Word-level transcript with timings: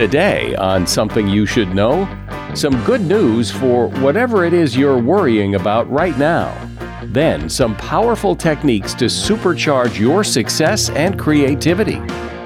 Today 0.00 0.54
on 0.54 0.86
Something 0.86 1.28
You 1.28 1.44
Should 1.44 1.74
Know, 1.74 2.08
some 2.54 2.82
good 2.84 3.02
news 3.02 3.50
for 3.50 3.88
whatever 4.00 4.46
it 4.46 4.54
is 4.54 4.74
you're 4.74 4.96
worrying 4.96 5.56
about 5.56 5.90
right 5.90 6.16
now. 6.16 6.56
Then, 7.04 7.50
some 7.50 7.76
powerful 7.76 8.34
techniques 8.34 8.94
to 8.94 9.04
supercharge 9.04 9.98
your 9.98 10.24
success 10.24 10.88
and 10.88 11.18
creativity. 11.18 11.96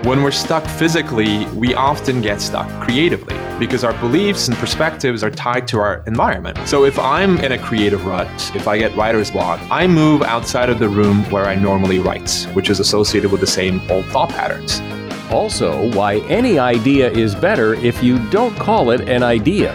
When 0.02 0.24
we're 0.24 0.32
stuck 0.32 0.66
physically, 0.66 1.46
we 1.50 1.74
often 1.74 2.20
get 2.20 2.40
stuck 2.40 2.68
creatively 2.82 3.38
because 3.60 3.84
our 3.84 3.96
beliefs 4.00 4.48
and 4.48 4.56
perspectives 4.56 5.22
are 5.22 5.30
tied 5.30 5.68
to 5.68 5.78
our 5.78 6.02
environment. 6.08 6.58
So 6.66 6.84
if 6.84 6.98
I'm 6.98 7.38
in 7.38 7.52
a 7.52 7.58
creative 7.58 8.04
rut, 8.04 8.26
if 8.56 8.66
I 8.66 8.78
get 8.78 8.96
writer's 8.96 9.30
block, 9.30 9.60
I 9.70 9.86
move 9.86 10.22
outside 10.22 10.70
of 10.70 10.80
the 10.80 10.88
room 10.88 11.22
where 11.30 11.44
I 11.44 11.54
normally 11.54 12.00
write, 12.00 12.48
which 12.52 12.68
is 12.68 12.80
associated 12.80 13.30
with 13.30 13.40
the 13.40 13.46
same 13.46 13.80
old 13.88 14.06
thought 14.06 14.30
patterns. 14.30 14.80
Also, 15.30 15.90
why 15.92 16.16
any 16.28 16.58
idea 16.58 17.10
is 17.10 17.34
better 17.34 17.74
if 17.74 18.02
you 18.02 18.18
don't 18.30 18.54
call 18.56 18.90
it 18.90 19.08
an 19.08 19.22
idea. 19.22 19.72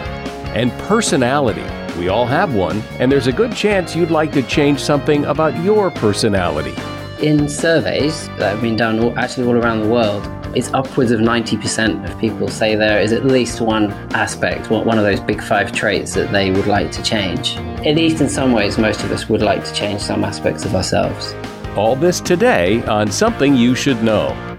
And 0.54 0.72
personality. 0.88 1.64
We 1.98 2.08
all 2.08 2.26
have 2.26 2.54
one, 2.54 2.80
and 2.98 3.10
there's 3.10 3.26
a 3.26 3.32
good 3.32 3.54
chance 3.54 3.94
you'd 3.94 4.10
like 4.10 4.32
to 4.32 4.42
change 4.42 4.80
something 4.80 5.24
about 5.26 5.56
your 5.62 5.90
personality. 5.90 6.74
In 7.20 7.48
surveys 7.48 8.28
that 8.38 8.52
have 8.52 8.62
been 8.62 8.76
done 8.76 8.98
all, 9.00 9.18
actually 9.18 9.46
all 9.46 9.56
around 9.56 9.82
the 9.82 9.88
world, 9.88 10.26
it's 10.56 10.72
upwards 10.72 11.10
of 11.10 11.20
90% 11.20 12.10
of 12.10 12.18
people 12.18 12.48
say 12.48 12.74
there 12.74 13.00
is 13.00 13.12
at 13.12 13.24
least 13.24 13.60
one 13.60 13.92
aspect, 14.14 14.70
one 14.70 14.98
of 14.98 15.04
those 15.04 15.20
big 15.20 15.42
five 15.42 15.72
traits 15.72 16.14
that 16.14 16.32
they 16.32 16.50
would 16.50 16.66
like 16.66 16.90
to 16.92 17.02
change. 17.02 17.56
At 17.86 17.94
least 17.94 18.20
in 18.20 18.28
some 18.28 18.52
ways, 18.52 18.78
most 18.78 19.04
of 19.04 19.12
us 19.12 19.28
would 19.28 19.42
like 19.42 19.64
to 19.64 19.74
change 19.74 20.00
some 20.00 20.24
aspects 20.24 20.64
of 20.64 20.74
ourselves. 20.74 21.34
All 21.76 21.94
this 21.94 22.20
today 22.20 22.82
on 22.84 23.12
Something 23.12 23.54
You 23.54 23.74
Should 23.74 24.02
Know. 24.02 24.58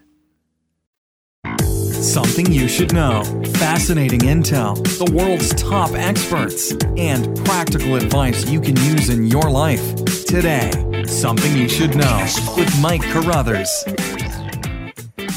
Something 2.01 2.51
you 2.51 2.67
should 2.67 2.93
know. 2.93 3.23
Fascinating 3.59 4.21
intel, 4.21 4.75
the 4.97 5.13
world's 5.13 5.53
top 5.53 5.91
experts, 5.91 6.71
and 6.97 7.37
practical 7.45 7.95
advice 7.95 8.43
you 8.49 8.59
can 8.59 8.75
use 8.77 9.09
in 9.09 9.27
your 9.27 9.51
life. 9.51 9.95
Today, 10.25 10.71
Something 11.05 11.55
You 11.55 11.69
Should 11.69 11.95
Know 11.95 12.27
with 12.57 12.81
Mike 12.81 13.03
Carruthers. 13.03 13.69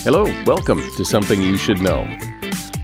Hello, 0.04 0.24
welcome 0.46 0.80
to 0.96 1.04
Something 1.04 1.42
You 1.42 1.58
Should 1.58 1.82
Know. 1.82 2.08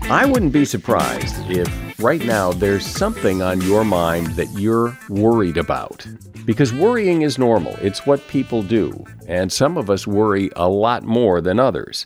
I 0.03 0.25
wouldn't 0.25 0.53
be 0.53 0.63
surprised 0.63 1.35
if 1.49 1.67
right 1.99 2.23
now 2.23 2.51
there's 2.51 2.85
something 2.85 3.41
on 3.41 3.61
your 3.61 3.83
mind 3.83 4.27
that 4.35 4.51
you're 4.59 4.95
worried 5.09 5.57
about. 5.57 6.05
Because 6.45 6.71
worrying 6.71 7.23
is 7.23 7.39
normal, 7.39 7.75
it's 7.81 8.05
what 8.05 8.27
people 8.27 8.61
do, 8.61 9.05
and 9.27 9.51
some 9.51 9.75
of 9.75 9.89
us 9.89 10.05
worry 10.05 10.51
a 10.55 10.69
lot 10.69 11.01
more 11.01 11.41
than 11.41 11.59
others. 11.59 12.05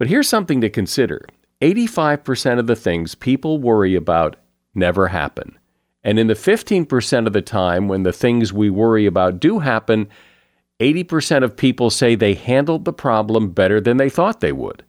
But 0.00 0.08
here's 0.08 0.30
something 0.30 0.62
to 0.62 0.70
consider 0.70 1.26
85% 1.60 2.58
of 2.58 2.66
the 2.66 2.74
things 2.74 3.14
people 3.14 3.58
worry 3.58 3.94
about 3.94 4.36
never 4.74 5.08
happen. 5.08 5.58
And 6.02 6.18
in 6.18 6.26
the 6.26 6.32
15% 6.32 7.26
of 7.26 7.34
the 7.34 7.42
time 7.42 7.86
when 7.86 8.02
the 8.02 8.12
things 8.14 8.50
we 8.50 8.70
worry 8.70 9.04
about 9.04 9.40
do 9.40 9.58
happen, 9.58 10.08
80% 10.80 11.44
of 11.44 11.54
people 11.54 11.90
say 11.90 12.14
they 12.14 12.32
handled 12.32 12.86
the 12.86 12.94
problem 12.94 13.50
better 13.50 13.78
than 13.78 13.98
they 13.98 14.08
thought 14.08 14.40
they 14.40 14.52
would. 14.52 14.86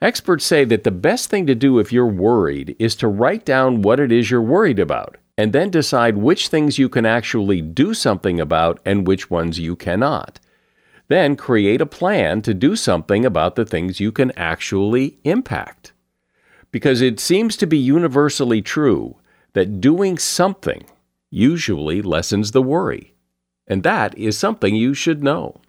Experts 0.00 0.44
say 0.44 0.64
that 0.64 0.84
the 0.84 0.92
best 0.92 1.28
thing 1.28 1.44
to 1.48 1.56
do 1.56 1.80
if 1.80 1.92
you're 1.92 2.06
worried 2.06 2.76
is 2.78 2.94
to 2.94 3.08
write 3.08 3.44
down 3.44 3.82
what 3.82 3.98
it 3.98 4.12
is 4.12 4.30
you're 4.30 4.40
worried 4.40 4.78
about 4.78 5.16
and 5.36 5.52
then 5.52 5.70
decide 5.70 6.16
which 6.16 6.46
things 6.46 6.78
you 6.78 6.88
can 6.88 7.04
actually 7.04 7.60
do 7.60 7.94
something 7.94 8.38
about 8.38 8.78
and 8.84 9.08
which 9.08 9.28
ones 9.28 9.58
you 9.58 9.74
cannot. 9.74 10.38
Then 11.10 11.34
create 11.34 11.80
a 11.80 11.86
plan 11.86 12.40
to 12.42 12.54
do 12.54 12.76
something 12.76 13.26
about 13.26 13.56
the 13.56 13.64
things 13.64 13.98
you 13.98 14.12
can 14.12 14.30
actually 14.36 15.18
impact. 15.24 15.92
Because 16.70 17.00
it 17.00 17.18
seems 17.18 17.56
to 17.56 17.66
be 17.66 17.78
universally 17.78 18.62
true 18.62 19.16
that 19.54 19.80
doing 19.80 20.18
something 20.18 20.84
usually 21.28 22.00
lessens 22.00 22.52
the 22.52 22.62
worry. 22.62 23.12
And 23.66 23.82
that 23.82 24.16
is 24.16 24.38
something 24.38 24.76
you 24.76 24.94
should 24.94 25.20
know. 25.20 25.60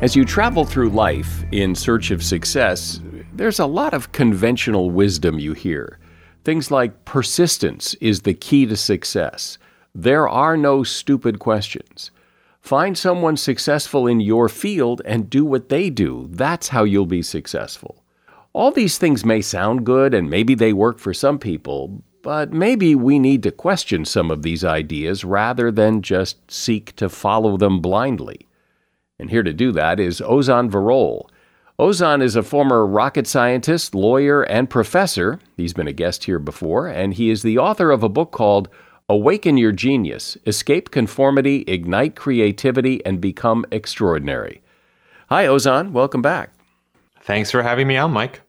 As 0.00 0.14
you 0.14 0.24
travel 0.24 0.64
through 0.64 0.90
life 0.90 1.44
in 1.50 1.74
search 1.74 2.12
of 2.12 2.22
success, 2.22 3.00
there's 3.32 3.58
a 3.58 3.66
lot 3.66 3.94
of 3.94 4.12
conventional 4.12 4.90
wisdom 4.90 5.40
you 5.40 5.54
hear. 5.54 5.98
Things 6.44 6.70
like 6.70 7.04
persistence 7.04 7.94
is 7.94 8.20
the 8.20 8.34
key 8.34 8.64
to 8.66 8.76
success. 8.76 9.58
There 9.94 10.28
are 10.28 10.56
no 10.56 10.82
stupid 10.82 11.38
questions. 11.38 12.10
Find 12.60 12.98
someone 12.98 13.36
successful 13.36 14.06
in 14.06 14.20
your 14.20 14.48
field 14.48 15.02
and 15.04 15.30
do 15.30 15.44
what 15.44 15.68
they 15.68 15.90
do. 15.90 16.26
That's 16.30 16.68
how 16.68 16.84
you'll 16.84 17.06
be 17.06 17.22
successful. 17.22 18.02
All 18.52 18.70
these 18.70 18.98
things 18.98 19.24
may 19.24 19.40
sound 19.40 19.84
good 19.84 20.14
and 20.14 20.30
maybe 20.30 20.54
they 20.54 20.72
work 20.72 20.98
for 20.98 21.12
some 21.12 21.38
people, 21.38 22.02
but 22.22 22.52
maybe 22.52 22.94
we 22.94 23.18
need 23.18 23.42
to 23.42 23.52
question 23.52 24.04
some 24.04 24.30
of 24.30 24.42
these 24.42 24.64
ideas 24.64 25.24
rather 25.24 25.70
than 25.70 26.02
just 26.02 26.50
seek 26.50 26.96
to 26.96 27.08
follow 27.08 27.56
them 27.56 27.80
blindly. 27.80 28.48
And 29.18 29.30
here 29.30 29.42
to 29.42 29.52
do 29.52 29.70
that 29.72 30.00
is 30.00 30.20
Ozan 30.20 30.70
Varol. 30.70 31.28
Ozan 31.78 32.22
is 32.22 32.34
a 32.34 32.42
former 32.42 32.86
rocket 32.86 33.26
scientist, 33.26 33.94
lawyer, 33.94 34.42
and 34.42 34.70
professor. 34.70 35.40
He's 35.56 35.72
been 35.72 35.88
a 35.88 35.92
guest 35.92 36.24
here 36.24 36.38
before, 36.38 36.86
and 36.86 37.14
he 37.14 37.30
is 37.30 37.42
the 37.42 37.58
author 37.58 37.90
of 37.90 38.02
a 38.02 38.08
book 38.08 38.30
called 38.30 38.68
Awaken 39.08 39.58
Your 39.58 39.72
Genius 39.72 40.38
Escape 40.46 40.90
Conformity, 40.90 41.62
Ignite 41.66 42.16
Creativity, 42.16 43.04
and 43.04 43.20
Become 43.20 43.66
Extraordinary. 43.70 44.62
Hi, 45.28 45.44
Ozan. 45.44 45.92
Welcome 45.92 46.22
back. 46.22 46.54
Thanks 47.20 47.50
for 47.50 47.62
having 47.62 47.86
me 47.86 47.98
on, 47.98 48.12
Mike. 48.12 48.40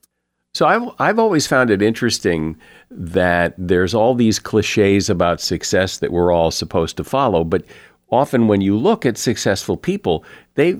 So 0.53 0.65
I've, 0.65 0.83
I've 0.97 1.19
always 1.19 1.45
found 1.45 1.71
it 1.71 1.81
interesting 1.81 2.55
that 2.89 3.53
there's 3.57 3.93
all 3.93 4.15
these 4.15 4.39
cliches 4.39 5.09
about 5.09 5.41
success 5.41 5.97
that 5.97 6.13
we're 6.13 6.31
all 6.31 6.51
supposed 6.51 6.95
to 6.97 7.03
follow, 7.03 7.43
but 7.43 7.65
often 8.09 8.47
when 8.47 8.61
you 8.61 8.77
look 8.77 9.05
at 9.05 9.17
successful 9.17 9.75
people, 9.75 10.23
they 10.53 10.79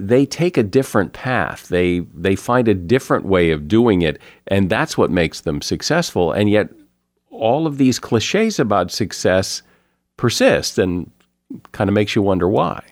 they 0.00 0.26
take 0.26 0.56
a 0.56 0.64
different 0.64 1.12
path. 1.12 1.68
They 1.68 2.00
they 2.12 2.34
find 2.34 2.66
a 2.66 2.74
different 2.74 3.24
way 3.24 3.52
of 3.52 3.68
doing 3.68 4.02
it, 4.02 4.20
and 4.48 4.68
that's 4.68 4.98
what 4.98 5.12
makes 5.12 5.42
them 5.42 5.62
successful. 5.62 6.32
And 6.32 6.50
yet, 6.50 6.70
all 7.32 7.66
of 7.66 7.78
these 7.78 7.98
cliches 7.98 8.58
about 8.60 8.92
success 8.92 9.62
persist, 10.16 10.78
and 10.78 11.10
kind 11.72 11.90
of 11.90 11.94
makes 11.94 12.14
you 12.14 12.22
wonder 12.22 12.48
why. 12.48 12.82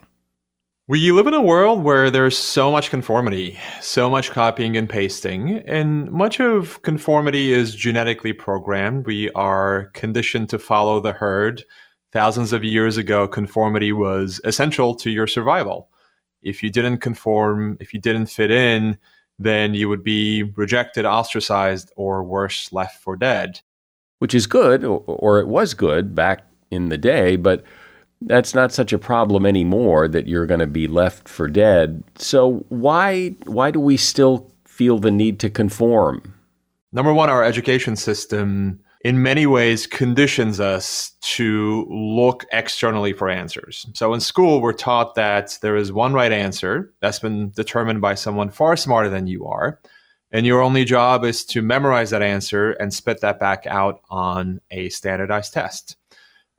We 0.89 1.13
live 1.13 1.29
in 1.29 1.35
a 1.35 1.41
world 1.41 1.85
where 1.85 2.11
there's 2.11 2.37
so 2.37 2.73
much 2.73 2.91
conformity, 2.91 3.57
so 3.81 4.11
much 4.11 4.33
copying 4.33 4.77
and 4.77 4.89
pasting, 4.89 5.59
and 5.59 6.11
much 6.11 6.41
of 6.41 6.83
conformity 6.83 7.53
is 7.53 7.77
genetically 7.77 8.33
programmed. 8.33 9.07
We 9.07 9.31
are 9.33 9.85
conditioned 9.95 10.49
to 10.49 10.59
follow 10.59 10.99
the 10.99 11.13
herd 11.13 11.63
thousands 12.13 12.53
of 12.53 12.65
years 12.65 12.97
ago, 12.97 13.29
conformity 13.29 13.93
was 13.93 14.41
essential 14.45 14.95
to 14.97 15.11
your 15.11 15.27
survival. 15.27 15.89
If 16.43 16.63
you 16.63 16.71
didn't 16.71 16.99
conform, 16.99 17.77
if 17.81 17.95
you 17.95 18.01
didn't 18.01 18.27
fit 18.27 18.51
in, 18.51 18.99
then 19.39 19.75
you 19.75 19.89
would 19.89 20.03
be 20.03 20.43
rejected, 20.43 21.05
ostracized, 21.05 21.93
or 21.97 22.23
worse, 22.23 22.73
left 22.73 23.03
for 23.03 23.17
dead. 23.17 23.61
Which 24.21 24.35
is 24.35 24.47
good, 24.47 24.85
or 24.85 25.41
it 25.41 25.49
was 25.49 25.75
good 25.75 26.15
back 26.15 26.47
in 26.71 26.89
the 26.89 26.99
day, 26.99 27.37
but 27.37 27.65
that's 28.23 28.55
not 28.55 28.73
such 28.73 28.93
a 28.93 28.99
problem 28.99 29.47
anymore 29.47 30.09
that 30.09 30.29
you're 30.29 30.47
going 30.47 30.61
to 30.61 30.67
be 30.67 30.87
left 30.87 31.29
for 31.29 31.49
dead. 31.49 32.05
So 32.17 32.65
why 32.69 33.31
why 33.47 33.71
do 33.71 33.81
we 33.81 33.97
still 33.97 34.53
feel 34.67 34.99
the 34.99 35.11
need 35.11 35.41
to 35.41 35.51
conform? 35.51 36.35
Number 36.93 37.13
one, 37.13 37.31
our 37.31 37.45
education 37.45 37.97
system 37.97 38.81
in 39.03 39.23
many 39.23 39.47
ways 39.47 39.87
conditions 39.87 40.61
us 40.61 41.13
to 41.23 41.87
look 41.89 42.45
externally 42.53 43.15
for 43.15 43.31
answers. 43.31 43.87
So 43.95 44.13
in 44.13 44.21
school, 44.21 44.61
we're 44.61 44.75
taught 44.75 45.15
that 45.15 45.59
there 45.63 45.77
is 45.77 45.93
one 45.93 46.13
right 46.13 46.33
answer 46.33 46.93
that's 47.01 47.19
been 47.19 47.51
determined 47.51 48.03
by 48.03 48.15
someone 48.15 48.51
far 48.51 48.77
smarter 48.77 49.09
than 49.09 49.27
you 49.27 49.47
are. 49.47 49.81
And 50.33 50.47
your 50.47 50.63
only 50.63 50.85
job 50.85 51.25
is 51.25 51.45
to 51.47 51.63
memorize 51.63 52.11
that 52.11 52.23
answer 52.23 52.73
and 52.73 52.95
spit 52.95 53.21
that 53.21 53.41
back 53.41 53.67
out 53.67 54.01
on 54.11 54.61
a 54.71 54.89
standardized 54.91 55.53
test. 55.53 55.97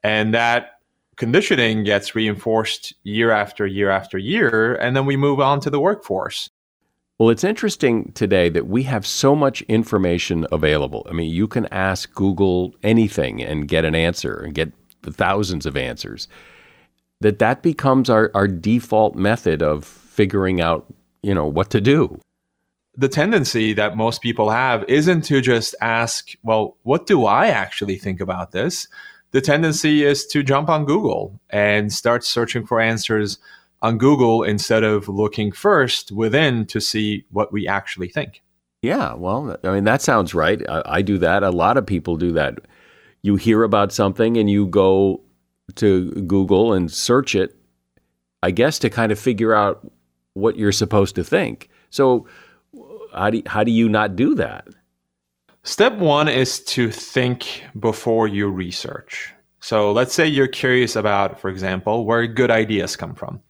And 0.03 0.33
that 0.33 0.79
conditioning 1.15 1.83
gets 1.83 2.15
reinforced 2.15 2.93
year 3.03 3.31
after 3.31 3.65
year 3.65 3.89
after 3.89 4.17
year. 4.17 4.75
And 4.75 4.95
then 4.95 5.05
we 5.05 5.15
move 5.15 5.39
on 5.39 5.59
to 5.61 5.69
the 5.69 5.79
workforce. 5.79 6.49
Well, 7.19 7.29
it's 7.29 7.43
interesting 7.43 8.11
today 8.13 8.49
that 8.49 8.65
we 8.65 8.83
have 8.83 9.05
so 9.05 9.35
much 9.35 9.61
information 9.63 10.47
available. 10.51 11.05
I 11.07 11.13
mean, 11.13 11.31
you 11.31 11.47
can 11.47 11.67
ask 11.67 12.11
Google 12.15 12.73
anything 12.81 13.43
and 13.43 13.67
get 13.67 13.85
an 13.85 13.93
answer 13.93 14.39
and 14.39 14.55
get 14.55 14.73
thousands 15.03 15.67
of 15.67 15.77
answers. 15.77 16.27
That 17.19 17.37
that 17.37 17.61
becomes 17.61 18.09
our, 18.09 18.31
our 18.33 18.47
default 18.47 19.15
method 19.15 19.61
of 19.61 19.85
figuring 19.85 20.59
out, 20.59 20.91
you 21.21 21.35
know, 21.35 21.45
what 21.45 21.69
to 21.69 21.79
do. 21.79 22.19
The 22.95 23.09
tendency 23.09 23.73
that 23.73 23.95
most 23.95 24.21
people 24.21 24.49
have 24.49 24.83
isn't 24.87 25.21
to 25.23 25.41
just 25.41 25.75
ask, 25.81 26.31
well, 26.43 26.77
what 26.83 27.05
do 27.05 27.25
I 27.25 27.47
actually 27.47 27.97
think 27.97 28.19
about 28.19 28.51
this? 28.51 28.87
The 29.31 29.41
tendency 29.41 30.03
is 30.03 30.27
to 30.27 30.43
jump 30.43 30.67
on 30.67 30.85
Google 30.85 31.39
and 31.49 31.91
start 31.91 32.25
searching 32.25 32.65
for 32.65 32.81
answers 32.81 33.39
on 33.81 33.97
Google 33.97 34.43
instead 34.43 34.83
of 34.83 35.07
looking 35.07 35.51
first 35.51 36.11
within 36.11 36.65
to 36.67 36.79
see 36.79 37.25
what 37.31 37.51
we 37.51 37.67
actually 37.67 38.09
think. 38.09 38.43
Yeah, 38.81 39.13
well, 39.13 39.57
I 39.63 39.71
mean, 39.71 39.83
that 39.85 40.01
sounds 40.01 40.33
right. 40.33 40.61
I, 40.67 40.81
I, 40.85 41.01
do 41.01 41.17
that. 41.19 41.43
A 41.43 41.51
lot 41.51 41.77
of 41.77 41.85
people 41.85 42.17
do 42.17 42.31
that. 42.33 42.59
You 43.21 43.35
hear 43.35 43.63
about 43.63 43.91
something 43.91 44.37
and 44.37 44.49
you 44.49 44.65
go 44.65 45.21
to 45.75 46.11
Google 46.11 46.73
and 46.73 46.91
search 46.91 47.35
it, 47.35 47.55
I 48.41 48.51
guess, 48.51 48.79
to 48.79 48.89
kind 48.89 49.11
of 49.11 49.19
figure 49.19 49.53
out 49.53 49.87
what 50.33 50.57
you're 50.57 50.71
supposed 50.71 51.15
to 51.15 51.23
think. 51.23 51.69
So, 51.91 52.27
how 53.13 53.29
do, 53.29 53.41
how 53.45 53.63
do 53.63 53.71
you 53.71 53.89
not 53.89 54.15
do 54.15 54.35
that? 54.35 54.67
Step 55.63 55.97
one 55.97 56.27
is 56.27 56.59
to 56.65 56.89
think 56.91 57.63
before 57.79 58.27
you 58.27 58.49
research. 58.49 59.33
So, 59.59 59.91
let's 59.91 60.13
say 60.13 60.25
you're 60.25 60.47
curious 60.47 60.95
about, 60.95 61.39
for 61.39 61.49
example, 61.49 62.05
where 62.05 62.25
good 62.25 62.49
ideas 62.49 62.95
come 62.95 63.13
from 63.13 63.41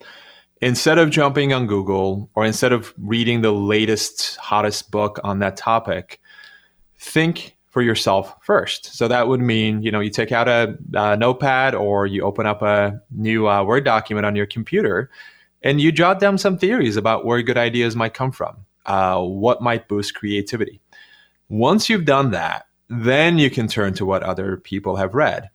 instead 0.62 1.00
of 1.00 1.10
jumping 1.10 1.54
on 1.54 1.68
Google 1.68 2.30
or 2.36 2.46
instead 2.46 2.72
of 2.72 2.94
reading 2.98 3.42
the 3.42 3.52
latest, 3.52 4.38
hottest 4.38 4.92
book 4.92 5.20
on 5.24 5.40
that 5.40 5.58
topic, 5.58 6.22
think 6.98 7.58
for 7.68 7.82
yourself 7.82 8.36
first. 8.44 8.94
So 8.96 9.08
that 9.08 9.28
would 9.28 9.40
mean, 9.40 9.82
you 9.82 9.92
know, 9.92 10.02
you 10.02 10.10
take 10.10 10.32
out 10.32 10.48
a, 10.48 10.78
a 10.94 11.18
notepad 11.18 11.74
or 11.74 12.06
you 12.06 12.22
open 12.22 12.46
up 12.46 12.62
a 12.62 13.02
new 13.12 13.48
uh, 13.48 13.64
Word 13.64 13.86
document 13.86 14.26
on 14.26 14.36
your 14.36 14.46
computer 14.46 15.10
and 15.64 15.82
you 15.82 15.92
jot 15.92 16.20
down 16.20 16.38
some 16.38 16.58
theories 16.58 16.98
about 16.98 17.26
where 17.26 17.42
good 17.42 17.58
ideas 17.58 17.96
might 17.96 18.14
come 18.14 18.32
from, 18.32 18.58
uh, 18.92 19.22
what 19.22 19.62
might 19.62 19.88
boost 19.88 20.16
creativity. 20.16 20.82
Once 21.48 21.88
you've 21.88 22.04
done 22.04 22.32
that, 22.32 22.66
then 22.90 23.38
you 23.38 23.50
can 23.50 23.66
turn 23.66 23.94
to 23.94 24.06
what 24.06 24.22
other 24.22 24.58
people 24.58 24.98
have 24.98 25.16
read. 25.16 25.50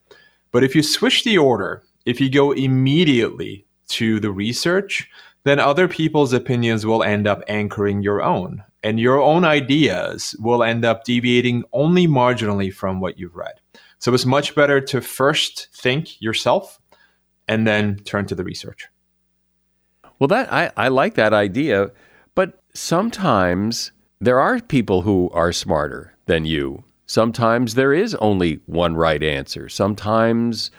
But 0.52 0.64
if 0.64 0.74
you 0.74 0.82
switch 0.82 1.22
the 1.22 1.36
order, 1.36 1.82
if 2.06 2.18
you 2.18 2.30
go 2.30 2.52
immediately 2.52 3.66
to 3.88 4.18
the 4.20 4.30
research, 4.30 5.06
then 5.44 5.60
other 5.60 5.86
people's 5.86 6.32
opinions 6.32 6.86
will 6.86 7.02
end 7.02 7.26
up 7.26 7.42
anchoring 7.46 8.02
your 8.02 8.22
own. 8.22 8.64
And 8.82 8.98
your 8.98 9.20
own 9.20 9.44
ideas 9.44 10.34
will 10.38 10.62
end 10.62 10.86
up 10.86 11.04
deviating 11.04 11.64
only 11.74 12.06
marginally 12.06 12.72
from 12.72 13.00
what 13.00 13.18
you've 13.18 13.36
read. 13.36 13.60
So 13.98 14.14
it's 14.14 14.24
much 14.24 14.54
better 14.54 14.80
to 14.80 15.00
first 15.02 15.68
think 15.74 16.22
yourself 16.22 16.80
and 17.48 17.66
then 17.66 17.96
turn 17.96 18.24
to 18.26 18.34
the 18.34 18.44
research. 18.44 18.88
Well, 20.18 20.28
that 20.28 20.50
I, 20.50 20.72
I 20.76 20.88
like 20.88 21.14
that 21.16 21.34
idea, 21.34 21.90
sometimes 22.76 23.92
there 24.20 24.38
are 24.38 24.60
people 24.60 25.02
who 25.02 25.30
are 25.32 25.52
smarter 25.52 26.14
than 26.26 26.44
you. 26.44 26.84
Sometimes 27.06 27.74
there 27.74 27.92
is 27.92 28.14
only 28.16 28.60
one 28.66 28.96
right 28.96 29.22
answer. 29.22 29.68
Sometimes 29.68 30.70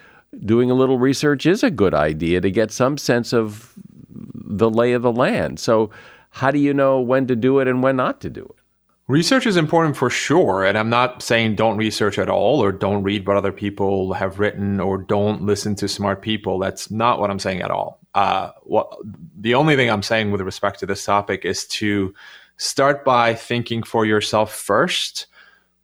doing 0.46 0.70
a 0.70 0.76
little 0.76 1.00
research 1.00 1.46
is 1.46 1.64
a 1.64 1.72
good 1.72 1.94
idea 1.94 2.42
to 2.42 2.52
get 2.52 2.72
some 2.72 2.98
sense 2.98 3.34
of 3.34 3.74
the 4.10 4.70
lay 4.70 4.94
of 4.94 5.02
the 5.02 5.12
land. 5.12 5.60
So, 5.60 5.90
how 6.32 6.52
do 6.52 6.60
you 6.60 6.74
know 6.74 7.00
when 7.00 7.26
to 7.28 7.36
do 7.36 7.60
it 7.60 7.68
and 7.68 7.82
when 7.82 7.96
not 7.96 8.22
to 8.22 8.30
do 8.30 8.44
it? 8.44 8.64
Research 9.08 9.46
is 9.46 9.56
important 9.56 9.96
for 9.96 10.10
sure. 10.10 10.66
And 10.66 10.78
I'm 10.78 10.90
not 10.90 11.24
saying 11.24 11.56
don't 11.56 11.78
research 11.78 12.20
at 12.20 12.30
all 12.30 12.62
or 12.62 12.74
don't 12.74 13.04
read 13.04 13.26
what 13.26 13.38
other 13.38 13.54
people 13.54 14.14
have 14.14 14.38
written 14.38 14.82
or 14.82 14.98
don't 14.98 15.44
listen 15.44 15.76
to 15.76 15.88
smart 15.88 16.22
people. 16.22 16.60
That's 16.60 16.92
not 16.92 17.20
what 17.20 17.32
I'm 17.32 17.40
saying 17.40 17.62
at 17.62 17.72
all. 17.72 18.02
Uh, 18.18 18.52
what, 18.64 18.92
the 19.40 19.54
only 19.54 19.76
thing 19.76 19.92
I'm 19.92 20.02
saying 20.02 20.32
with 20.32 20.42
respect 20.42 20.80
to 20.80 20.88
this 20.88 21.06
topic 21.06 21.46
is 21.46 21.68
to 21.68 22.16
start 22.58 23.06
by 23.06 23.36
thinking 23.36 23.84
for 23.84 24.08
yourself 24.08 24.52
first 24.52 25.28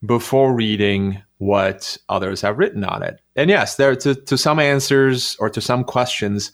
before 0.04 0.56
reading 0.56 1.22
what 1.38 1.96
others 2.10 2.42
have 2.42 2.58
written 2.58 2.84
on 2.86 3.04
it. 3.04 3.22
And 3.36 3.52
yes, 3.52 3.76
there 3.76 3.96
to, 3.98 4.16
to 4.16 4.36
some 4.36 4.58
answers 4.60 5.36
or 5.40 5.48
to 5.52 5.62
some 5.62 5.84
questions, 5.84 6.52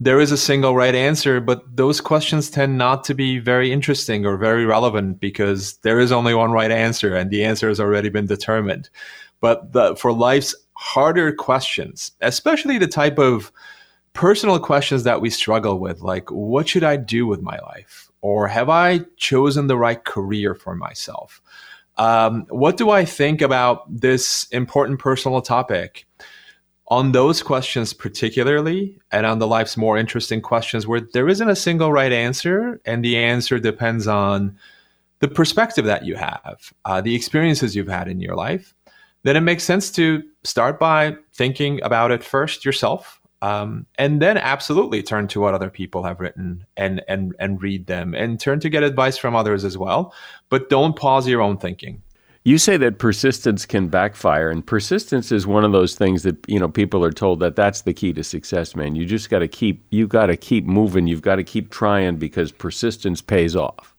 there 0.00 0.18
is 0.18 0.32
a 0.32 0.36
single 0.36 0.74
right 0.74 0.96
answer, 0.96 1.40
but 1.40 1.76
those 1.76 2.00
questions 2.00 2.50
tend 2.50 2.76
not 2.76 3.04
to 3.04 3.14
be 3.14 3.38
very 3.38 3.70
interesting 3.70 4.26
or 4.26 4.36
very 4.36 4.66
relevant 4.66 5.20
because 5.20 5.74
there 5.84 6.00
is 6.00 6.10
only 6.10 6.34
one 6.34 6.50
right 6.50 6.72
answer 6.72 7.14
and 7.14 7.30
the 7.30 7.44
answer 7.44 7.68
has 7.68 7.78
already 7.78 8.08
been 8.08 8.26
determined. 8.26 8.90
But 9.40 9.72
the, 9.72 9.94
for 9.94 10.12
life's 10.12 10.52
harder 10.74 11.32
questions, 11.32 12.10
especially 12.20 12.78
the 12.78 12.88
type 12.88 13.20
of 13.20 13.52
personal 14.12 14.58
questions 14.58 15.04
that 15.04 15.20
we 15.20 15.30
struggle 15.30 15.78
with, 15.78 16.00
like 16.00 16.30
what 16.30 16.68
should 16.68 16.84
I 16.84 16.96
do 16.96 17.26
with 17.26 17.42
my 17.42 17.58
life? 17.58 18.10
Or 18.20 18.46
have 18.48 18.68
I 18.68 19.00
chosen 19.16 19.66
the 19.66 19.76
right 19.76 20.02
career 20.04 20.54
for 20.54 20.74
myself? 20.74 21.42
Um, 21.96 22.46
what 22.48 22.76
do 22.76 22.90
I 22.90 23.04
think 23.04 23.42
about 23.42 23.84
this 23.88 24.46
important 24.50 24.98
personal 24.98 25.40
topic? 25.42 26.06
On 26.88 27.12
those 27.12 27.42
questions, 27.42 27.94
particularly, 27.94 28.98
and 29.10 29.24
on 29.24 29.38
the 29.38 29.46
life's 29.46 29.76
more 29.76 29.96
interesting 29.96 30.42
questions 30.42 30.86
where 30.86 31.00
there 31.00 31.28
isn't 31.28 31.48
a 31.48 31.56
single 31.56 31.90
right 31.90 32.12
answer, 32.12 32.80
and 32.84 33.04
the 33.04 33.16
answer 33.16 33.58
depends 33.58 34.06
on 34.06 34.58
the 35.20 35.28
perspective 35.28 35.86
that 35.86 36.04
you 36.04 36.16
have, 36.16 36.72
uh, 36.84 37.00
the 37.00 37.14
experiences 37.14 37.74
you've 37.74 37.88
had 37.88 38.08
in 38.08 38.20
your 38.20 38.34
life, 38.34 38.74
then 39.22 39.36
it 39.36 39.40
makes 39.40 39.64
sense 39.64 39.90
to 39.92 40.22
start 40.44 40.78
by 40.78 41.16
thinking 41.32 41.80
about 41.82 42.10
it 42.10 42.24
first 42.24 42.64
yourself 42.64 43.21
um, 43.42 43.84
and 43.98 44.22
then 44.22 44.38
absolutely 44.38 45.02
turn 45.02 45.28
to 45.28 45.40
what 45.40 45.52
other 45.52 45.68
people 45.68 46.02
have 46.04 46.20
written 46.20 46.64
and 46.76 47.02
and 47.08 47.34
and 47.38 47.60
read 47.60 47.86
them 47.86 48.14
and 48.14 48.40
turn 48.40 48.60
to 48.60 48.70
get 48.70 48.82
advice 48.82 49.18
from 49.18 49.36
others 49.36 49.64
as 49.64 49.76
well 49.76 50.14
but 50.48 50.70
don't 50.70 50.96
pause 50.96 51.28
your 51.28 51.42
own 51.42 51.58
thinking 51.58 52.00
You 52.44 52.58
say 52.58 52.76
that 52.78 52.98
persistence 52.98 53.66
can 53.66 53.86
backfire, 53.86 54.50
and 54.50 54.66
persistence 54.66 55.30
is 55.30 55.46
one 55.46 55.64
of 55.64 55.70
those 55.70 55.94
things 55.94 56.24
that 56.24 56.36
you 56.48 56.58
know 56.58 56.68
people 56.68 57.04
are 57.04 57.12
told 57.12 57.38
that 57.40 57.54
that's 57.54 57.82
the 57.82 57.94
key 57.94 58.12
to 58.14 58.24
success, 58.24 58.74
man. 58.74 58.96
You 58.96 59.06
just 59.06 59.30
got 59.30 59.40
to 59.40 59.48
keep 59.48 59.84
you 59.90 60.08
got 60.08 60.26
to 60.26 60.36
keep 60.36 60.64
moving. 60.66 61.06
You've 61.06 61.22
got 61.22 61.36
to 61.36 61.44
keep 61.44 61.70
trying 61.70 62.16
because 62.16 62.50
persistence 62.50 63.22
pays 63.22 63.54
off. 63.54 63.94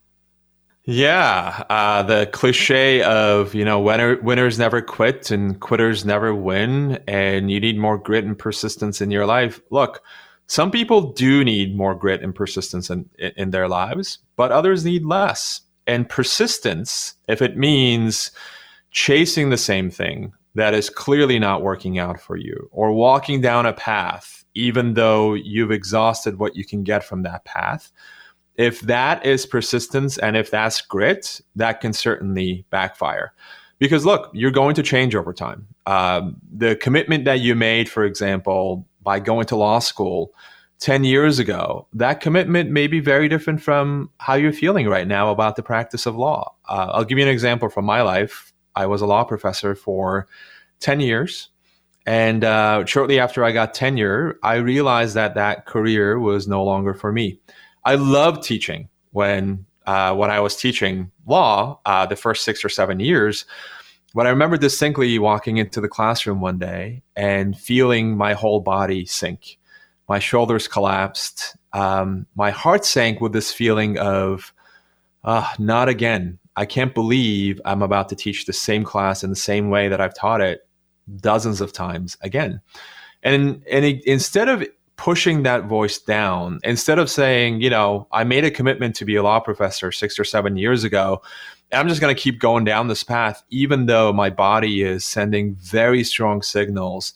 Yeah, 0.86 1.64
uh, 1.70 2.04
the 2.04 2.28
cliche 2.28 3.02
of 3.04 3.56
you 3.56 3.64
know 3.64 3.80
winner, 3.80 4.20
winners 4.22 4.60
never 4.60 4.82
quit 4.82 5.32
and 5.32 5.60
quitters 5.62 6.04
never 6.04 6.36
win, 6.36 7.02
and 7.08 7.50
you 7.50 7.60
need 7.62 7.78
more 7.78 7.98
grit 7.98 8.26
and 8.26 8.38
persistence 8.38 9.00
in 9.00 9.10
your 9.10 9.26
life. 9.26 9.62
Look, 9.70 10.04
some 10.48 10.72
people 10.72 11.14
do 11.14 11.44
need 11.46 11.78
more 11.78 11.96
grit 11.96 12.22
and 12.22 12.36
persistence 12.36 12.90
in, 12.90 13.10
in 13.18 13.52
their 13.52 13.70
lives, 13.70 14.20
but 14.36 14.52
others 14.52 14.84
need 14.84 15.06
less. 15.06 15.62
And 15.88 16.08
persistence, 16.10 17.16
if 17.30 17.42
it 17.42 17.58
means 17.58 18.32
chasing 18.92 19.50
the 19.50 19.58
same 19.58 19.90
thing 19.90 20.34
that 20.56 20.74
is 20.74 20.90
clearly 20.90 21.40
not 21.40 21.64
working 21.64 21.98
out 21.98 22.20
for 22.20 22.36
you, 22.36 22.70
or 22.74 22.92
walking 22.92 23.40
down 23.40 23.66
a 23.66 23.74
path, 23.74 24.44
even 24.54 24.96
though 24.96 25.34
you've 25.34 25.72
exhausted 25.72 26.40
what 26.40 26.58
you 26.58 26.66
can 26.66 26.84
get 26.84 27.06
from 27.06 27.24
that 27.24 27.46
path, 27.46 27.90
if 28.56 28.82
that 28.82 29.26
is 29.26 29.46
persistence 29.46 30.18
and 30.18 30.38
if 30.38 30.52
that's 30.52 30.82
grit, 30.82 31.42
that 31.56 31.82
can 31.82 31.94
certainly 31.94 32.66
backfire. 32.70 33.34
Because 33.80 34.06
look, 34.06 34.30
you're 34.34 34.52
going 34.52 34.76
to 34.76 34.84
change 34.84 35.16
over 35.16 35.34
time. 35.34 35.68
Um, 35.86 36.38
the 36.52 36.76
commitment 36.76 37.26
that 37.26 37.42
you 37.42 37.56
made, 37.56 37.90
for 37.90 38.04
example, 38.04 38.88
by 39.02 39.20
going 39.20 39.46
to 39.48 39.56
law 39.56 39.80
school 39.80 40.34
10 40.80 41.04
years 41.04 41.40
ago, 41.40 41.88
that 41.94 42.22
commitment 42.22 42.70
may 42.70 42.88
be 42.88 43.00
very 43.00 43.28
different 43.28 43.62
from 43.62 44.10
how 44.20 44.36
you're 44.36 44.54
feeling 44.54 44.88
right 44.88 45.08
now 45.08 45.32
about 45.32 45.56
the 45.56 45.64
practice 45.64 46.06
of 46.06 46.16
law. 46.16 46.54
Uh, 46.68 46.92
I'll 46.94 47.04
give 47.04 47.18
you 47.18 47.24
an 47.24 47.30
example 47.30 47.70
from 47.70 47.86
my 47.86 48.02
life. 48.02 48.54
I 48.76 48.86
was 48.86 49.02
a 49.02 49.06
law 49.06 49.24
professor 49.24 49.76
for 49.76 50.28
10 50.80 51.00
years. 51.00 51.50
And 52.06 52.44
uh, 52.44 52.86
shortly 52.86 53.20
after 53.20 53.44
I 53.44 53.52
got 53.52 53.74
tenure, 53.74 54.38
I 54.44 54.56
realized 54.56 55.16
that 55.16 55.36
that 55.36 55.66
career 55.66 56.20
was 56.20 56.48
no 56.48 56.64
longer 56.64 56.94
for 56.94 57.12
me. 57.12 57.40
I 57.86 57.96
love 57.96 58.42
teaching 58.42 58.90
when 59.12 59.66
uh, 59.86 60.16
when 60.16 60.32
I 60.32 60.40
was 60.40 60.56
teaching 60.56 61.12
law 61.26 61.80
uh, 61.86 62.06
the 62.06 62.16
first 62.16 62.44
six 62.44 62.64
or 62.64 62.70
seven 62.70 63.00
years. 63.00 63.46
But 64.16 64.28
I 64.28 64.30
remember 64.30 64.58
distinctly 64.58 65.18
walking 65.18 65.58
into 65.58 65.82
the 65.82 65.90
classroom 65.90 66.40
one 66.40 66.60
day 66.60 67.02
and 67.16 67.58
feeling 67.58 68.16
my 68.16 68.34
whole 68.34 68.60
body 68.60 69.06
sink 69.06 69.58
my 70.08 70.20
shoulders 70.20 70.68
collapsed. 70.68 71.56
Um, 71.72 72.26
my 72.36 72.52
heart 72.52 72.86
sank 72.86 73.22
with 73.22 73.34
this 73.34 73.52
feeling 73.52 73.98
of, 73.98 74.54
uh, 75.24 75.48
not 75.58 75.90
again. 75.90 76.40
I 76.56 76.66
can't 76.66 76.94
believe 76.94 77.60
I'm 77.66 77.82
about 77.82 78.10
to 78.10 78.16
teach 78.16 78.46
the 78.46 78.54
same 78.54 78.84
class 78.84 79.24
in 79.24 79.30
the 79.30 79.36
same 79.36 79.70
way 79.70 79.88
that 79.88 80.02
I've 80.02 80.14
taught 80.14 80.42
it 80.42 80.68
dozens 81.18 81.62
of 81.62 81.74
times 81.74 82.18
again. 82.22 82.62
And, 83.24 83.64
and 83.72 83.86
it, 83.86 84.06
instead 84.06 84.50
of 84.50 84.64
pushing 84.96 85.44
that 85.44 85.66
voice 85.66 85.98
down, 85.98 86.60
instead 86.64 87.00
of 87.00 87.10
saying, 87.10 87.62
you 87.62 87.70
know, 87.70 88.08
I 88.12 88.24
made 88.24 88.46
a 88.46 88.52
commitment 88.52 88.96
to 88.98 89.06
be 89.06 89.16
a 89.16 89.24
law 89.24 89.40
professor 89.40 89.92
six 89.92 90.20
or 90.20 90.24
seven 90.24 90.58
years 90.58 90.84
ago, 90.84 91.22
I'm 91.72 91.88
just 91.88 92.02
going 92.02 92.16
to 92.16 92.22
keep 92.22 92.40
going 92.40 92.64
down 92.64 92.88
this 92.88 93.04
path, 93.04 93.44
even 93.50 93.88
though 93.88 94.14
my 94.14 94.30
body 94.30 94.84
is 94.84 95.04
sending 95.04 95.56
very 95.56 96.04
strong 96.04 96.42
signals 96.42 97.14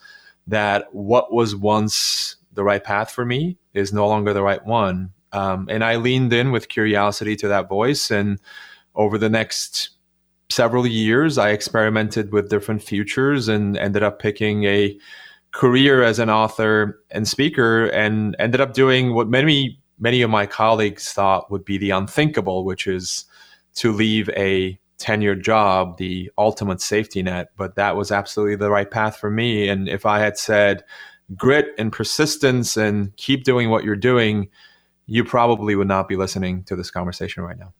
that 0.47 0.93
what 0.93 1.31
was 1.31 1.55
once 1.55 2.37
the 2.53 2.63
right 2.63 2.83
path 2.83 3.11
for 3.11 3.25
me 3.25 3.57
is 3.73 3.93
no 3.93 4.07
longer 4.07 4.33
the 4.33 4.41
right 4.41 4.65
one. 4.65 5.11
Um, 5.31 5.67
and 5.69 5.83
I 5.83 5.97
leaned 5.97 6.33
in 6.33 6.51
with 6.51 6.69
curiosity 6.69 7.35
to 7.37 7.47
that 7.49 7.69
voice. 7.69 8.09
And 8.09 8.39
over 8.95 9.17
the 9.17 9.29
next 9.29 9.91
several 10.49 10.87
years, 10.87 11.37
I 11.37 11.49
experimented 11.49 12.31
with 12.31 12.49
different 12.49 12.81
futures 12.81 13.47
and 13.47 13.77
ended 13.77 14.01
up 14.01 14.19
picking 14.19 14.63
a 14.63 14.97
career 15.57 16.03
as 16.03 16.19
an 16.19 16.29
author 16.29 17.01
and 17.11 17.27
speaker 17.27 17.87
and 17.87 18.35
ended 18.39 18.61
up 18.61 18.73
doing 18.73 19.13
what 19.13 19.27
many 19.27 19.79
many 19.99 20.21
of 20.21 20.29
my 20.29 20.45
colleagues 20.45 21.11
thought 21.11 21.49
would 21.49 21.65
be 21.65 21.77
the 21.77 21.89
unthinkable 21.89 22.63
which 22.63 22.85
is 22.85 23.25
to 23.73 23.91
leave 23.91 24.29
a 24.37 24.79
tenured 24.99 25.43
job 25.43 25.97
the 25.97 26.31
ultimate 26.37 26.79
safety 26.79 27.23
net 27.23 27.49
but 27.57 27.75
that 27.75 27.95
was 27.95 28.11
absolutely 28.11 28.55
the 28.55 28.69
right 28.69 28.91
path 28.91 29.17
for 29.17 29.31
me 29.31 29.67
and 29.67 29.89
if 29.89 30.05
i 30.05 30.19
had 30.19 30.37
said 30.37 30.83
grit 31.35 31.73
and 31.77 31.91
persistence 31.91 32.77
and 32.77 33.15
keep 33.17 33.43
doing 33.43 33.69
what 33.69 33.83
you're 33.83 33.95
doing, 33.95 34.49
you 35.07 35.23
probably 35.23 35.75
would 35.75 35.87
not 35.87 36.07
be 36.07 36.15
listening 36.15 36.63
to 36.65 36.75
this 36.75 36.91
conversation 36.91 37.43
right 37.43 37.57
now. 37.57 37.73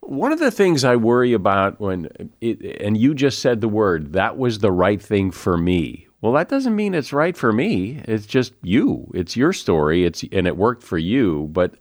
One 0.00 0.32
of 0.32 0.38
the 0.38 0.50
things 0.50 0.84
I 0.84 0.96
worry 0.96 1.32
about 1.32 1.80
when, 1.80 2.08
it, 2.40 2.80
and 2.80 2.96
you 2.96 3.14
just 3.14 3.40
said 3.40 3.60
the 3.60 3.68
word, 3.68 4.14
that 4.14 4.38
was 4.38 4.60
the 4.60 4.72
right 4.72 5.02
thing 5.02 5.30
for 5.30 5.58
me. 5.58 6.07
Well, 6.20 6.32
that 6.32 6.48
doesn't 6.48 6.74
mean 6.74 6.94
it's 6.94 7.12
right 7.12 7.36
for 7.36 7.52
me. 7.52 8.02
It's 8.06 8.26
just 8.26 8.52
you. 8.62 9.10
It's 9.14 9.36
your 9.36 9.52
story. 9.52 10.04
It's 10.04 10.24
and 10.32 10.46
it 10.46 10.56
worked 10.56 10.82
for 10.82 10.98
you, 10.98 11.48
but 11.52 11.74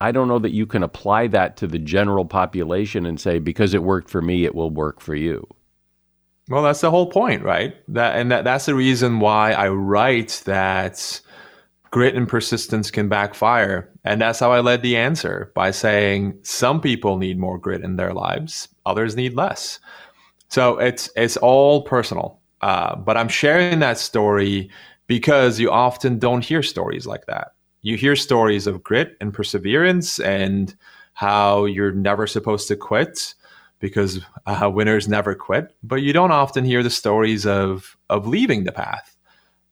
I 0.00 0.12
don't 0.12 0.28
know 0.28 0.38
that 0.38 0.52
you 0.52 0.66
can 0.66 0.82
apply 0.82 1.26
that 1.28 1.56
to 1.58 1.66
the 1.66 1.78
general 1.78 2.24
population 2.24 3.06
and 3.06 3.20
say 3.20 3.38
because 3.38 3.74
it 3.74 3.82
worked 3.82 4.10
for 4.10 4.22
me, 4.22 4.44
it 4.44 4.54
will 4.54 4.70
work 4.70 5.00
for 5.00 5.14
you. 5.14 5.46
Well, 6.48 6.62
that's 6.62 6.80
the 6.80 6.90
whole 6.90 7.10
point, 7.10 7.42
right? 7.42 7.74
That 7.88 8.16
and 8.16 8.30
that, 8.30 8.44
that's 8.44 8.66
the 8.66 8.74
reason 8.74 9.20
why 9.20 9.52
I 9.52 9.68
write 9.68 10.42
that 10.46 11.20
grit 11.90 12.14
and 12.14 12.28
persistence 12.28 12.90
can 12.90 13.08
backfire. 13.08 13.90
And 14.04 14.20
that's 14.20 14.38
how 14.38 14.52
I 14.52 14.60
led 14.60 14.82
the 14.82 14.96
answer 14.96 15.50
by 15.54 15.70
saying 15.70 16.38
some 16.42 16.80
people 16.80 17.16
need 17.16 17.38
more 17.38 17.58
grit 17.58 17.82
in 17.82 17.96
their 17.96 18.14
lives, 18.14 18.68
others 18.84 19.16
need 19.16 19.34
less. 19.34 19.80
So 20.48 20.78
it's 20.78 21.10
it's 21.16 21.36
all 21.36 21.82
personal. 21.82 22.35
Uh, 22.62 22.96
but 22.96 23.16
I'm 23.16 23.28
sharing 23.28 23.78
that 23.80 23.98
story 23.98 24.70
because 25.06 25.60
you 25.60 25.70
often 25.70 26.18
don't 26.18 26.44
hear 26.44 26.62
stories 26.62 27.06
like 27.06 27.26
that. 27.26 27.52
You 27.82 27.96
hear 27.96 28.16
stories 28.16 28.66
of 28.66 28.82
grit 28.82 29.16
and 29.20 29.32
perseverance 29.32 30.18
and 30.18 30.74
how 31.14 31.64
you're 31.64 31.92
never 31.92 32.26
supposed 32.26 32.68
to 32.68 32.76
quit 32.76 33.34
because 33.78 34.20
uh, 34.46 34.70
winners 34.72 35.08
never 35.08 35.34
quit. 35.34 35.74
But 35.82 36.02
you 36.02 36.12
don't 36.12 36.32
often 36.32 36.64
hear 36.64 36.82
the 36.82 36.90
stories 36.90 37.46
of 37.46 37.96
of 38.10 38.26
leaving 38.26 38.64
the 38.64 38.72
path, 38.72 39.16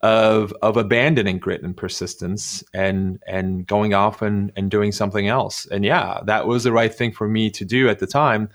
of 0.03 0.53
of 0.63 0.77
abandoning 0.77 1.39
grit 1.39 1.63
and 1.63 1.77
persistence, 1.77 2.63
and 2.73 3.23
and 3.27 3.67
going 3.67 3.95
off 3.95 4.23
and 4.23 4.53
and 4.57 4.71
doing 4.71 4.93
something 4.93 5.29
else. 5.29 5.67
And 5.67 5.85
yeah, 5.85 6.21
that 6.27 6.47
was 6.47 6.65
the 6.65 6.73
right 6.73 6.95
thing 6.95 7.13
for 7.13 7.29
me 7.29 7.51
to 7.51 7.65
do 7.65 7.89
at 7.89 7.99
the 7.99 8.07
time. 8.07 8.49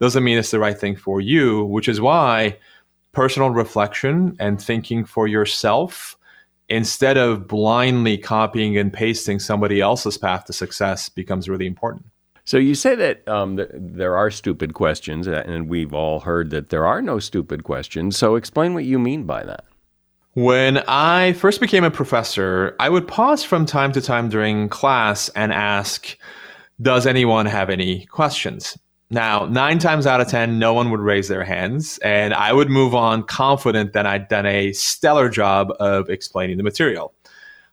Doesn't 0.00 0.24
mean 0.24 0.38
it's 0.38 0.50
the 0.50 0.58
right 0.58 0.78
thing 0.78 0.96
for 0.96 1.20
you, 1.20 1.64
which 1.64 1.88
is 1.88 2.00
why 2.00 2.56
personal 3.12 3.50
reflection 3.50 4.36
and 4.40 4.60
thinking 4.60 5.04
for 5.04 5.28
yourself 5.28 6.16
instead 6.68 7.18
of 7.18 7.46
blindly 7.46 8.16
copying 8.16 8.78
and 8.78 8.92
pasting 8.92 9.38
somebody 9.38 9.80
else's 9.80 10.16
path 10.16 10.46
to 10.46 10.52
success 10.52 11.08
becomes 11.08 11.48
really 11.48 11.66
important. 11.66 12.06
So 12.44 12.56
you 12.56 12.74
say 12.74 12.94
that 12.96 13.26
um, 13.28 13.56
th- 13.56 13.68
there 13.72 14.16
are 14.16 14.30
stupid 14.30 14.74
questions, 14.74 15.28
uh, 15.28 15.44
and 15.46 15.68
we've 15.68 15.94
all 15.94 16.20
heard 16.20 16.50
that 16.50 16.70
there 16.70 16.86
are 16.86 17.00
no 17.00 17.18
stupid 17.18 17.62
questions. 17.62 18.16
So 18.16 18.34
explain 18.34 18.74
what 18.74 18.84
you 18.84 18.98
mean 18.98 19.24
by 19.24 19.44
that. 19.44 19.64
When 20.34 20.78
I 20.88 21.34
first 21.34 21.60
became 21.60 21.84
a 21.84 21.90
professor, 21.90 22.74
I 22.80 22.88
would 22.88 23.06
pause 23.06 23.44
from 23.44 23.66
time 23.66 23.92
to 23.92 24.00
time 24.00 24.28
during 24.28 24.68
class 24.70 25.28
and 25.30 25.52
ask, 25.52 26.16
Does 26.80 27.06
anyone 27.06 27.46
have 27.46 27.68
any 27.70 28.06
questions? 28.06 28.78
Now, 29.12 29.44
nine 29.44 29.78
times 29.78 30.06
out 30.06 30.22
of 30.22 30.28
10, 30.28 30.58
no 30.58 30.72
one 30.72 30.90
would 30.90 31.00
raise 31.00 31.28
their 31.28 31.44
hands, 31.44 31.98
and 31.98 32.32
I 32.32 32.54
would 32.54 32.70
move 32.70 32.94
on 32.94 33.24
confident 33.24 33.92
that 33.92 34.06
I'd 34.06 34.28
done 34.28 34.46
a 34.46 34.72
stellar 34.72 35.28
job 35.28 35.70
of 35.78 36.08
explaining 36.08 36.56
the 36.56 36.62
material. 36.62 37.12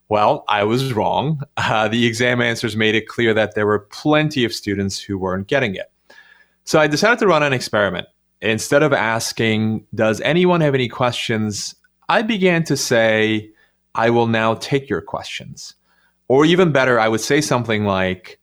Well, 0.10 0.43
I 0.50 0.65
was 0.65 0.91
wrong. 0.91 1.41
Uh, 1.55 1.88
the 1.88 2.05
exam 2.05 2.41
answers 2.41 2.75
made 2.75 2.93
it 2.93 3.08
clear 3.08 3.34
that 3.34 3.55
there 3.55 3.65
were 3.65 3.79
plenty 3.79 4.43
of 4.43 4.53
students 4.53 5.00
who 5.00 5.17
weren't 5.17 5.48
getting 5.48 5.75
it. 5.75 5.89
So 6.65 6.77
I 6.77 6.88
decided 6.88 7.19
to 7.19 7.27
run 7.27 7.41
an 7.41 7.53
experiment. 7.53 8.08
Instead 8.41 8.84
of 8.84 8.91
asking, 8.91 9.86
Does 9.96 10.19
anyone 10.19 10.60
have 10.60 10.75
any 10.75 10.89
questions? 10.89 11.74
I 12.10 12.22
began 12.22 12.65
to 12.65 12.75
say, 12.75 13.50
I 13.96 14.10
will 14.10 14.27
now 14.27 14.55
take 14.55 14.89
your 14.89 15.01
questions. 15.01 15.74
Or 16.27 16.43
even 16.43 16.74
better, 16.74 17.00
I 17.00 17.08
would 17.08 17.22
say 17.22 17.39
something 17.39 17.86
like, 17.86 18.38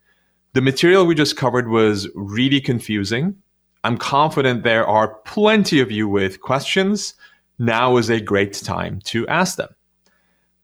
The 0.57 0.63
material 0.63 1.05
we 1.05 1.15
just 1.15 1.37
covered 1.37 1.69
was 1.69 2.09
really 2.15 2.63
confusing. 2.63 3.37
I'm 3.85 3.99
confident 3.99 4.63
there 4.63 4.87
are 4.87 5.17
plenty 5.27 5.81
of 5.81 5.93
you 5.93 6.09
with 6.09 6.41
questions. 6.41 7.13
Now 7.59 7.99
is 7.99 8.09
a 8.09 8.23
great 8.23 8.55
time 8.55 9.01
to 9.05 9.29
ask 9.29 9.59
them 9.59 9.69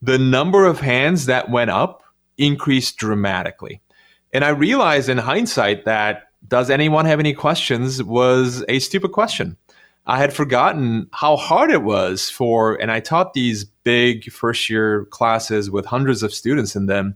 the 0.01 0.17
number 0.17 0.65
of 0.65 0.81
hands 0.81 1.27
that 1.27 1.51
went 1.51 1.73
up 1.73 2.05
increased 2.39 2.97
dramatically. 2.97 3.83
And 4.33 4.47
I 4.47 4.49
realized 4.49 5.11
in 5.11 5.19
hindsight 5.19 5.85
that 5.85 6.23
does 6.49 6.71
anyone 6.71 7.05
have 7.05 7.21
any 7.21 7.35
questions 7.35 8.03
was 8.03 8.65
a 8.71 8.79
stupid 8.79 9.13
question. 9.13 9.59
I 10.07 10.17
had 10.17 10.33
forgotten 10.33 11.11
how 11.13 11.37
hard 11.37 11.71
it 11.71 11.83
was 11.83 12.31
for, 12.31 12.77
and 12.77 12.91
I 12.91 13.01
taught 13.01 13.35
these 13.35 13.65
big 13.85 14.33
first 14.33 14.71
year 14.71 15.05
classes 15.11 15.71
with 15.71 15.85
hundreds 15.85 16.23
of 16.23 16.33
students 16.33 16.75
in 16.75 16.87
them. 16.87 17.15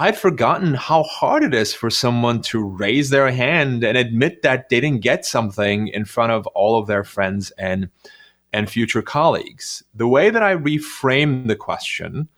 I'd 0.00 0.16
forgotten 0.16 0.72
how 0.72 1.02
hard 1.02 1.44
it 1.44 1.52
is 1.52 1.74
for 1.74 1.90
someone 1.90 2.40
to 2.44 2.64
raise 2.64 3.10
their 3.10 3.30
hand 3.30 3.84
and 3.84 3.98
admit 3.98 4.40
that 4.40 4.70
they 4.70 4.80
didn't 4.80 5.02
get 5.02 5.26
something 5.26 5.88
in 5.88 6.06
front 6.06 6.32
of 6.32 6.46
all 6.48 6.78
of 6.78 6.86
their 6.86 7.04
friends 7.04 7.50
and 7.58 7.90
and 8.50 8.70
future 8.70 9.02
colleagues. 9.02 9.84
The 9.94 10.08
way 10.08 10.30
that 10.30 10.42
I 10.42 10.56
reframed 10.56 11.48
the 11.48 11.54
question 11.54 12.28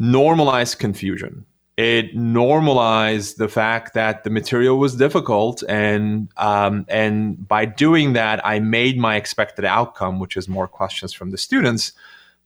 normalized 0.00 0.80
confusion. 0.80 1.46
It 1.76 2.16
normalized 2.16 3.38
the 3.38 3.48
fact 3.48 3.94
that 3.94 4.24
the 4.24 4.30
material 4.30 4.78
was 4.78 4.96
difficult, 4.96 5.62
and 5.68 6.28
um, 6.36 6.86
and 6.88 7.46
by 7.46 7.66
doing 7.66 8.14
that, 8.14 8.44
I 8.44 8.58
made 8.58 8.98
my 8.98 9.14
expected 9.14 9.64
outcome, 9.64 10.18
which 10.18 10.36
is 10.36 10.48
more 10.48 10.66
questions 10.66 11.12
from 11.12 11.30
the 11.30 11.38
students, 11.38 11.92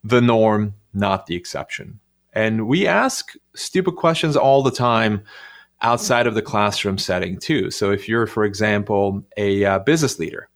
the 0.05 0.21
norm, 0.21 0.75
not 0.93 1.27
the 1.27 1.37
exception. 1.37 2.00
And 2.33 2.67
we 2.67 2.87
ask 2.87 3.33
stupid 3.55 3.97
questions 3.97 4.37
all 4.37 4.63
the 4.63 4.71
time 4.71 5.23
outside 5.83 6.27
of 6.27 6.35
the 6.35 6.43
classroom 6.43 6.99
setting, 6.99 7.39
too. 7.39 7.71
So 7.71 7.91
if 7.91 8.09
you're, 8.09 8.27
for 8.27 8.45
example, 8.45 9.23
a 9.37 9.65
uh, 9.65 9.79
business 9.81 10.19
leader 10.19 10.49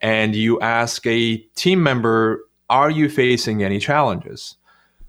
and 0.00 0.34
you 0.34 0.60
ask 0.60 1.06
a 1.06 1.38
team 1.54 1.82
member, 1.82 2.44
Are 2.70 2.90
you 2.90 3.08
facing 3.08 3.62
any 3.62 3.78
challenges? 3.78 4.56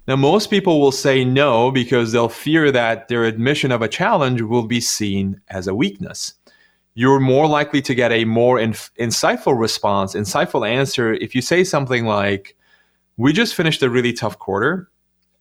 Now, 0.07 0.17
most 0.17 0.49
people 0.49 0.81
will 0.81 0.91
say 0.91 1.23
no 1.23 1.71
because 1.71 2.11
they'll 2.11 2.27
fear 2.27 2.71
that 2.71 3.07
their 3.07 3.23
admission 3.23 3.71
of 3.71 3.81
a 3.81 3.87
challenge 3.87 4.41
will 4.41 4.67
be 4.67 4.81
seen 4.81 5.39
as 5.47 5.67
a 5.67 5.75
weakness. 5.75 6.33
You're 6.93 7.21
more 7.21 7.47
likely 7.47 7.81
to 7.83 7.95
get 7.95 8.11
a 8.11 8.25
more 8.25 8.59
inf- 8.59 8.91
insightful 8.99 9.57
response, 9.57 10.13
insightful 10.13 10.67
answer 10.67 11.13
if 11.13 11.33
you 11.33 11.41
say 11.41 11.63
something 11.63 12.05
like, 12.05 12.57
We 13.15 13.31
just 13.31 13.55
finished 13.55 13.81
a 13.81 13.89
really 13.89 14.11
tough 14.11 14.37
quarter 14.39 14.89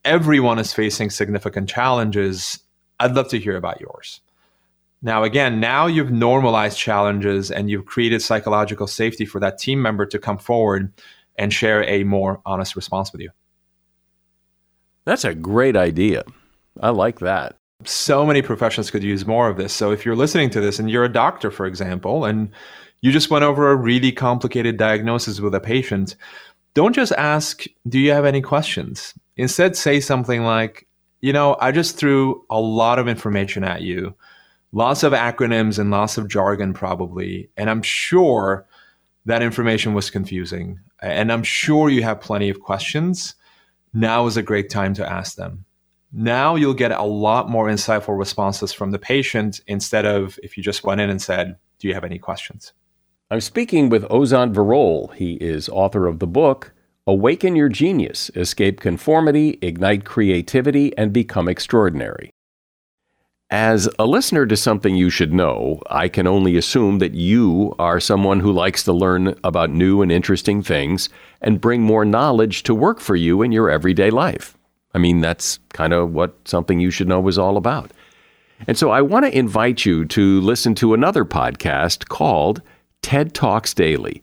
everyone 0.04 0.58
is 0.58 0.72
facing 0.72 1.10
significant 1.10 1.68
challenges. 1.68 2.58
I'd 3.00 3.14
love 3.14 3.28
to 3.28 3.38
hear 3.38 3.56
about 3.56 3.80
yours. 3.80 4.20
Now, 5.02 5.24
again, 5.24 5.58
now 5.58 5.86
you've 5.86 6.12
normalized 6.12 6.78
challenges 6.78 7.50
and 7.50 7.68
you've 7.68 7.86
created 7.86 8.22
psychological 8.22 8.86
safety 8.86 9.26
for 9.26 9.40
that 9.40 9.58
team 9.58 9.82
member 9.82 10.06
to 10.06 10.18
come 10.18 10.38
forward 10.38 10.92
and 11.36 11.52
share 11.52 11.82
a 11.88 12.04
more 12.04 12.40
honest 12.46 12.76
response 12.76 13.10
with 13.10 13.20
you. 13.20 13.30
That's 15.04 15.24
a 15.24 15.34
great 15.34 15.76
idea. 15.76 16.22
I 16.80 16.90
like 16.90 17.18
that. 17.18 17.56
So 17.84 18.24
many 18.24 18.42
professions 18.42 18.92
could 18.92 19.02
use 19.02 19.26
more 19.26 19.48
of 19.48 19.56
this. 19.56 19.72
So, 19.72 19.90
if 19.90 20.06
you're 20.06 20.14
listening 20.14 20.50
to 20.50 20.60
this 20.60 20.78
and 20.78 20.88
you're 20.88 21.04
a 21.04 21.12
doctor, 21.12 21.50
for 21.50 21.66
example, 21.66 22.24
and 22.24 22.50
you 23.00 23.10
just 23.10 23.28
went 23.28 23.44
over 23.44 23.72
a 23.72 23.76
really 23.76 24.12
complicated 24.12 24.76
diagnosis 24.76 25.40
with 25.40 25.52
a 25.52 25.60
patient, 25.60 26.14
don't 26.74 26.94
just 26.94 27.10
ask, 27.12 27.64
Do 27.88 27.98
you 27.98 28.12
have 28.12 28.24
any 28.24 28.40
questions? 28.40 29.14
Instead, 29.36 29.76
say 29.76 30.00
something 30.00 30.44
like, 30.44 30.86
You 31.20 31.32
know, 31.32 31.56
I 31.60 31.72
just 31.72 31.96
threw 31.96 32.44
a 32.50 32.60
lot 32.60 32.98
of 32.98 33.08
information 33.08 33.64
at 33.64 33.82
you, 33.82 34.14
lots 34.72 35.02
of 35.02 35.12
acronyms 35.12 35.78
and 35.78 35.90
lots 35.90 36.18
of 36.18 36.28
jargon, 36.28 36.74
probably. 36.74 37.50
And 37.56 37.70
I'm 37.70 37.82
sure 37.82 38.66
that 39.24 39.42
information 39.42 39.94
was 39.94 40.10
confusing. 40.10 40.80
And 41.00 41.32
I'm 41.32 41.42
sure 41.42 41.88
you 41.90 42.02
have 42.02 42.20
plenty 42.20 42.48
of 42.48 42.60
questions. 42.60 43.34
Now 43.92 44.26
is 44.26 44.36
a 44.36 44.42
great 44.42 44.70
time 44.70 44.94
to 44.94 45.10
ask 45.10 45.36
them. 45.36 45.64
Now 46.12 46.56
you'll 46.56 46.74
get 46.74 46.92
a 46.92 47.02
lot 47.02 47.48
more 47.48 47.68
insightful 47.68 48.18
responses 48.18 48.72
from 48.72 48.90
the 48.90 48.98
patient 48.98 49.60
instead 49.66 50.04
of 50.04 50.38
if 50.42 50.56
you 50.56 50.62
just 50.62 50.84
went 50.84 51.00
in 51.00 51.08
and 51.08 51.22
said, 51.22 51.56
Do 51.78 51.88
you 51.88 51.94
have 51.94 52.04
any 52.04 52.18
questions? 52.18 52.72
I'm 53.30 53.40
speaking 53.40 53.88
with 53.88 54.02
Ozan 54.04 54.52
Varol. 54.52 55.14
He 55.14 55.34
is 55.34 55.70
author 55.70 56.06
of 56.06 56.18
the 56.18 56.26
book 56.26 56.74
Awaken 57.04 57.56
Your 57.56 57.68
Genius, 57.68 58.30
Escape 58.36 58.78
Conformity, 58.78 59.58
Ignite 59.60 60.04
Creativity, 60.04 60.96
and 60.96 61.12
Become 61.12 61.48
Extraordinary. 61.48 62.30
As 63.50 63.88
a 63.98 64.06
listener 64.06 64.46
to 64.46 64.56
something 64.56 64.94
you 64.94 65.10
should 65.10 65.32
know, 65.32 65.82
I 65.90 66.06
can 66.06 66.28
only 66.28 66.56
assume 66.56 67.00
that 67.00 67.14
you 67.14 67.74
are 67.76 67.98
someone 67.98 68.38
who 68.38 68.52
likes 68.52 68.84
to 68.84 68.92
learn 68.92 69.34
about 69.42 69.70
new 69.70 70.00
and 70.00 70.12
interesting 70.12 70.62
things 70.62 71.08
and 71.40 71.60
bring 71.60 71.82
more 71.82 72.04
knowledge 72.04 72.62
to 72.62 72.74
work 72.74 73.00
for 73.00 73.16
you 73.16 73.42
in 73.42 73.50
your 73.50 73.68
everyday 73.68 74.10
life. 74.10 74.56
I 74.94 74.98
mean, 74.98 75.20
that's 75.20 75.58
kind 75.72 75.92
of 75.92 76.12
what 76.12 76.36
something 76.44 76.78
you 76.78 76.92
should 76.92 77.08
know 77.08 77.26
is 77.26 77.36
all 77.36 77.56
about. 77.56 77.90
And 78.68 78.78
so 78.78 78.90
I 78.92 79.02
want 79.02 79.24
to 79.24 79.36
invite 79.36 79.84
you 79.84 80.04
to 80.04 80.40
listen 80.40 80.76
to 80.76 80.94
another 80.94 81.24
podcast 81.24 82.08
called 82.08 82.62
TED 83.02 83.34
Talks 83.34 83.74
Daily. 83.74 84.22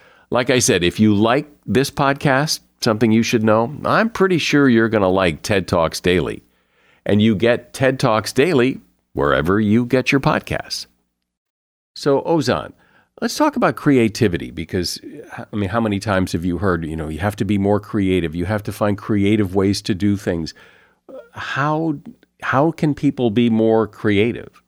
Like 0.31 0.49
I 0.49 0.59
said, 0.59 0.83
if 0.83 0.99
you 0.99 1.13
like 1.13 1.47
this 1.65 1.91
podcast, 1.91 2.61
something 2.79 3.11
you 3.11 3.21
should 3.21 3.43
know, 3.43 3.75
I'm 3.83 4.09
pretty 4.09 4.37
sure 4.37 4.69
you're 4.69 4.89
going 4.89 5.01
to 5.01 5.07
like 5.07 5.43
TED 5.43 5.67
Talks 5.67 5.99
Daily. 5.99 6.41
And 7.05 7.21
you 7.21 7.35
get 7.35 7.73
TED 7.73 7.99
Talks 7.99 8.31
Daily 8.31 8.79
wherever 9.13 9.59
you 9.59 9.85
get 9.85 10.11
your 10.11 10.21
podcasts. 10.21 10.85
So, 11.95 12.21
Ozan, 12.21 12.71
let's 13.21 13.35
talk 13.35 13.57
about 13.57 13.75
creativity 13.75 14.51
because, 14.51 14.99
I 15.37 15.53
mean, 15.53 15.69
how 15.69 15.81
many 15.81 15.99
times 15.99 16.31
have 16.31 16.45
you 16.45 16.59
heard, 16.59 16.85
you 16.85 16.95
know, 16.95 17.09
you 17.09 17.19
have 17.19 17.35
to 17.35 17.45
be 17.45 17.57
more 17.57 17.81
creative, 17.81 18.33
you 18.33 18.45
have 18.45 18.63
to 18.63 18.71
find 18.71 18.97
creative 18.97 19.53
ways 19.53 19.81
to 19.81 19.93
do 19.93 20.15
things. 20.15 20.53
How, 21.33 21.95
how 22.41 22.71
can 22.71 22.95
people 22.95 23.31
be 23.31 23.49
more 23.49 23.85
creative? 23.85 24.63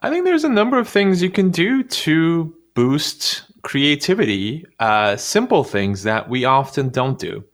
I 0.00 0.08
think 0.08 0.24
there's 0.24 0.44
a 0.44 0.48
number 0.48 0.78
of 0.78 0.88
things 0.88 1.22
you 1.22 1.30
can 1.30 1.50
do 1.50 1.82
to 1.82 2.54
boost 2.74 3.45
creativity, 3.66 4.64
uh, 4.78 5.16
simple 5.16 5.64
things 5.64 6.04
that 6.04 6.28
we 6.28 6.44
often 6.44 6.88
don't 6.88 7.18
do. 7.18 7.44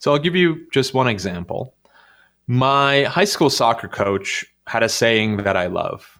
So 0.00 0.12
I'll 0.12 0.18
give 0.18 0.36
you 0.36 0.66
just 0.70 0.92
one 0.92 1.08
example. 1.08 1.74
My 2.46 3.04
high 3.04 3.24
school 3.24 3.48
soccer 3.48 3.88
coach 3.88 4.44
had 4.66 4.82
a 4.82 4.88
saying 4.90 5.38
that 5.38 5.56
I 5.56 5.68
love. 5.68 6.18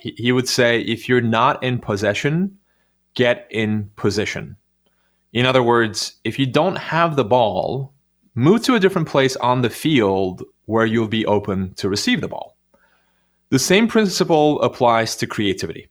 He, 0.00 0.14
he 0.16 0.32
would 0.32 0.48
say, 0.48 0.80
if 0.80 1.06
you're 1.06 1.20
not 1.20 1.62
in 1.62 1.80
possession, 1.80 2.56
get 3.12 3.46
in 3.50 3.90
position. 3.96 4.56
In 5.34 5.44
other 5.44 5.62
words, 5.62 6.14
if 6.24 6.38
you 6.38 6.46
don't 6.46 6.76
have 6.76 7.14
the 7.14 7.26
ball, 7.26 7.92
move 8.34 8.62
to 8.62 8.74
a 8.74 8.80
different 8.80 9.08
place 9.08 9.36
on 9.36 9.60
the 9.60 9.68
field 9.68 10.42
where 10.64 10.86
you'll 10.86 11.08
be 11.08 11.26
open 11.26 11.74
to 11.74 11.90
receive 11.90 12.22
the 12.22 12.28
ball. 12.28 12.56
The 13.50 13.58
same 13.58 13.86
principle 13.86 14.62
applies 14.62 15.14
to 15.16 15.26
creativity. 15.26 15.88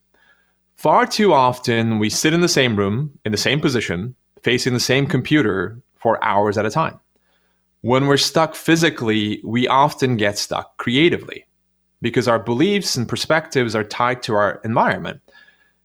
Far 0.84 1.08
too 1.08 1.32
often, 1.32 1.98
we 1.98 2.10
sit 2.10 2.34
in 2.34 2.42
the 2.42 2.50
same 2.50 2.76
room, 2.76 3.18
in 3.24 3.32
the 3.32 3.38
same 3.38 3.62
position, 3.62 4.16
facing 4.42 4.74
the 4.74 4.82
same 4.82 5.08
computer 5.08 5.82
for 5.96 6.22
hours 6.22 6.58
at 6.58 6.66
a 6.66 6.70
time. 6.70 7.00
When 7.80 8.06
we're 8.06 8.18
stuck 8.18 8.54
physically, 8.54 9.40
we 9.46 9.66
often 9.66 10.18
get 10.18 10.38
stuck 10.38 10.76
creatively 10.76 11.46
because 12.02 12.28
our 12.28 12.38
beliefs 12.38 12.98
and 12.98 13.08
perspectives 13.08 13.78
are 13.78 13.86
tied 13.86 14.22
to 14.24 14.36
our 14.36 14.60
environment. 14.66 15.22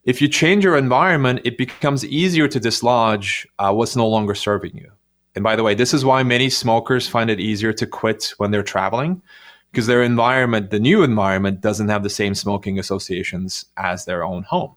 If 0.03 0.21
you 0.21 0.27
change 0.27 0.65
your 0.65 0.77
environment, 0.77 1.43
it 1.45 1.59
becomes 1.59 2.05
easier 2.05 2.49
to 2.49 2.59
dislodge 2.59 3.47
uh, 3.61 3.73
what's 3.73 3.95
no 3.95 4.09
longer 4.09 4.35
serving 4.35 4.77
you. 4.77 4.91
And 5.37 5.45
by 5.45 5.55
the 5.55 5.63
way, 5.63 5.77
this 5.77 5.95
is 5.95 6.05
why 6.05 6.25
many 6.25 6.51
smokers 6.51 7.07
find 7.07 7.31
it 7.31 7.39
easier 7.39 7.73
to 7.73 7.87
quit 7.87 8.35
when 8.39 8.51
they're 8.51 8.65
traveling 8.65 9.23
because 9.71 9.87
their 9.87 10.03
environment, 10.03 10.71
the 10.71 10.81
new 10.81 11.05
environment, 11.05 11.61
doesn't 11.61 11.89
have 11.89 12.03
the 12.03 12.11
same 12.11 12.35
smoking 12.35 12.81
associations 12.81 13.65
as 13.77 14.05
their 14.05 14.25
own 14.25 14.43
home. 14.43 14.75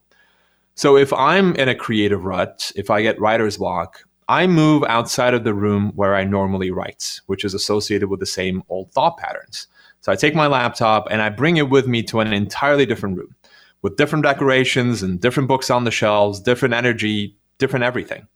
So 0.76 0.98
if 0.98 1.14
I'm 1.14 1.56
in 1.56 1.70
a 1.70 1.76
creative 1.76 2.26
rut, 2.26 2.72
if 2.76 2.90
I 2.90 3.02
get 3.02 3.20
writer's 3.20 3.58
block, 3.58 4.04
I 4.28 4.48
move 4.48 4.84
outside 4.88 5.34
of 5.34 5.44
the 5.44 5.54
room 5.54 5.92
where 5.96 6.16
I 6.16 6.24
normally 6.24 6.72
write, 6.72 7.20
which 7.26 7.44
is 7.44 7.54
associated 7.54 8.10
with 8.10 8.20
the 8.20 8.26
same 8.26 8.64
old 8.70 8.92
thought 8.92 9.18
patterns. 9.18 9.68
So 10.00 10.12
I 10.12 10.16
take 10.16 10.34
my 10.34 10.48
laptop 10.48 11.08
and 11.12 11.22
I 11.22 11.30
bring 11.30 11.58
it 11.58 11.70
with 11.70 11.88
me 11.88 12.02
to 12.04 12.22
an 12.22 12.34
entirely 12.34 12.86
different 12.86 13.18
room 13.18 13.36
with 13.82 13.98
different 13.98 14.24
decorations 14.24 15.04
and 15.04 15.20
different 15.20 15.50
books 15.50 15.70
on 15.70 15.84
the 15.84 15.92
shelves, 15.92 16.40
different 16.40 16.74
energy, 16.74 17.36
different 17.58 17.84
everything. 17.84 18.28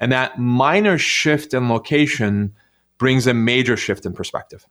And 0.00 0.12
that 0.12 0.38
minor 0.38 0.98
shift 0.98 1.54
in 1.54 1.68
location 1.68 2.54
brings 2.98 3.26
a 3.26 3.34
major 3.34 3.76
shift 3.76 4.06
in 4.06 4.12
perspective. 4.12 4.66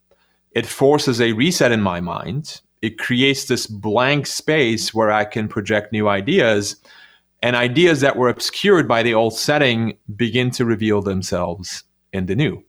It 0.51 0.65
forces 0.65 1.21
a 1.21 1.33
reset 1.33 1.71
in 1.71 1.81
my 1.81 2.01
mind. 2.01 2.61
It 2.81 2.97
creates 2.97 3.45
this 3.45 3.67
blank 3.67 4.27
space 4.27 4.93
where 4.93 5.11
I 5.11 5.25
can 5.25 5.47
project 5.47 5.91
new 5.91 6.07
ideas, 6.07 6.77
and 7.41 7.55
ideas 7.55 8.01
that 8.01 8.15
were 8.15 8.29
obscured 8.29 8.87
by 8.87 9.03
the 9.03 9.13
old 9.13 9.37
setting 9.37 9.97
begin 10.15 10.51
to 10.51 10.65
reveal 10.65 11.01
themselves 11.01 11.83
in 12.13 12.25
the 12.25 12.35
new. 12.35 12.63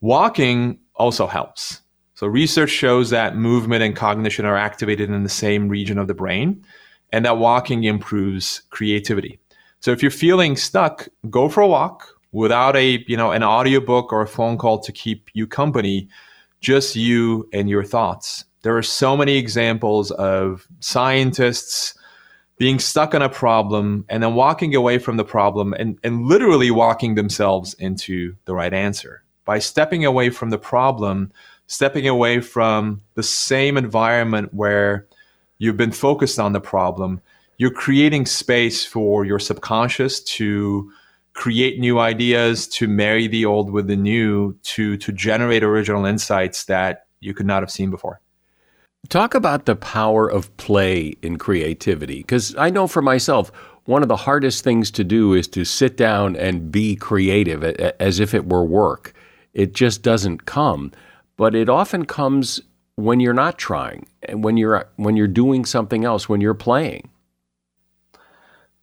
Walking 0.00 0.78
also 0.96 1.26
helps. 1.26 1.80
So 2.14 2.26
research 2.26 2.70
shows 2.70 3.10
that 3.10 3.36
movement 3.36 3.82
and 3.82 3.96
cognition 3.96 4.44
are 4.44 4.56
activated 4.56 5.10
in 5.10 5.22
the 5.22 5.28
same 5.28 5.68
region 5.68 5.98
of 5.98 6.08
the 6.08 6.14
brain 6.14 6.64
and 7.12 7.24
that 7.24 7.38
walking 7.38 7.84
improves 7.84 8.62
creativity. 8.70 9.38
So 9.80 9.90
if 9.90 10.02
you're 10.02 10.10
feeling 10.10 10.56
stuck, 10.56 11.08
go 11.30 11.48
for 11.48 11.60
a 11.60 11.68
walk 11.68 12.08
without 12.32 12.76
a, 12.76 13.04
you 13.06 13.16
know, 13.16 13.32
an 13.32 13.42
audiobook 13.42 14.12
or 14.12 14.22
a 14.22 14.28
phone 14.28 14.56
call 14.56 14.78
to 14.80 14.92
keep 14.92 15.28
you 15.34 15.46
company, 15.46 16.08
just 16.60 16.96
you 16.96 17.48
and 17.52 17.68
your 17.68 17.84
thoughts. 17.84 18.44
There 18.62 18.76
are 18.76 18.82
so 18.82 19.16
many 19.16 19.36
examples 19.36 20.10
of 20.12 20.66
scientists 20.80 21.94
being 22.62 22.78
stuck 22.78 23.12
on 23.12 23.22
a 23.22 23.28
problem 23.28 24.04
and 24.08 24.22
then 24.22 24.36
walking 24.36 24.72
away 24.72 24.96
from 24.96 25.16
the 25.16 25.24
problem 25.24 25.74
and, 25.80 25.98
and 26.04 26.26
literally 26.26 26.70
walking 26.70 27.16
themselves 27.16 27.74
into 27.74 28.36
the 28.44 28.54
right 28.54 28.72
answer. 28.72 29.24
By 29.44 29.58
stepping 29.58 30.04
away 30.04 30.30
from 30.30 30.50
the 30.50 30.58
problem, 30.58 31.32
stepping 31.66 32.06
away 32.06 32.40
from 32.40 33.00
the 33.14 33.22
same 33.24 33.76
environment 33.76 34.54
where 34.54 35.08
you've 35.58 35.76
been 35.76 35.90
focused 35.90 36.38
on 36.38 36.52
the 36.52 36.60
problem, 36.60 37.20
you're 37.56 37.72
creating 37.72 38.26
space 38.26 38.86
for 38.86 39.24
your 39.24 39.40
subconscious 39.40 40.20
to 40.20 40.88
create 41.32 41.80
new 41.80 41.98
ideas, 41.98 42.68
to 42.68 42.86
marry 42.86 43.26
the 43.26 43.44
old 43.44 43.72
with 43.72 43.88
the 43.88 43.96
new, 43.96 44.56
to 44.62 44.96
to 44.98 45.10
generate 45.10 45.64
original 45.64 46.06
insights 46.06 46.66
that 46.66 47.06
you 47.18 47.34
could 47.34 47.46
not 47.46 47.64
have 47.64 47.72
seen 47.72 47.90
before. 47.90 48.21
Talk 49.08 49.34
about 49.34 49.66
the 49.66 49.76
power 49.76 50.28
of 50.28 50.56
play 50.56 51.14
in 51.22 51.36
creativity 51.36 52.18
because 52.18 52.56
I 52.56 52.70
know 52.70 52.86
for 52.86 53.02
myself 53.02 53.50
one 53.84 54.02
of 54.02 54.08
the 54.08 54.16
hardest 54.16 54.62
things 54.62 54.90
to 54.92 55.04
do 55.04 55.34
is 55.34 55.48
to 55.48 55.64
sit 55.64 55.96
down 55.96 56.36
and 56.36 56.70
be 56.70 56.94
creative 56.94 57.64
as 57.64 58.20
if 58.20 58.32
it 58.32 58.48
were 58.48 58.64
work. 58.64 59.12
It 59.54 59.74
just 59.74 60.02
doesn't 60.02 60.46
come, 60.46 60.92
but 61.36 61.54
it 61.54 61.68
often 61.68 62.06
comes 62.06 62.60
when 62.94 63.20
you're 63.20 63.34
not 63.34 63.58
trying 63.58 64.06
and 64.22 64.44
when 64.44 64.56
you're 64.56 64.88
when 64.96 65.16
you're 65.16 65.26
doing 65.26 65.64
something 65.64 66.04
else, 66.04 66.28
when 66.28 66.40
you're 66.40 66.54
playing. 66.54 67.10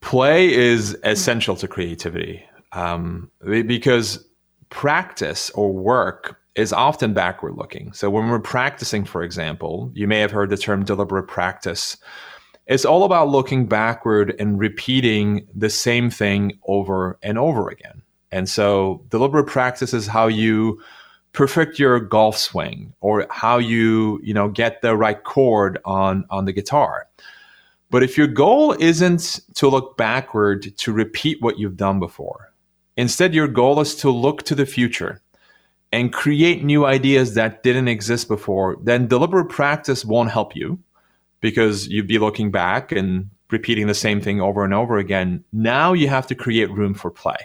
Play 0.01 0.53
is 0.53 0.97
essential 1.03 1.55
to 1.57 1.67
creativity 1.67 2.43
um, 2.73 3.31
because 3.43 4.25
practice 4.69 5.49
or 5.51 5.73
work 5.73 6.39
is 6.55 6.73
often 6.73 7.13
backward 7.13 7.55
looking. 7.55 7.93
So 7.93 8.09
when 8.09 8.29
we're 8.29 8.39
practicing, 8.39 9.05
for 9.05 9.23
example, 9.23 9.91
you 9.93 10.07
may 10.07 10.19
have 10.19 10.31
heard 10.31 10.49
the 10.49 10.57
term 10.57 10.83
deliberate 10.83 11.27
practice. 11.27 11.97
It's 12.67 12.85
all 12.85 13.03
about 13.03 13.29
looking 13.29 13.67
backward 13.67 14.35
and 14.39 14.59
repeating 14.59 15.47
the 15.55 15.69
same 15.69 16.09
thing 16.09 16.59
over 16.67 17.17
and 17.23 17.37
over 17.37 17.69
again. 17.69 18.01
And 18.31 18.47
so 18.47 19.03
deliberate 19.09 19.47
practice 19.47 19.93
is 19.93 20.07
how 20.07 20.27
you 20.27 20.81
perfect 21.33 21.79
your 21.79 21.99
golf 21.99 22.37
swing 22.37 22.93
or 23.01 23.25
how 23.29 23.57
you, 23.57 24.19
you 24.23 24.33
know, 24.33 24.49
get 24.49 24.81
the 24.81 24.95
right 24.95 25.23
chord 25.23 25.79
on 25.85 26.25
on 26.29 26.45
the 26.45 26.53
guitar. 26.53 27.07
But 27.91 28.03
if 28.03 28.17
your 28.17 28.27
goal 28.27 28.73
isn't 28.73 29.39
to 29.55 29.67
look 29.67 29.97
backward 29.97 30.77
to 30.77 30.93
repeat 30.93 31.41
what 31.41 31.57
you've 31.57 31.77
done 31.77 31.99
before, 31.99 32.53
instead 32.97 33.33
your 33.33 33.47
goal 33.47 33.79
is 33.79 33.95
to 33.95 34.11
look 34.11 34.43
to 34.43 34.53
the 34.53 34.67
future 34.67 35.21
and 35.91 36.13
create 36.13 36.63
new 36.63 36.85
ideas 36.85 37.33
that 37.33 37.63
didn't 37.63 37.87
exist 37.87 38.27
before, 38.27 38.77
then 38.83 39.07
deliberate 39.07 39.49
practice 39.49 40.05
won't 40.05 40.31
help 40.31 40.55
you 40.55 40.79
because 41.41 41.87
you'd 41.87 42.07
be 42.07 42.19
looking 42.19 42.51
back 42.51 42.91
and 42.91 43.29
repeating 43.49 43.87
the 43.87 43.93
same 43.93 44.21
thing 44.21 44.39
over 44.39 44.63
and 44.63 44.73
over 44.73 44.97
again. 44.97 45.43
Now 45.51 45.93
you 45.93 46.07
have 46.07 46.27
to 46.27 46.35
create 46.35 46.69
room 46.71 46.93
for 46.93 47.09
play. 47.09 47.37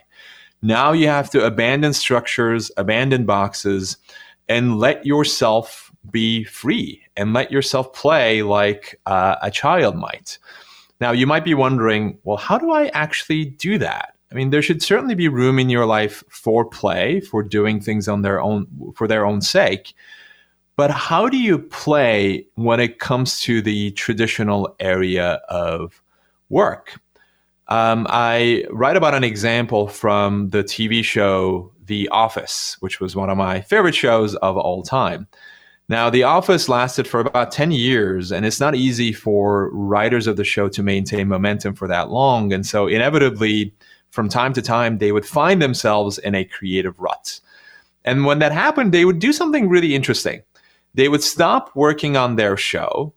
Now 0.60 0.92
you 0.92 1.08
have 1.08 1.30
to 1.30 1.44
abandon 1.44 1.92
structures, 1.92 2.70
abandon 2.76 3.24
boxes, 3.24 3.96
and 4.48 4.78
let 4.78 5.04
yourself 5.06 5.90
be 6.10 6.44
free 6.44 7.02
and 7.16 7.32
let 7.32 7.50
yourself 7.50 7.92
play 7.92 8.42
like 8.42 9.00
uh, 9.06 9.36
a 9.42 9.50
child 9.50 9.96
might. 9.96 10.38
Now, 11.00 11.12
you 11.12 11.26
might 11.26 11.44
be 11.44 11.54
wondering, 11.54 12.18
well, 12.24 12.36
how 12.36 12.58
do 12.58 12.70
I 12.70 12.86
actually 12.88 13.44
do 13.44 13.78
that? 13.78 14.13
I 14.34 14.36
mean, 14.36 14.50
there 14.50 14.62
should 14.62 14.82
certainly 14.82 15.14
be 15.14 15.28
room 15.28 15.60
in 15.60 15.70
your 15.70 15.86
life 15.86 16.24
for 16.28 16.64
play, 16.64 17.20
for 17.20 17.40
doing 17.40 17.80
things 17.80 18.08
on 18.08 18.22
their 18.22 18.40
own 18.40 18.66
for 18.96 19.06
their 19.06 19.24
own 19.24 19.40
sake. 19.40 19.94
But 20.74 20.90
how 20.90 21.28
do 21.28 21.36
you 21.36 21.56
play 21.56 22.44
when 22.56 22.80
it 22.80 22.98
comes 22.98 23.40
to 23.42 23.62
the 23.62 23.92
traditional 23.92 24.74
area 24.80 25.34
of 25.48 26.02
work? 26.48 27.00
Um, 27.68 28.08
I 28.10 28.64
write 28.70 28.96
about 28.96 29.14
an 29.14 29.22
example 29.22 29.86
from 29.86 30.50
the 30.50 30.64
TV 30.64 31.04
show 31.04 31.70
The 31.84 32.08
Office, 32.08 32.76
which 32.80 32.98
was 32.98 33.14
one 33.14 33.30
of 33.30 33.38
my 33.38 33.60
favorite 33.60 33.94
shows 33.94 34.34
of 34.36 34.56
all 34.56 34.82
time. 34.82 35.28
Now, 35.88 36.10
The 36.10 36.24
Office 36.24 36.68
lasted 36.68 37.06
for 37.06 37.20
about 37.20 37.52
10 37.52 37.70
years, 37.70 38.32
and 38.32 38.44
it's 38.44 38.58
not 38.58 38.74
easy 38.74 39.12
for 39.12 39.70
writers 39.70 40.26
of 40.26 40.36
the 40.36 40.44
show 40.44 40.68
to 40.70 40.82
maintain 40.82 41.28
momentum 41.28 41.74
for 41.74 41.86
that 41.86 42.10
long. 42.10 42.52
And 42.52 42.66
so, 42.66 42.88
inevitably, 42.88 43.72
from 44.14 44.28
time 44.28 44.52
to 44.52 44.62
time, 44.62 44.98
they 44.98 45.10
would 45.10 45.26
find 45.26 45.60
themselves 45.60 46.18
in 46.18 46.36
a 46.36 46.44
creative 46.44 46.96
rut. 47.00 47.40
And 48.04 48.24
when 48.24 48.38
that 48.38 48.52
happened, 48.52 48.92
they 48.92 49.04
would 49.04 49.18
do 49.18 49.32
something 49.32 49.68
really 49.68 49.92
interesting. 49.92 50.42
They 50.94 51.08
would 51.08 51.24
stop 51.24 51.74
working 51.74 52.16
on 52.16 52.36
their 52.36 52.56
show, 52.56 53.12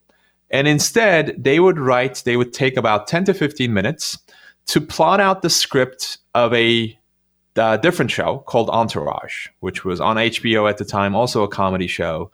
and 0.49 0.67
instead, 0.67 1.35
they 1.37 1.59
would 1.59 1.77
write, 1.77 2.23
they 2.25 2.35
would 2.35 2.51
take 2.51 2.77
about 2.77 3.05
10 3.05 3.25
to 3.25 3.35
15 3.35 3.71
minutes 3.71 4.17
to 4.67 4.81
plot 4.81 5.19
out 5.19 5.43
the 5.43 5.51
script 5.51 6.17
of 6.33 6.51
a 6.55 6.97
uh, 7.55 7.77
different 7.77 8.09
show 8.09 8.39
called 8.47 8.69
Entourage, 8.71 9.49
which 9.59 9.85
was 9.85 10.01
on 10.01 10.15
HBO 10.15 10.67
at 10.67 10.77
the 10.77 10.85
time, 10.85 11.15
also 11.15 11.43
a 11.43 11.47
comedy 11.47 11.87
show. 11.87 12.31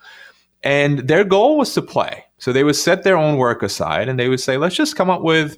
And 0.63 0.99
their 0.99 1.25
goal 1.25 1.57
was 1.57 1.73
to 1.73 1.81
play. 1.81 2.23
So 2.37 2.53
they 2.53 2.63
would 2.63 2.77
set 2.77 3.03
their 3.03 3.17
own 3.17 3.37
work 3.37 3.61
aside 3.61 4.07
and 4.07 4.17
they 4.17 4.29
would 4.29 4.39
say, 4.39 4.57
let's 4.57 4.75
just 4.75 4.95
come 4.95 5.09
up 5.09 5.21
with 5.21 5.57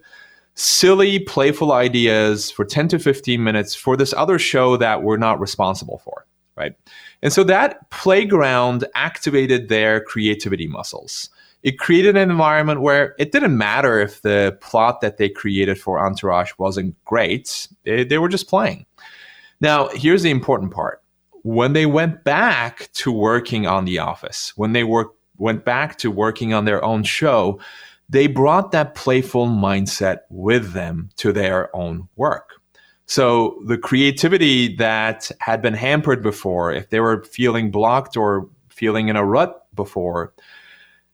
silly, 0.55 1.19
playful 1.19 1.71
ideas 1.71 2.49
for 2.49 2.65
10 2.65 2.87
to 2.89 2.99
15 2.99 3.43
minutes 3.43 3.75
for 3.75 3.95
this 3.95 4.13
other 4.13 4.39
show 4.39 4.77
that 4.77 5.03
we're 5.03 5.17
not 5.17 5.39
responsible 5.39 5.99
for. 5.99 6.25
Right. 6.55 6.73
And 7.21 7.33
so 7.33 7.43
that 7.43 7.89
playground 7.91 8.85
activated 8.95 9.67
their 9.67 9.99
creativity 9.99 10.67
muscles 10.67 11.29
it 11.65 11.79
created 11.79 12.15
an 12.15 12.29
environment 12.29 12.81
where 12.81 13.15
it 13.17 13.31
didn't 13.31 13.57
matter 13.57 13.99
if 13.99 14.21
the 14.21 14.55
plot 14.61 15.01
that 15.01 15.17
they 15.17 15.27
created 15.27 15.81
for 15.81 15.99
Entourage 15.99 16.51
wasn't 16.59 16.95
great. 17.05 17.67
They, 17.83 18.03
they 18.03 18.19
were 18.19 18.29
just 18.29 18.47
playing. 18.47 18.85
Now, 19.59 19.87
here's 19.87 20.21
the 20.21 20.29
important 20.29 20.71
part. 20.71 21.01
When 21.41 21.73
they 21.73 21.87
went 21.87 22.23
back 22.23 22.89
to 22.93 23.11
working 23.11 23.65
on 23.65 23.85
The 23.85 23.97
Office, 23.97 24.53
when 24.55 24.73
they 24.73 24.83
work, 24.83 25.15
went 25.37 25.65
back 25.65 25.97
to 25.97 26.11
working 26.11 26.53
on 26.53 26.65
their 26.65 26.85
own 26.85 27.01
show, 27.01 27.59
they 28.09 28.27
brought 28.27 28.71
that 28.71 28.95
playful 28.95 29.47
mindset 29.47 30.19
with 30.29 30.73
them 30.73 31.09
to 31.17 31.31
their 31.31 31.75
own 31.75 32.07
work. 32.15 32.51
So 33.07 33.61
the 33.65 33.77
creativity 33.77 34.75
that 34.77 35.31
had 35.39 35.61
been 35.61 35.73
hampered 35.73 36.23
before, 36.23 36.71
if 36.71 36.89
they 36.89 36.99
were 36.99 37.23
feeling 37.23 37.71
blocked 37.71 38.17
or 38.17 38.49
feeling 38.69 39.09
in 39.09 39.15
a 39.15 39.25
rut 39.25 39.67
before, 39.75 40.33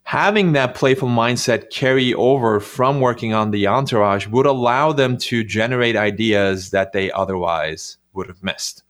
having 0.03 0.53
that 0.53 0.75
playful 0.75 1.09
mindset 1.09 1.69
carry 1.69 2.13
over 2.13 2.59
from 2.59 3.01
working 3.01 3.33
on 3.33 3.51
the 3.51 3.67
entourage 3.67 4.27
would 4.27 4.45
allow 4.45 4.91
them 4.91 5.17
to 5.17 5.43
generate 5.43 5.95
ideas 5.95 6.71
that 6.71 6.93
they 6.93 7.11
otherwise 7.11 7.97
would 8.13 8.27
have 8.27 8.43
missed. 8.43 8.83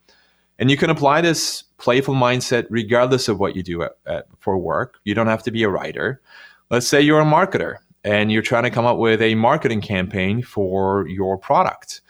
And 0.60 0.70
you 0.70 0.78
can 0.78 0.92
apply 0.92 1.22
this 1.22 1.64
playful 1.78 2.14
mindset 2.14 2.68
regardless 2.70 3.28
of 3.28 3.40
what 3.40 3.56
you 3.56 3.64
do 3.64 3.82
at, 3.82 3.94
at, 4.06 4.28
for 4.40 4.58
work. 4.60 5.00
You 5.04 5.16
don't 5.16 5.28
have 5.28 5.44
to 5.44 5.52
be 5.52 5.64
a 5.64 5.70
writer. 5.70 6.22
Let's 6.70 6.88
say 6.88 7.02
you're 7.02 7.20
a 7.20 7.26
marketer 7.26 7.78
and 8.04 8.32
you're 8.32 8.42
trying 8.42 8.64
to 8.64 8.70
come 8.70 8.86
up 8.86 8.98
with 8.98 9.22
a 9.22 9.36
marketing 9.36 9.82
campaign 9.82 10.42
for 10.42 11.08
your 11.08 11.38
product. 11.38 12.02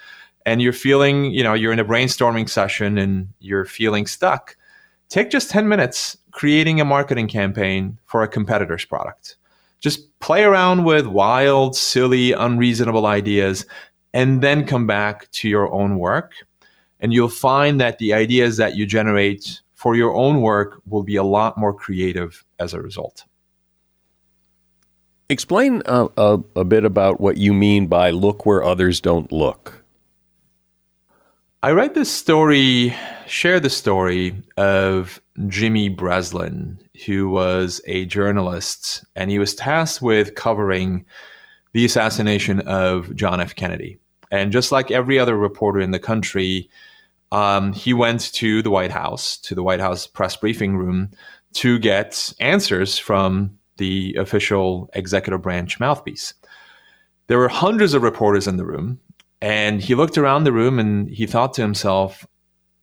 And 0.46 0.62
you're 0.62 0.74
feeling, 0.74 1.26
you 1.26 1.44
know, 1.44 1.54
you're 1.54 1.74
in 1.74 1.80
a 1.80 1.86
brainstorming 1.86 2.50
session 2.50 2.98
and 2.98 3.30
you're 3.40 3.66
feeling 3.66 4.08
stuck. 4.08 4.56
Take 5.10 5.30
just 5.30 5.50
10 5.50 5.68
minutes 5.68 6.18
creating 6.32 6.80
a 6.80 6.86
marketing 6.86 7.28
campaign 7.28 8.00
for 8.06 8.24
a 8.24 8.28
competitor's 8.28 8.86
product. 8.86 9.36
Just 9.82 10.18
play 10.20 10.44
around 10.44 10.86
with 10.86 11.06
wild, 11.08 11.76
silly, 11.76 12.32
unreasonable 12.32 13.06
ideas 13.06 13.66
and 14.14 14.42
then 14.42 14.66
come 14.66 14.88
back 14.88 15.30
to 15.32 15.50
your 15.50 15.72
own 15.72 15.98
work. 15.98 16.34
And 17.00 17.14
you'll 17.14 17.30
find 17.30 17.82
that 17.82 17.98
the 17.98 18.14
ideas 18.14 18.58
that 18.58 18.76
you 18.76 18.86
generate 18.86 19.62
for 19.74 19.96
your 19.96 20.16
own 20.16 20.42
work 20.42 20.82
will 20.88 21.04
be 21.04 21.16
a 21.16 21.24
lot 21.24 21.58
more 21.58 21.74
creative 21.74 22.46
as 22.60 22.74
a 22.74 22.82
result. 22.82 23.26
Explain 25.32 25.82
a, 25.86 26.10
a, 26.18 26.40
a 26.58 26.66
bit 26.66 26.84
about 26.84 27.22
what 27.22 27.38
you 27.38 27.54
mean 27.54 27.88
by 27.88 28.10
look 28.10 28.46
where 28.46 28.62
others 28.62 29.00
don't 29.00 29.32
look. 29.32 29.82
I 31.64 31.72
read 31.72 31.94
this 31.94 32.12
story, 32.12 32.94
share 33.28 33.62
the 33.62 33.70
story 33.70 34.36
of 34.58 35.22
Jimmy 35.48 35.88
Breslin, 35.88 36.78
who 37.06 37.30
was 37.30 37.80
a 37.86 38.04
journalist, 38.08 39.06
and 39.16 39.32
he 39.32 39.40
was 39.40 39.56
tasked 39.56 40.02
with 40.02 40.36
covering 40.36 41.06
the 41.72 41.86
assassination 41.86 42.60
of 42.68 43.16
John 43.16 43.40
F. 43.40 43.56
Kennedy. 43.56 44.00
And 44.32 44.52
just 44.52 44.70
like 44.70 44.92
every 44.92 45.18
other 45.18 45.38
reporter 45.38 45.80
in 45.80 45.92
the 45.92 46.00
country, 46.00 46.70
um, 47.32 47.72
he 47.72 47.94
went 47.94 48.34
to 48.34 48.62
the 48.62 48.70
White 48.70 48.92
House, 48.92 49.38
to 49.38 49.56
the 49.56 49.64
White 49.64 49.80
House 49.80 50.08
press 50.08 50.36
briefing 50.36 50.76
room, 50.76 51.10
to 51.54 51.80
get 51.80 52.34
answers 52.42 52.98
from 52.98 53.58
the 53.82 54.16
official 54.20 54.90
executive 54.94 55.42
branch 55.42 55.80
mouthpiece. 55.80 56.36
There 57.26 57.40
were 57.40 57.48
hundreds 57.50 57.96
of 57.96 58.04
reporters 58.04 58.48
in 58.48 58.58
the 58.58 58.66
room, 58.66 59.00
and 59.42 59.82
he 59.82 59.96
looked 59.96 60.20
around 60.20 60.44
the 60.44 60.52
room 60.52 60.78
and 60.78 61.10
he 61.10 61.26
thought 61.26 61.56
to 61.56 61.64
himself, 61.64 62.28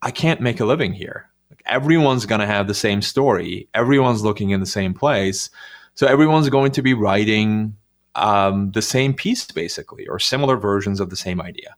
I 0.02 0.10
can't 0.10 0.40
make 0.40 0.58
a 0.58 0.64
living 0.64 0.92
here. 0.92 1.30
Like, 1.50 1.62
everyone's 1.66 2.26
going 2.26 2.40
to 2.40 2.54
have 2.54 2.66
the 2.66 2.74
same 2.74 3.00
story, 3.00 3.68
everyone's 3.74 4.24
looking 4.24 4.50
in 4.50 4.60
the 4.60 4.66
same 4.66 4.92
place. 4.92 5.50
So 5.94 6.06
everyone's 6.06 6.48
going 6.48 6.72
to 6.72 6.82
be 6.82 6.94
writing 6.94 7.76
um, 8.14 8.72
the 8.72 8.82
same 8.82 9.14
piece, 9.14 9.44
basically, 9.46 10.06
or 10.08 10.18
similar 10.18 10.56
versions 10.56 11.00
of 11.00 11.10
the 11.10 11.16
same 11.16 11.40
idea. 11.40 11.76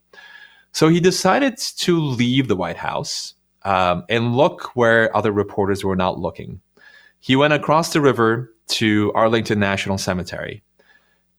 So 0.72 0.88
he 0.88 1.00
decided 1.00 1.58
to 1.58 2.00
leave 2.00 2.48
the 2.48 2.56
White 2.56 2.76
House 2.78 3.34
um, 3.64 4.04
and 4.08 4.36
look 4.36 4.76
where 4.76 5.14
other 5.16 5.32
reporters 5.32 5.84
were 5.84 5.96
not 5.96 6.18
looking. 6.18 6.60
He 7.20 7.36
went 7.36 7.52
across 7.52 7.92
the 7.92 8.00
river 8.00 8.52
to 8.70 9.12
Arlington 9.14 9.58
National 9.58 9.98
Cemetery, 9.98 10.62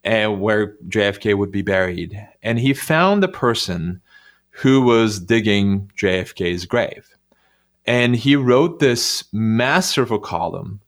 and 0.03 0.41
where 0.41 0.75
JFK 0.87 1.37
would 1.37 1.51
be 1.51 1.61
buried, 1.61 2.27
and 2.41 2.59
he 2.59 2.73
found 2.73 3.21
the 3.21 3.27
person 3.27 4.01
who 4.49 4.81
was 4.81 5.19
digging 5.19 5.89
JFK's 5.97 6.65
grave. 6.65 7.07
And 7.85 8.15
he 8.15 8.35
wrote 8.35 8.79
this 8.79 9.23
masterful 9.31 10.19
column 10.19 10.81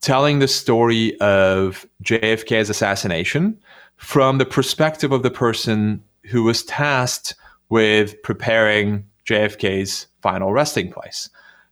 telling 0.00 0.38
the 0.38 0.48
story 0.48 1.18
of 1.20 1.86
JFK's 2.02 2.70
assassination 2.70 3.58
from 3.96 4.38
the 4.38 4.46
perspective 4.46 5.12
of 5.12 5.22
the 5.22 5.30
person 5.30 6.02
who 6.26 6.44
was 6.44 6.62
tasked 6.62 7.34
with 7.68 8.20
preparing 8.22 9.04
JFK's 9.28 10.06
final 10.22 10.52
resting 10.52 10.90
place. 10.90 11.28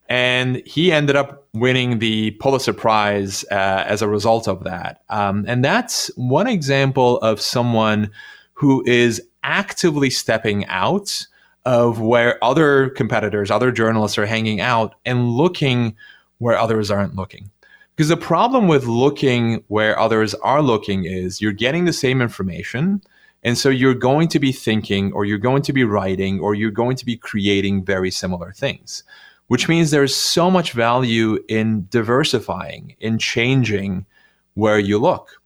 And 0.09 0.61
he 0.65 0.91
ended 0.91 1.15
up 1.15 1.47
winning 1.53 1.99
the 1.99 2.31
Pulitzer 2.31 2.73
Prize 2.73 3.43
uh, 3.51 3.83
as 3.85 4.01
a 4.01 4.07
result 4.07 4.47
of 4.47 4.63
that. 4.63 5.01
Um, 5.09 5.43
and 5.47 5.65
that's 5.65 6.09
one 6.15 6.47
example 6.47 7.17
of 7.19 7.41
someone 7.41 8.11
who 8.53 8.83
is 8.85 9.21
actively 9.43 10.09
stepping 10.09 10.65
out 10.67 11.27
of 11.65 11.99
where 11.99 12.41
other 12.43 12.89
competitors, 12.91 13.51
other 13.51 13.71
journalists 13.71 14.17
are 14.17 14.25
hanging 14.25 14.61
out 14.61 14.95
and 15.05 15.29
looking 15.29 15.95
where 16.37 16.57
others 16.57 16.89
aren't 16.89 17.15
looking. 17.15 17.49
Because 17.95 18.09
the 18.09 18.17
problem 18.17 18.67
with 18.67 18.85
looking 18.85 19.63
where 19.67 19.99
others 19.99 20.33
are 20.35 20.61
looking 20.61 21.05
is 21.05 21.41
you're 21.41 21.51
getting 21.51 21.85
the 21.85 21.93
same 21.93 22.21
information. 22.21 23.01
And 23.43 23.57
so 23.57 23.69
you're 23.69 23.93
going 23.93 24.27
to 24.29 24.39
be 24.39 24.51
thinking, 24.51 25.11
or 25.13 25.25
you're 25.25 25.37
going 25.37 25.63
to 25.63 25.73
be 25.73 25.83
writing, 25.83 26.39
or 26.39 26.53
you're 26.53 26.71
going 26.71 26.95
to 26.97 27.05
be 27.05 27.17
creating 27.17 27.83
very 27.83 28.11
similar 28.11 28.51
things, 28.51 29.03
which 29.47 29.67
means 29.67 29.91
there's 29.91 30.15
so 30.15 30.51
much 30.51 30.73
value 30.73 31.43
in 31.47 31.87
diversifying, 31.89 32.95
in 32.99 33.17
changing 33.17 34.05
where 34.53 34.79
you 34.79 34.97
look. 34.97 35.41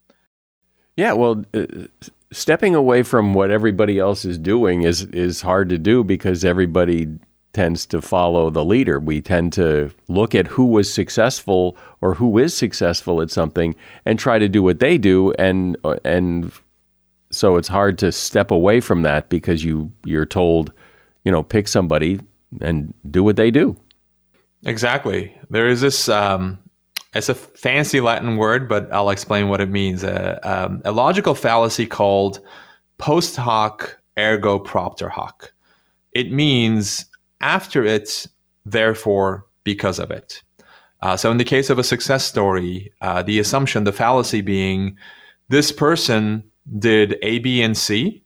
Yeah, 0.98 1.14
well, 1.14 1.44
uh, 1.54 1.66
stepping 2.32 2.76
away 2.76 3.04
from 3.04 3.34
what 3.34 3.52
everybody 3.52 4.00
else 4.00 4.26
is 4.26 4.38
doing 4.38 4.84
is 4.84 5.04
is 5.06 5.42
hard 5.42 5.70
to 5.70 5.78
do 5.78 6.04
because 6.04 6.44
everybody 6.46 7.08
tends 7.54 7.86
to 7.86 8.02
follow 8.02 8.50
the 8.50 8.64
leader. 8.64 9.00
We 9.00 9.22
tend 9.22 9.54
to 9.54 9.92
look 10.08 10.34
at 10.34 10.48
who 10.48 10.66
was 10.66 10.94
successful 10.94 11.76
or 12.00 12.14
who 12.14 12.38
is 12.38 12.56
successful 12.56 13.22
at 13.22 13.30
something 13.30 13.76
and 14.06 14.18
try 14.18 14.40
to 14.40 14.48
do 14.48 14.64
what 14.64 14.80
they 14.80 14.98
do 14.98 15.34
and 15.34 15.78
and 16.06 16.52
so 17.30 17.56
it's 17.56 17.68
hard 17.68 17.98
to 18.00 18.12
step 18.12 18.52
away 18.52 18.82
from 18.82 19.02
that 19.04 19.30
because 19.30 19.64
you 19.64 19.92
you're 20.06 20.26
told, 20.26 20.72
you 21.24 21.32
know, 21.32 21.44
pick 21.44 21.68
somebody 21.68 22.20
and 22.60 22.94
do 23.10 23.24
what 23.24 23.38
they 23.38 23.52
do. 23.52 23.76
Exactly. 24.66 25.36
There 25.50 25.68
is 25.68 25.82
this 25.82 26.10
um 26.10 26.60
it's 27.14 27.30
a 27.30 27.36
fancy 27.36 28.00
Latin 28.00 28.38
word, 28.38 28.70
but 28.70 28.92
I'll 28.94 29.10
explain 29.10 29.50
what 29.50 29.60
it 29.60 29.70
means. 29.70 30.04
Uh, 30.04 30.40
um, 30.44 30.82
a 30.86 30.94
logical 30.94 31.36
fallacy 31.36 31.86
called 31.86 32.40
post 33.00 33.36
hoc 33.36 34.00
ergo 34.18 34.60
propter 34.60 35.10
hoc. 35.10 35.52
It 36.14 36.32
means 36.32 37.06
after 37.42 37.84
it, 37.84 38.28
therefore, 38.66 39.46
because 39.66 40.00
of 40.00 40.10
it. 40.12 40.42
Uh, 41.02 41.18
so, 41.18 41.32
in 41.32 41.38
the 41.38 41.44
case 41.44 41.70
of 41.70 41.80
a 41.80 41.84
success 41.84 42.24
story, 42.24 42.94
uh, 43.02 43.24
the 43.24 43.40
assumption, 43.40 43.84
the 43.84 43.92
fallacy 43.92 44.42
being 44.42 44.96
this 45.50 45.72
person 45.72 46.44
did 46.80 47.18
A, 47.24 47.40
B, 47.40 47.62
and 47.62 47.76
C, 47.76 48.24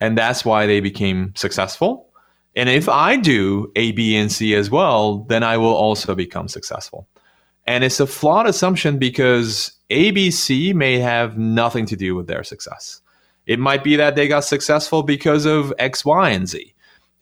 and 0.00 0.16
that's 0.16 0.44
why 0.44 0.66
they 0.66 0.80
became 0.80 1.34
successful. 1.36 2.11
And 2.54 2.68
if 2.68 2.88
I 2.88 3.16
do 3.16 3.72
A, 3.76 3.92
B, 3.92 4.16
and 4.16 4.30
C 4.30 4.54
as 4.54 4.70
well, 4.70 5.18
then 5.28 5.42
I 5.42 5.56
will 5.56 5.74
also 5.74 6.14
become 6.14 6.48
successful. 6.48 7.08
And 7.66 7.84
it's 7.84 8.00
a 8.00 8.06
flawed 8.06 8.46
assumption 8.46 8.98
because 8.98 9.72
A, 9.90 10.10
B, 10.10 10.30
C 10.30 10.72
may 10.72 10.98
have 10.98 11.38
nothing 11.38 11.86
to 11.86 11.96
do 11.96 12.14
with 12.14 12.26
their 12.26 12.44
success. 12.44 13.00
It 13.46 13.58
might 13.58 13.82
be 13.82 13.96
that 13.96 14.16
they 14.16 14.28
got 14.28 14.44
successful 14.44 15.02
because 15.02 15.46
of 15.46 15.72
X, 15.78 16.04
Y, 16.04 16.30
and 16.30 16.48
Z 16.48 16.72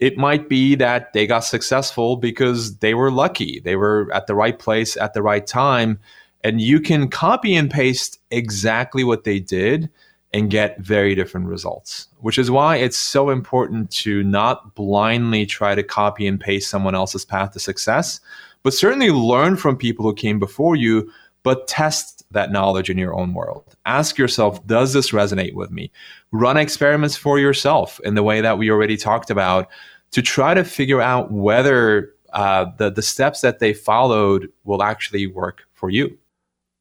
it 0.01 0.16
might 0.16 0.49
be 0.49 0.75
that 0.77 1.12
they 1.12 1.27
got 1.27 1.45
successful 1.45 2.16
because 2.16 2.79
they 2.79 2.95
were 2.95 3.11
lucky. 3.11 3.61
They 3.61 3.77
were 3.77 4.11
at 4.12 4.27
the 4.27 4.35
right 4.35 4.59
place 4.59 4.97
at 4.97 5.12
the 5.12 5.23
right 5.23 5.47
time. 5.47 6.01
And 6.43 6.61
you 6.61 6.81
can 6.81 7.09
copy 7.09 7.55
and 7.55 7.71
paste 7.71 8.19
exactly 8.31 9.05
what 9.05 9.25
they 9.25 9.38
did 9.38 9.90
and 10.33 10.51
get 10.51 10.79
very 10.79 11.14
different 11.14 11.47
results, 11.47 12.09
which 12.21 12.38
is 12.38 12.51
why 12.51 12.77
it's 12.77 12.97
so 12.97 13.31
important 13.31 13.90
to 13.90 14.23
not 14.23 14.75
blindly 14.75 15.45
try 15.45 15.75
to 15.75 15.83
copy 15.83 16.27
and 16.27 16.40
paste 16.40 16.71
someone 16.71 16.95
else's 16.95 17.25
path 17.25 17.53
to 17.53 17.59
success, 17.59 18.21
but 18.62 18.75
certainly 18.75 19.11
learn 19.11 19.57
from 19.57 19.77
people 19.77 20.05
who 20.05 20.14
came 20.14 20.38
before 20.38 20.77
you, 20.77 21.11
but 21.43 21.66
test 21.66 22.23
that 22.31 22.53
knowledge 22.53 22.88
in 22.88 22.99
your 22.99 23.14
own 23.19 23.35
world. 23.35 23.75
Ask 23.87 24.19
yourself, 24.19 24.64
does 24.66 24.93
this 24.93 25.11
resonate 25.11 25.55
with 25.55 25.73
me? 25.73 25.90
Run 26.31 26.57
experiments 26.57 27.16
for 27.16 27.40
yourself 27.40 27.99
in 28.05 28.14
the 28.14 28.23
way 28.23 28.40
that 28.40 28.59
we 28.59 28.71
already 28.71 28.97
talked 28.97 29.31
about 29.31 29.69
to 30.12 30.23
try 30.23 30.55
to 30.55 30.62
figure 30.62 31.01
out 31.01 31.33
whether 31.33 32.12
uh, 32.33 32.66
the, 32.79 32.90
the 32.90 33.03
steps 33.03 33.40
that 33.40 33.59
they 33.59 33.73
followed 33.73 34.49
will 34.64 34.83
actually 34.83 35.27
work 35.27 35.62
for 35.73 35.90
you. 35.90 36.16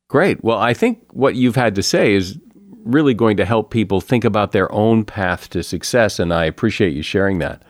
Great. 0.08 0.44
Well, 0.44 0.58
I 0.58 0.74
think 0.74 1.06
what 1.12 1.36
you've 1.36 1.56
had 1.56 1.76
to 1.76 1.84
say 1.84 2.14
is 2.14 2.38
really 2.84 3.14
going 3.14 3.38
to 3.38 3.46
help 3.46 3.72
people 3.72 4.02
think 4.02 4.24
about 4.24 4.52
their 4.52 4.72
own 4.72 5.06
path 5.06 5.50
to 5.52 5.64
success, 5.64 6.20
and 6.20 6.34
I 6.34 6.46
appreciate 6.46 6.94
you 6.94 7.02
sharing 7.02 7.40
that. 7.40 7.64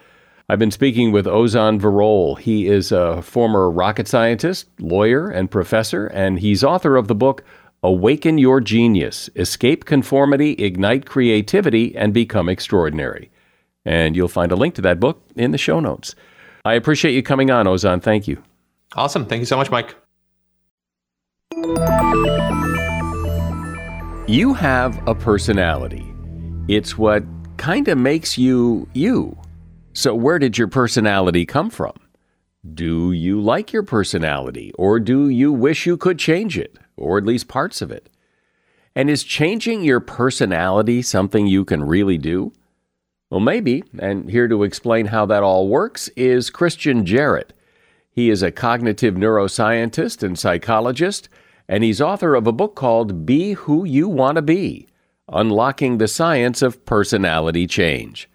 I've 0.47 0.59
been 0.59 0.71
speaking 0.71 1.11
with 1.11 1.25
Ozan 1.25 1.79
Varol. 1.79 2.39
He 2.39 2.67
is 2.67 2.91
a 2.91 3.21
former 3.21 3.69
rocket 3.69 4.07
scientist, 4.07 4.67
lawyer, 4.79 5.29
and 5.29 5.51
professor, 5.51 6.07
and 6.07 6.39
he's 6.39 6.63
author 6.63 6.95
of 6.95 7.07
the 7.07 7.15
book 7.15 7.43
Awaken 7.83 8.37
Your 8.37 8.59
Genius 8.59 9.29
Escape 9.35 9.85
Conformity, 9.85 10.53
Ignite 10.53 11.05
Creativity, 11.05 11.95
and 11.95 12.13
Become 12.13 12.49
Extraordinary. 12.49 13.29
And 13.85 14.15
you'll 14.15 14.27
find 14.27 14.51
a 14.51 14.55
link 14.55 14.75
to 14.75 14.81
that 14.81 14.99
book 14.99 15.21
in 15.35 15.51
the 15.51 15.57
show 15.57 15.79
notes. 15.79 16.15
I 16.65 16.73
appreciate 16.73 17.13
you 17.13 17.23
coming 17.23 17.51
on, 17.51 17.67
Ozan. 17.67 18.01
Thank 18.01 18.27
you. 18.27 18.43
Awesome. 18.95 19.25
Thank 19.25 19.39
you 19.39 19.45
so 19.45 19.55
much, 19.55 19.69
Mike. 19.71 19.95
You 24.29 24.53
have 24.53 25.07
a 25.07 25.15
personality. 25.15 26.13
It's 26.67 26.99
what 26.99 27.23
kind 27.57 27.87
of 27.87 27.97
makes 27.97 28.37
you 28.37 28.87
you. 28.93 29.35
So, 29.93 30.13
where 30.13 30.37
did 30.37 30.55
your 30.55 30.67
personality 30.67 31.47
come 31.47 31.71
from? 31.71 31.93
Do 32.75 33.11
you 33.11 33.41
like 33.41 33.73
your 33.73 33.81
personality, 33.81 34.71
or 34.75 34.99
do 34.99 35.29
you 35.29 35.51
wish 35.51 35.87
you 35.87 35.97
could 35.97 36.19
change 36.19 36.59
it, 36.59 36.77
or 36.95 37.17
at 37.17 37.25
least 37.25 37.47
parts 37.47 37.81
of 37.81 37.89
it? 37.89 38.07
And 38.95 39.09
is 39.09 39.23
changing 39.23 39.83
your 39.83 39.99
personality 39.99 41.01
something 41.01 41.47
you 41.47 41.65
can 41.65 41.83
really 41.83 42.19
do? 42.19 42.53
Well, 43.31 43.39
maybe, 43.39 43.83
and 43.97 44.29
here 44.29 44.47
to 44.47 44.61
explain 44.61 45.07
how 45.07 45.25
that 45.25 45.41
all 45.41 45.67
works 45.67 46.07
is 46.09 46.51
Christian 46.51 47.03
Jarrett. 47.03 47.51
He 48.11 48.29
is 48.29 48.43
a 48.43 48.51
cognitive 48.51 49.15
neuroscientist 49.15 50.21
and 50.21 50.37
psychologist, 50.37 51.29
and 51.69 51.83
he's 51.83 52.01
author 52.01 52.33
of 52.33 52.47
a 52.47 52.51
book 52.51 52.75
called 52.75 53.27
Be 53.27 53.53
Who 53.53 53.85
You 53.85 54.09
Want 54.09 54.37
to 54.37 54.41
Be 54.41 54.87
Unlocking 55.31 55.99
the 55.99 56.07
Science 56.07 56.63
of 56.63 56.83
Personality 56.83 57.67
Change. 57.67 58.27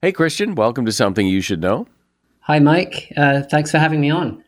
Hey, 0.00 0.12
Christian, 0.12 0.54
welcome 0.54 0.86
to 0.86 0.92
Something 0.92 1.26
You 1.26 1.40
Should 1.40 1.60
Know. 1.60 1.88
Hi, 2.42 2.60
Mike. 2.60 3.12
Uh, 3.16 3.42
thanks 3.42 3.72
for 3.72 3.78
having 3.78 4.00
me 4.00 4.08
on. 4.08 4.42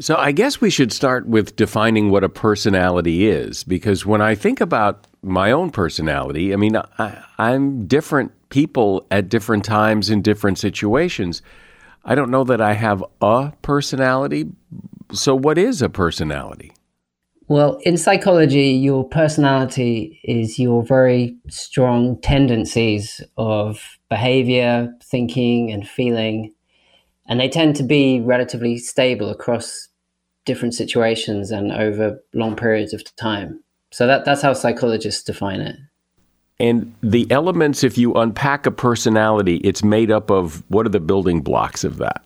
So, 0.00 0.16
I 0.16 0.32
guess 0.32 0.60
we 0.60 0.68
should 0.70 0.92
start 0.92 1.28
with 1.28 1.54
defining 1.54 2.10
what 2.10 2.24
a 2.24 2.28
personality 2.28 3.28
is, 3.28 3.62
because 3.62 4.04
when 4.04 4.20
I 4.20 4.34
think 4.34 4.60
about 4.60 5.06
my 5.22 5.52
own 5.52 5.70
personality, 5.70 6.52
I 6.52 6.56
mean, 6.56 6.76
I, 6.76 7.22
I'm 7.38 7.86
different 7.86 8.32
people 8.48 9.06
at 9.12 9.28
different 9.28 9.64
times 9.64 10.10
in 10.10 10.22
different 10.22 10.58
situations. 10.58 11.40
I 12.04 12.14
don't 12.14 12.30
know 12.30 12.44
that 12.44 12.60
I 12.60 12.72
have 12.72 13.04
a 13.20 13.52
personality. 13.62 14.48
So, 15.12 15.36
what 15.36 15.56
is 15.58 15.82
a 15.82 15.88
personality? 15.88 16.72
Well, 17.50 17.80
in 17.82 17.96
psychology, 17.96 18.68
your 18.68 19.02
personality 19.08 20.20
is 20.22 20.56
your 20.56 20.84
very 20.84 21.36
strong 21.48 22.20
tendencies 22.20 23.20
of 23.36 23.98
behavior, 24.08 24.94
thinking, 25.02 25.72
and 25.72 25.84
feeling. 25.86 26.54
And 27.26 27.40
they 27.40 27.48
tend 27.48 27.74
to 27.74 27.82
be 27.82 28.20
relatively 28.20 28.78
stable 28.78 29.30
across 29.30 29.88
different 30.44 30.74
situations 30.74 31.50
and 31.50 31.72
over 31.72 32.22
long 32.34 32.54
periods 32.54 32.94
of 32.94 33.02
time. 33.16 33.60
So 33.90 34.06
that, 34.06 34.24
that's 34.24 34.42
how 34.42 34.52
psychologists 34.52 35.24
define 35.24 35.60
it. 35.60 35.76
And 36.60 36.94
the 37.02 37.28
elements, 37.32 37.82
if 37.82 37.98
you 37.98 38.14
unpack 38.14 38.64
a 38.64 38.70
personality, 38.70 39.56
it's 39.64 39.82
made 39.82 40.12
up 40.12 40.30
of 40.30 40.62
what 40.68 40.86
are 40.86 40.90
the 40.90 41.00
building 41.00 41.40
blocks 41.40 41.82
of 41.82 41.96
that? 41.96 42.24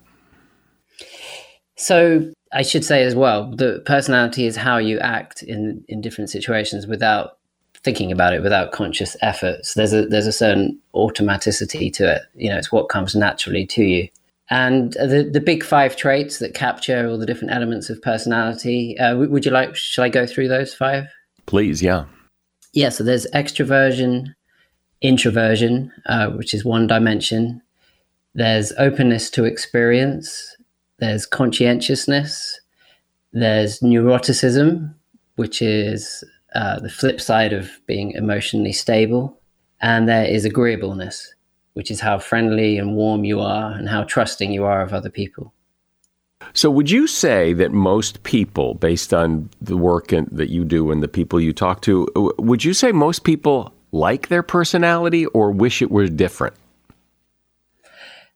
So 1.76 2.30
I 2.54 2.62
should 2.62 2.84
say 2.84 3.02
as 3.02 3.14
well, 3.14 3.50
the 3.50 3.82
personality 3.84 4.46
is 4.46 4.56
how 4.56 4.78
you 4.78 4.98
act 5.00 5.42
in, 5.42 5.84
in 5.88 6.00
different 6.00 6.30
situations 6.30 6.86
without 6.86 7.38
thinking 7.82 8.12
about 8.12 8.32
it, 8.32 8.42
without 8.42 8.72
conscious 8.72 9.16
effort. 9.20 9.66
So 9.66 9.80
there's 9.80 9.92
a 9.92 10.06
there's 10.06 10.26
a 10.26 10.32
certain 10.32 10.80
automaticity 10.94 11.92
to 11.94 12.16
it. 12.16 12.22
You 12.34 12.50
know, 12.50 12.56
it's 12.56 12.72
what 12.72 12.88
comes 12.88 13.14
naturally 13.14 13.66
to 13.66 13.82
you. 13.82 14.08
And 14.50 14.92
the 14.92 15.28
the 15.30 15.40
big 15.40 15.64
five 15.64 15.96
traits 15.96 16.38
that 16.38 16.54
capture 16.54 17.08
all 17.08 17.18
the 17.18 17.26
different 17.26 17.52
elements 17.52 17.90
of 17.90 18.00
personality. 18.02 18.96
Uh, 18.98 19.16
would 19.16 19.44
you 19.44 19.50
like? 19.50 19.74
Shall 19.74 20.04
I 20.04 20.08
go 20.08 20.26
through 20.26 20.48
those 20.48 20.74
five? 20.74 21.06
Please, 21.46 21.82
yeah. 21.82 22.06
Yeah. 22.72 22.88
So 22.88 23.04
there's 23.04 23.26
extroversion, 23.34 24.34
introversion, 25.02 25.92
uh, 26.06 26.30
which 26.30 26.54
is 26.54 26.64
one 26.64 26.86
dimension. 26.86 27.62
There's 28.34 28.72
openness 28.78 29.30
to 29.30 29.44
experience. 29.44 30.56
There's 31.04 31.26
conscientiousness. 31.26 32.58
There's 33.34 33.80
neuroticism, 33.80 34.94
which 35.36 35.60
is 35.60 36.24
uh, 36.54 36.80
the 36.80 36.88
flip 36.88 37.20
side 37.20 37.52
of 37.52 37.70
being 37.84 38.12
emotionally 38.12 38.72
stable. 38.72 39.38
And 39.82 40.08
there 40.08 40.24
is 40.24 40.46
agreeableness, 40.46 41.34
which 41.74 41.90
is 41.90 42.00
how 42.00 42.18
friendly 42.20 42.78
and 42.78 42.96
warm 42.96 43.26
you 43.26 43.40
are 43.40 43.72
and 43.72 43.86
how 43.86 44.04
trusting 44.04 44.50
you 44.50 44.64
are 44.64 44.80
of 44.80 44.94
other 44.94 45.10
people. 45.10 45.52
So, 46.54 46.70
would 46.70 46.90
you 46.90 47.06
say 47.06 47.52
that 47.52 47.70
most 47.70 48.22
people, 48.22 48.72
based 48.72 49.12
on 49.12 49.50
the 49.60 49.76
work 49.76 50.10
in, 50.10 50.26
that 50.32 50.48
you 50.48 50.64
do 50.64 50.90
and 50.90 51.02
the 51.02 51.08
people 51.08 51.38
you 51.38 51.52
talk 51.52 51.82
to, 51.82 52.08
would 52.38 52.64
you 52.64 52.72
say 52.72 52.92
most 52.92 53.24
people 53.24 53.74
like 53.92 54.28
their 54.28 54.42
personality 54.42 55.26
or 55.26 55.50
wish 55.50 55.82
it 55.82 55.90
were 55.90 56.08
different? 56.08 56.54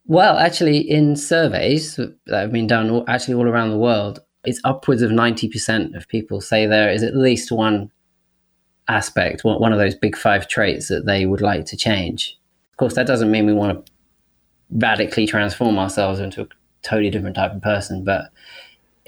Well, 0.08 0.38
actually, 0.38 0.78
in 0.78 1.16
surveys 1.16 1.96
that 1.96 2.16
have 2.28 2.50
been 2.50 2.66
done 2.66 2.88
all, 2.88 3.04
actually 3.06 3.34
all 3.34 3.46
around 3.46 3.70
the 3.70 3.78
world, 3.78 4.20
it's 4.42 4.60
upwards 4.64 5.02
of 5.02 5.10
90% 5.10 5.94
of 5.94 6.08
people 6.08 6.40
say 6.40 6.66
there 6.66 6.90
is 6.90 7.02
at 7.02 7.14
least 7.14 7.52
one 7.52 7.90
aspect, 8.88 9.44
one 9.44 9.70
of 9.70 9.78
those 9.78 9.94
big 9.94 10.16
five 10.16 10.48
traits 10.48 10.88
that 10.88 11.04
they 11.04 11.26
would 11.26 11.42
like 11.42 11.66
to 11.66 11.76
change. 11.76 12.38
Of 12.72 12.78
course, 12.78 12.94
that 12.94 13.06
doesn't 13.06 13.30
mean 13.30 13.44
we 13.44 13.52
want 13.52 13.84
to 13.84 13.92
radically 14.70 15.26
transform 15.26 15.78
ourselves 15.78 16.20
into 16.20 16.42
a 16.42 16.48
totally 16.82 17.10
different 17.10 17.36
type 17.36 17.52
of 17.52 17.60
person, 17.60 18.02
but 18.02 18.30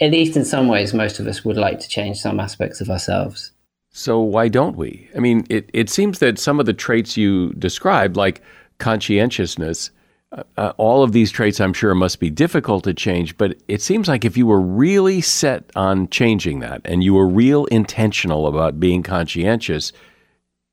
at 0.03 0.11
least 0.11 0.37
in 0.37 0.45
some 0.45 0.69
ways, 0.69 0.93
most 0.93 1.19
of 1.19 1.27
us 1.27 1.47
would 1.47 1.57
like 1.57 1.81
to 1.81 1.89
change 1.89 2.19
some 2.19 2.39
aspects 2.39 2.83
of 2.83 2.91
ourselves. 2.91 3.53
So 3.91 4.21
why 4.21 4.49
don't 4.49 4.77
we? 4.77 5.09
I 5.17 5.19
mean, 5.19 5.47
it, 5.49 5.71
it 5.73 5.89
seems 5.89 6.19
that 6.19 6.39
some 6.39 6.61
of 6.61 6.67
the 6.67 6.75
traits 6.75 7.17
you 7.17 7.55
described, 7.55 8.17
like 8.17 8.43
conscientiousness, 8.79 9.91
uh, 10.33 10.45
uh, 10.57 10.73
all 10.77 11.03
of 11.03 11.13
these 11.13 11.31
traits 11.31 11.61
I'm 11.61 11.73
sure 11.73 11.95
must 11.95 12.21
be 12.21 12.31
difficult 12.31 12.85
to 12.85 12.95
change, 12.95 13.37
but 13.37 13.57
it 13.67 13.83
seems 13.83 14.07
like 14.07 14.25
if 14.25 14.37
you 14.37 14.47
were 14.47 14.61
really 14.61 15.21
set 15.21 15.71
on 15.75 16.09
changing 16.09 16.61
that 16.61 16.81
and 16.85 17.03
you 17.03 17.15
were 17.15 17.27
real 17.27 17.65
intentional 17.67 18.47
about 18.47 18.79
being 18.79 19.03
conscientious, 19.03 19.93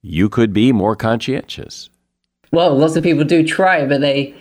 you 0.03 0.29
could 0.29 0.53
be 0.53 0.71
more 0.71 0.95
conscientious. 0.95 1.89
Well, 2.51 2.77
lots 2.77 2.95
of 2.95 3.03
people 3.03 3.23
do 3.23 3.45
try, 3.45 3.85
but 3.85 3.99
they, 4.01 4.35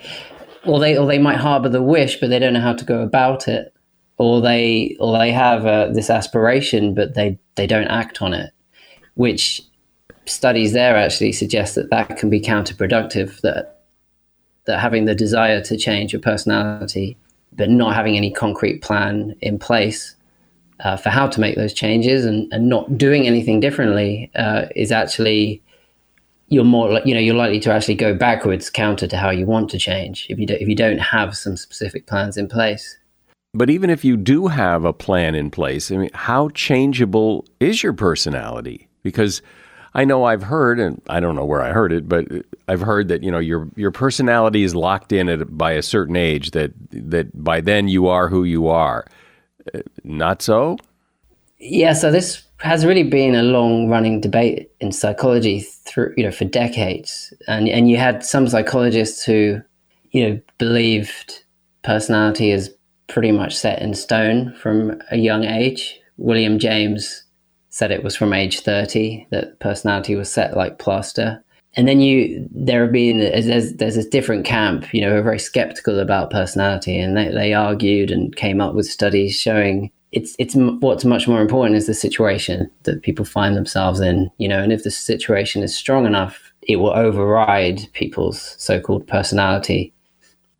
or 0.65 0.79
they, 0.79 0.95
or 0.95 1.07
they 1.07 1.17
might 1.17 1.37
harbor 1.37 1.69
the 1.69 1.81
wish, 1.81 2.19
but 2.19 2.29
they 2.29 2.39
don't 2.39 2.53
know 2.53 2.61
how 2.61 2.73
to 2.73 2.85
go 2.85 3.01
about 3.01 3.47
it, 3.47 3.73
or 4.17 4.39
they, 4.39 4.95
or 4.99 5.17
they 5.17 5.31
have 5.31 5.65
uh, 5.65 5.87
this 5.87 6.09
aspiration, 6.09 6.93
but 6.93 7.15
they 7.15 7.39
they 7.55 7.67
don't 7.67 7.87
act 7.87 8.21
on 8.21 8.33
it, 8.33 8.51
which 9.15 9.61
studies 10.25 10.73
there 10.73 10.95
actually 10.95 11.31
suggest 11.31 11.75
that 11.75 11.89
that 11.89 12.17
can 12.17 12.29
be 12.29 12.39
counterproductive. 12.39 13.41
That 13.41 13.76
that 14.67 14.79
having 14.79 15.05
the 15.05 15.15
desire 15.15 15.61
to 15.61 15.77
change 15.77 16.13
your 16.13 16.21
personality, 16.21 17.17
but 17.53 17.69
not 17.69 17.95
having 17.95 18.15
any 18.15 18.31
concrete 18.31 18.81
plan 18.81 19.35
in 19.41 19.57
place 19.57 20.15
uh, 20.81 20.95
for 20.95 21.09
how 21.09 21.27
to 21.27 21.39
make 21.39 21.55
those 21.55 21.73
changes 21.73 22.25
and, 22.25 22.51
and 22.53 22.69
not 22.69 22.97
doing 22.97 23.25
anything 23.25 23.59
differently 23.59 24.29
uh, 24.35 24.65
is 24.75 24.91
actually 24.91 25.61
you're 26.49 26.63
more 26.63 27.01
you 27.03 27.13
know 27.13 27.19
you're 27.19 27.35
likely 27.35 27.59
to 27.59 27.73
actually 27.73 27.95
go 27.95 28.13
backwards 28.13 28.69
counter 28.69 29.05
to 29.05 29.17
how 29.17 29.29
you 29.29 29.45
want 29.45 29.69
to 29.69 29.77
change 29.77 30.27
if 30.29 30.39
you 30.39 30.45
don't 30.45 30.61
if 30.61 30.67
you 30.67 30.75
don't 30.75 30.99
have 30.99 31.35
some 31.35 31.57
specific 31.57 32.05
plans 32.05 32.37
in 32.37 32.47
place. 32.47 32.97
But 33.53 33.69
even 33.69 33.89
if 33.89 34.05
you 34.05 34.17
do 34.17 34.47
have 34.47 34.85
a 34.85 34.93
plan 34.93 35.33
in 35.33 35.49
place 35.49 35.91
i 35.91 35.97
mean 35.97 36.11
how 36.13 36.49
changeable 36.49 37.45
is 37.59 37.81
your 37.81 37.93
personality? 37.93 38.87
Because 39.03 39.41
i 39.97 40.05
know 40.05 40.23
i've 40.23 40.43
heard 40.43 40.79
and 40.79 41.01
i 41.09 41.19
don't 41.19 41.35
know 41.35 41.43
where 41.43 41.61
i 41.61 41.71
heard 41.71 41.91
it 41.91 42.07
but 42.07 42.25
i've 42.69 42.81
heard 42.81 43.09
that 43.09 43.23
you 43.23 43.31
know 43.31 43.39
your 43.39 43.67
your 43.75 43.91
personality 43.91 44.63
is 44.63 44.73
locked 44.73 45.11
in 45.11 45.27
at 45.27 45.57
by 45.57 45.73
a 45.73 45.81
certain 45.81 46.15
age 46.15 46.51
that 46.51 46.71
that 46.91 47.43
by 47.43 47.59
then 47.59 47.87
you 47.87 48.07
are 48.07 48.29
who 48.29 48.43
you 48.43 48.67
are. 48.67 49.05
Uh, 49.73 49.79
not 50.03 50.41
so? 50.41 50.77
Yeah 51.59 51.93
so 51.93 52.11
this 52.11 52.43
has 52.59 52.85
really 52.85 53.03
been 53.03 53.35
a 53.35 53.43
long 53.43 53.87
running 53.87 54.19
debate 54.21 54.71
in 54.79 54.91
psychology 54.91 55.61
through 55.61 56.13
you 56.17 56.23
know 56.23 56.31
for 56.31 56.45
decades. 56.45 57.33
And 57.47 57.67
and 57.67 57.89
you 57.89 57.97
had 57.97 58.23
some 58.23 58.47
psychologists 58.47 59.23
who 59.23 59.61
you 60.11 60.29
know 60.29 60.41
believed 60.57 61.43
personality 61.83 62.51
is 62.51 62.73
pretty 63.07 63.31
much 63.31 63.55
set 63.55 63.81
in 63.81 63.93
stone 63.93 64.53
from 64.55 65.01
a 65.11 65.17
young 65.17 65.43
age. 65.43 65.99
William 66.17 66.57
james 66.57 67.23
said 67.77 67.91
it 67.91 68.03
was 68.03 68.15
from 68.15 68.33
age 68.33 68.61
30 68.61 69.27
that 69.29 69.59
personality 69.59 70.15
was 70.15 70.31
set 70.31 70.57
like 70.57 70.79
plaster. 70.79 71.43
And 71.75 71.87
then 71.87 72.01
you 72.01 72.47
there 72.49 72.81
have 72.81 72.91
been 72.91 73.19
there's 73.19 73.73
there's 73.73 73.97
a 73.97 74.09
different 74.09 74.45
camp 74.45 74.91
you 74.95 74.99
know 74.99 75.11
who 75.11 75.17
are 75.17 75.21
very 75.21 75.37
skeptical 75.37 75.99
about 75.99 76.31
personality 76.31 76.97
and 76.97 77.15
they, 77.15 77.29
they 77.29 77.53
argued 77.53 78.09
and 78.09 78.35
came 78.35 78.61
up 78.61 78.73
with 78.73 78.87
studies 78.87 79.39
showing 79.39 79.91
it's 80.11 80.35
it's 80.39 80.55
what's 80.55 81.05
much 81.05 81.27
more 81.27 81.39
important 81.39 81.75
is 81.75 81.85
the 81.85 81.93
situation 81.93 82.67
that 82.83 83.03
people 83.03 83.25
find 83.25 83.55
themselves 83.55 83.99
in 83.99 84.31
you 84.39 84.47
know 84.47 84.59
and 84.59 84.73
if 84.73 84.83
the 84.83 84.89
situation 84.89 85.61
is 85.61 85.75
strong 85.75 86.07
enough 86.07 86.51
it 86.63 86.77
will 86.77 86.97
override 86.97 87.87
people's 87.93 88.55
so-called 88.57 89.05
personality. 89.05 89.93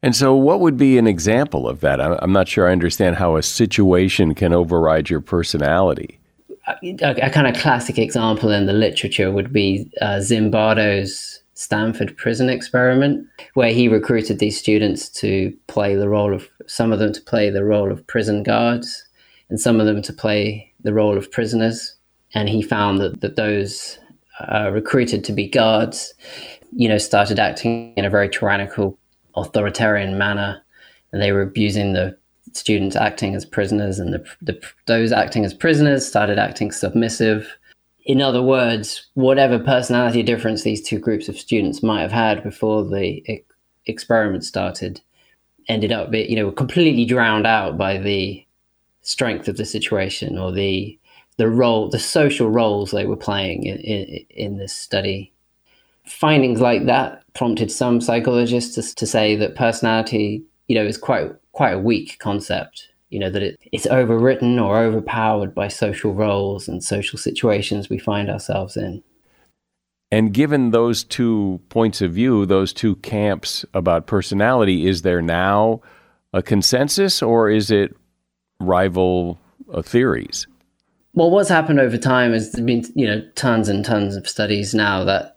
And 0.04 0.16
so 0.16 0.36
what 0.36 0.60
would 0.60 0.78
be 0.78 1.00
an 1.00 1.08
example 1.08 1.68
of 1.68 1.80
that? 1.80 2.00
I'm 2.00 2.32
not 2.32 2.48
sure 2.48 2.70
i 2.70 2.72
understand 2.72 3.16
how 3.16 3.38
a 3.38 3.42
situation 3.42 4.36
can 4.36 4.54
override 4.54 5.10
your 5.10 5.20
personality 5.20 6.20
a, 6.68 7.26
a 7.26 7.30
kind 7.30 7.48
of 7.48 7.62
classic 7.62 7.98
example 7.98 8.52
in 8.52 8.66
the 8.66 8.74
literature 8.74 9.32
would 9.32 9.54
be 9.54 9.90
uh, 10.02 10.20
zimbardo's 10.20 11.42
stanford 11.54 12.16
prison 12.18 12.50
experiment 12.50 13.26
where 13.56 13.72
he 13.72 13.88
recruited 13.88 14.38
these 14.40 14.60
students 14.60 15.10
to 15.10 15.56
play 15.68 15.96
the 15.96 16.10
role 16.10 16.34
of 16.34 16.48
some 16.68 16.92
of 16.92 17.00
them 17.00 17.12
to 17.12 17.22
play 17.22 17.50
the 17.50 17.64
role 17.64 17.92
of 17.92 18.06
prison 18.06 18.44
guards 18.44 19.08
and 19.50 19.60
some 19.60 19.80
of 19.80 19.86
them 19.86 20.02
to 20.02 20.14
play 20.14 20.74
the 20.84 20.94
role 20.94 21.18
of 21.18 21.32
prisoners. 21.32 21.96
And 22.34 22.50
he 22.50 22.62
found 22.62 23.00
that, 23.00 23.22
that 23.22 23.36
those 23.36 23.98
uh, 24.52 24.70
recruited 24.72 25.24
to 25.26 25.34
be 25.34 25.48
guards, 25.48 26.14
you 26.72 26.90
know, 26.90 26.98
started 26.98 27.40
acting 27.40 27.94
in 27.96 28.06
a 28.06 28.10
very 28.10 28.30
tyrannical, 28.30 28.98
authoritarian 29.36 30.18
manner, 30.18 30.62
and 31.12 31.22
they 31.22 31.32
were 31.32 31.42
abusing 31.42 31.94
the 31.94 32.18
students 32.58 32.96
acting 32.96 33.36
as 33.36 33.46
prisoners, 33.46 34.00
and 34.00 34.14
the, 34.14 34.26
the, 34.42 34.62
those 34.86 35.12
acting 35.12 35.46
as 35.46 35.54
prisoners 35.54 36.06
started 36.06 36.40
acting 36.40 36.72
submissive. 36.72 37.58
In 38.06 38.22
other 38.22 38.42
words, 38.42 39.08
whatever 39.16 39.60
personality 39.60 40.24
difference 40.24 40.64
these 40.64 40.82
two 40.82 41.00
groups 41.00 41.28
of 41.30 41.38
students 41.38 41.84
might 41.84 42.02
have 42.02 42.12
had 42.12 42.44
before 42.44 42.86
the 42.86 43.44
experiment 43.86 44.44
started, 44.44 45.02
ended 45.68 45.92
up, 45.92 46.12
being, 46.12 46.30
you 46.30 46.36
know, 46.36 46.52
completely 46.52 47.06
drowned 47.06 47.46
out 47.46 47.78
by 47.78 47.98
the 47.98 48.46
strength 49.02 49.48
of 49.48 49.58
the 49.58 49.66
situation 49.66 50.38
or 50.38 50.52
the 50.52 50.98
the 51.38 51.48
role, 51.48 51.88
the 51.88 52.00
social 52.00 52.50
roles 52.50 52.92
they 52.92 53.06
were 53.06 53.16
playing 53.16 53.64
in, 53.64 53.78
in, 53.78 54.26
in 54.30 54.58
this 54.58 54.74
study. 54.74 55.32
Findings 56.06 56.60
like 56.60 56.86
that 56.86 57.22
prompted 57.36 57.72
some 57.72 58.02
psychologists 58.02 58.74
to, 58.76 58.96
to 58.96 59.06
say 59.06 59.36
that 59.36 59.56
personality, 59.56 60.44
you 60.68 60.76
know, 60.76 60.86
is 60.86 60.98
quite 60.98 61.32
quite 61.52 61.72
a 61.72 61.80
weak 61.80 62.18
concept. 62.20 62.90
You 63.10 63.20
know 63.20 63.30
that 63.30 63.44
it, 63.44 63.60
it's 63.72 63.88
overwritten 63.88 64.64
or 64.64 64.78
overpowered 64.78 65.56
by 65.56 65.68
social 65.68 66.14
roles 66.14 66.68
and 66.68 66.84
social 66.84 67.18
situations 67.18 67.90
we 67.90 67.98
find 67.98 68.30
ourselves 68.30 68.76
in. 68.78 69.04
And 70.12 70.34
given 70.34 70.72
those 70.72 71.04
two 71.04 71.60
points 71.70 72.02
of 72.02 72.14
view, 72.14 72.46
those 72.46 72.72
two 72.72 72.96
camps 72.98 73.66
about 73.74 74.08
personality, 74.08 74.88
is 74.88 75.02
there 75.02 75.22
now 75.22 75.82
a 76.34 76.42
consensus 76.42 77.22
or 77.22 77.50
is 77.50 77.72
it 77.72 77.96
rival 78.60 79.38
uh, 79.74 79.82
theories? 79.82 80.48
Well, 81.14 81.32
what's 81.32 81.50
happened 81.50 81.80
over 81.80 81.98
time 81.98 82.34
is 82.34 82.52
there's 82.52 82.66
been 82.66 82.86
you 82.96 83.08
know 83.08 83.22
tons 83.36 83.70
and 83.70 83.84
tons 83.84 84.16
of 84.16 84.30
studies 84.30 84.74
now 84.74 85.04
that 85.04 85.37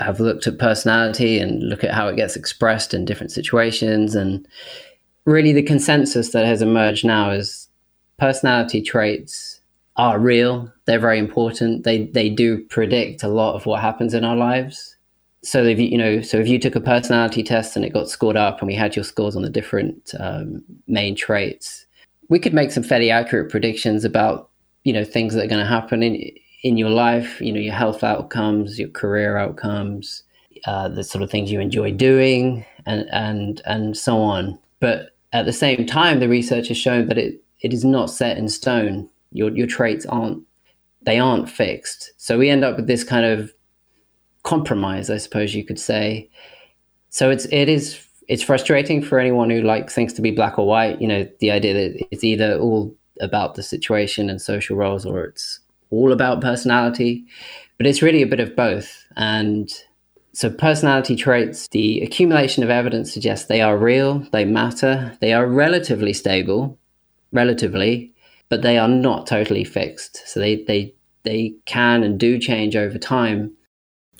have 0.00 0.20
looked 0.20 0.46
at 0.46 0.58
personality 0.58 1.38
and 1.38 1.62
look 1.68 1.84
at 1.84 1.94
how 1.94 2.08
it 2.08 2.16
gets 2.16 2.36
expressed 2.36 2.94
in 2.94 3.04
different 3.04 3.32
situations, 3.32 4.14
and 4.14 4.46
really 5.24 5.52
the 5.52 5.62
consensus 5.62 6.30
that 6.30 6.46
has 6.46 6.62
emerged 6.62 7.04
now 7.04 7.30
is 7.30 7.68
personality 8.18 8.82
traits 8.82 9.60
are 9.96 10.18
real. 10.18 10.72
They're 10.86 10.98
very 10.98 11.18
important. 11.18 11.84
They 11.84 12.06
they 12.06 12.30
do 12.30 12.64
predict 12.64 13.22
a 13.22 13.28
lot 13.28 13.54
of 13.54 13.66
what 13.66 13.80
happens 13.80 14.14
in 14.14 14.24
our 14.24 14.36
lives. 14.36 14.96
So 15.42 15.64
if 15.64 15.78
you 15.78 15.86
you 15.86 15.98
know, 15.98 16.20
so 16.20 16.38
if 16.38 16.48
you 16.48 16.58
took 16.58 16.76
a 16.76 16.80
personality 16.80 17.42
test 17.42 17.76
and 17.76 17.84
it 17.84 17.92
got 17.92 18.08
scored 18.08 18.36
up, 18.36 18.60
and 18.60 18.68
we 18.68 18.74
had 18.74 18.96
your 18.96 19.04
scores 19.04 19.36
on 19.36 19.42
the 19.42 19.50
different 19.50 20.14
um, 20.18 20.62
main 20.86 21.14
traits, 21.14 21.86
we 22.28 22.38
could 22.38 22.54
make 22.54 22.70
some 22.70 22.82
fairly 22.82 23.10
accurate 23.10 23.50
predictions 23.50 24.04
about 24.04 24.50
you 24.84 24.92
know 24.92 25.04
things 25.04 25.34
that 25.34 25.44
are 25.44 25.48
going 25.48 25.64
to 25.64 25.70
happen 25.70 26.02
in 26.02 26.14
in 26.62 26.76
your 26.76 26.90
life. 26.90 27.40
You 27.40 27.52
know, 27.52 27.60
your 27.60 27.74
health 27.74 28.04
outcomes, 28.04 28.78
your 28.78 28.88
career 28.88 29.36
outcomes, 29.36 30.22
uh, 30.66 30.88
the 30.88 31.04
sort 31.04 31.22
of 31.22 31.30
things 31.30 31.50
you 31.50 31.60
enjoy 31.60 31.92
doing, 31.92 32.64
and 32.86 33.08
and 33.12 33.62
and 33.64 33.96
so 33.96 34.18
on. 34.18 34.58
But 34.80 35.16
at 35.32 35.46
the 35.46 35.52
same 35.52 35.86
time, 35.86 36.20
the 36.20 36.28
research 36.28 36.68
has 36.68 36.76
shown 36.76 37.06
that 37.08 37.18
it 37.18 37.42
it 37.60 37.72
is 37.72 37.84
not 37.84 38.10
set 38.10 38.38
in 38.38 38.48
stone. 38.48 39.08
Your 39.32 39.50
your 39.50 39.66
traits 39.66 40.06
aren't 40.06 40.42
they 41.02 41.18
aren't 41.18 41.48
fixed. 41.48 42.12
So 42.16 42.38
we 42.38 42.50
end 42.50 42.64
up 42.64 42.76
with 42.76 42.86
this 42.86 43.04
kind 43.04 43.24
of 43.24 43.52
compromise, 44.42 45.10
I 45.10 45.18
suppose 45.18 45.54
you 45.54 45.64
could 45.64 45.78
say. 45.78 46.28
So 47.10 47.30
it's 47.30 47.46
it 47.46 47.68
is 47.68 48.06
it's 48.28 48.42
frustrating 48.42 49.02
for 49.02 49.18
anyone 49.18 49.50
who 49.50 49.62
likes 49.62 49.94
things 49.94 50.12
to 50.14 50.22
be 50.22 50.30
black 50.30 50.58
or 50.58 50.66
white. 50.66 51.00
You 51.00 51.08
know, 51.08 51.28
the 51.40 51.50
idea 51.50 51.74
that 51.74 52.06
it's 52.10 52.24
either 52.24 52.58
all 52.58 52.94
about 53.20 53.54
the 53.54 53.62
situation 53.62 54.30
and 54.30 54.40
social 54.40 54.76
roles 54.76 55.04
or 55.04 55.24
it's 55.24 55.60
all 55.90 56.12
about 56.12 56.40
personality. 56.40 57.24
But 57.78 57.86
it's 57.86 58.02
really 58.02 58.22
a 58.22 58.26
bit 58.26 58.40
of 58.40 58.56
both. 58.56 59.06
And 59.16 59.70
so, 60.32 60.48
personality 60.50 61.16
traits, 61.16 61.68
the 61.68 62.00
accumulation 62.02 62.62
of 62.62 62.70
evidence 62.70 63.12
suggests 63.12 63.46
they 63.46 63.62
are 63.62 63.76
real, 63.76 64.20
they 64.32 64.44
matter, 64.44 65.16
they 65.20 65.32
are 65.32 65.46
relatively 65.46 66.12
stable, 66.12 66.78
relatively, 67.32 68.12
but 68.48 68.62
they 68.62 68.78
are 68.78 68.88
not 68.88 69.26
totally 69.26 69.64
fixed. 69.64 70.22
So, 70.28 70.38
they, 70.38 70.62
they, 70.62 70.94
they 71.24 71.54
can 71.66 72.04
and 72.04 72.18
do 72.18 72.38
change 72.38 72.76
over 72.76 72.96
time. 72.96 73.52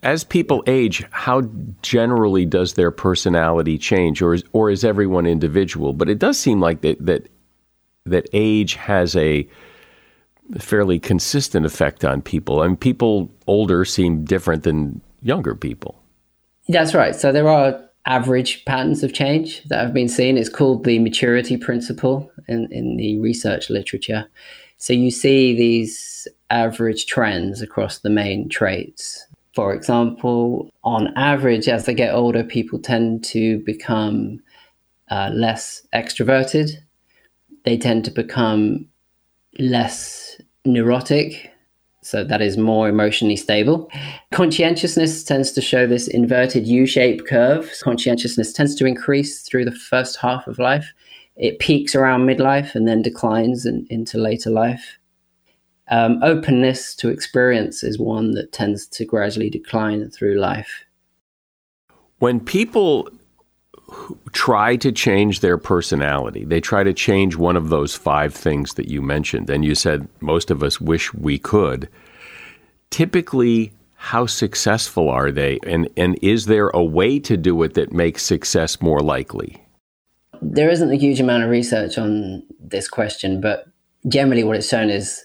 As 0.03 0.25
people 0.25 0.65
age, 0.67 1.05
how 1.11 1.43
generally 1.83 2.47
does 2.47 2.73
their 2.73 2.91
personality 2.91 3.79
change, 3.79 4.21
or 4.21 4.35
is, 4.35 4.43
or 4.53 4.71
is 4.71 4.83
everyone 4.85 5.27
individual? 5.27 5.93
But 5.93 6.09
it 6.09 6.19
does 6.19 6.39
seem 6.39 6.59
like 6.61 6.81
that 6.81 7.05
that 7.05 7.29
that 8.07 8.27
age 8.33 8.75
has 8.75 9.15
a 9.15 9.47
fairly 10.59 10.99
consistent 10.99 11.65
effect 11.67 12.05
on 12.05 12.23
people. 12.23 12.63
I 12.63 12.69
mean, 12.69 12.77
people 12.77 13.31
older 13.47 13.85
seem 13.85 14.25
different 14.25 14.65
than 14.65 15.01
younger 15.23 15.55
people. 15.55 16.03
That's 16.69 16.95
right. 16.95 17.15
So 17.15 17.33
there 17.33 17.49
are 17.49 17.81
average 18.07 18.65
patterns 18.65 19.03
of 19.03 19.13
change 19.13 19.63
that 19.65 19.81
have 19.81 19.95
been 19.95 20.09
seen. 20.09 20.39
It's 20.39 20.49
called 20.49 20.85
the 20.85 20.99
maturity 20.99 21.57
principle 21.57 22.31
in, 22.49 22.69
in 22.73 22.97
the 22.97 23.19
research 23.19 23.71
literature. 23.71 24.27
So 24.79 24.93
you 24.93 25.11
see 25.11 25.55
these 25.55 26.27
average 26.49 27.07
trends 27.07 27.61
across 27.61 27.99
the 27.99 28.11
main 28.11 28.49
traits. 28.49 29.27
For 29.55 29.75
example, 29.75 30.71
on 30.85 31.13
average, 31.17 31.69
as 31.69 31.85
they 31.85 31.95
get 31.95 32.15
older, 32.15 32.43
people 32.45 32.79
tend 32.79 33.25
to 33.25 33.59
become 33.61 34.41
uh, 35.11 35.31
less 35.33 35.87
extroverted. 35.95 36.71
They 37.65 37.77
tend 37.77 38.05
to 38.07 38.11
become 38.11 38.87
less 39.59 40.41
neurotic 40.65 41.51
so 42.03 42.25
that 42.25 42.41
is 42.41 42.57
more 42.57 42.89
emotionally 42.89 43.37
stable. 43.37 43.91
Conscientiousness 44.33 45.23
tends 45.23 45.53
to 45.53 45.61
show 45.61 45.87
this 45.87 46.09
inverted 46.09 46.67
U 46.67 46.87
shaped 46.87 47.27
curve. 47.27 47.71
Conscientiousness 47.83 48.53
tends 48.53 48.75
to 48.77 48.87
increase 48.87 49.43
through 49.43 49.67
the 49.67 49.73
first 49.73 50.17
half 50.17 50.47
of 50.47 50.59
life. 50.59 50.93
It 51.37 51.59
peaks 51.59 51.95
around 51.95 52.27
midlife 52.27 52.75
and 52.75 52.89
then 52.89 53.03
declines 53.03 53.67
in, 53.67 53.87
into 53.91 54.19
later 54.19 54.51
life. 54.51 54.99
Um, 55.89 56.23
openness 56.23 56.95
to 56.97 57.09
experience 57.09 57.83
is 57.83 57.99
one 57.99 58.31
that 58.33 58.53
tends 58.53 58.87
to 58.89 59.05
gradually 59.05 59.51
decline 59.51 60.09
through 60.11 60.39
life. 60.39 60.85
When 62.19 62.41
people 62.41 63.09
try 64.33 64.77
to 64.77 64.93
change 64.93 65.41
their 65.41 65.59
personality. 65.59 66.45
They 66.45 66.61
try 66.61 66.85
to 66.85 66.93
change 66.93 67.37
one 67.37 67.57
of 67.57 67.69
those 67.69 67.95
five 67.95 68.35
things 68.35 68.75
that 68.75 68.89
you 68.89 69.03
mentioned. 69.03 69.51
And 69.51 69.65
you 69.65 69.75
said 69.75 70.09
most 70.21 70.51
of 70.51 70.63
us 70.63 70.81
wish 70.81 71.13
we 71.15 71.39
could. 71.39 71.89
Typically, 72.91 73.73
how 73.97 74.27
successful 74.27 75.09
are 75.09 75.31
they? 75.31 75.59
And, 75.67 75.89
and 75.97 76.19
is 76.23 76.47
there 76.47 76.69
a 76.69 76.83
way 76.83 77.19
to 77.21 77.37
do 77.37 77.63
it 77.63 77.75
that 77.75 77.93
makes 77.93 78.23
success 78.23 78.81
more 78.81 79.01
likely? 79.01 79.63
There 80.41 80.71
isn't 80.71 80.91
a 80.91 80.97
huge 80.97 81.21
amount 81.21 81.45
of 81.45 81.51
research 81.51 81.99
on 81.99 82.43
this 82.59 82.89
question, 82.89 83.41
but 83.41 83.67
generally, 84.09 84.43
what 84.43 84.57
it's 84.57 84.69
shown 84.69 84.89
is 84.89 85.25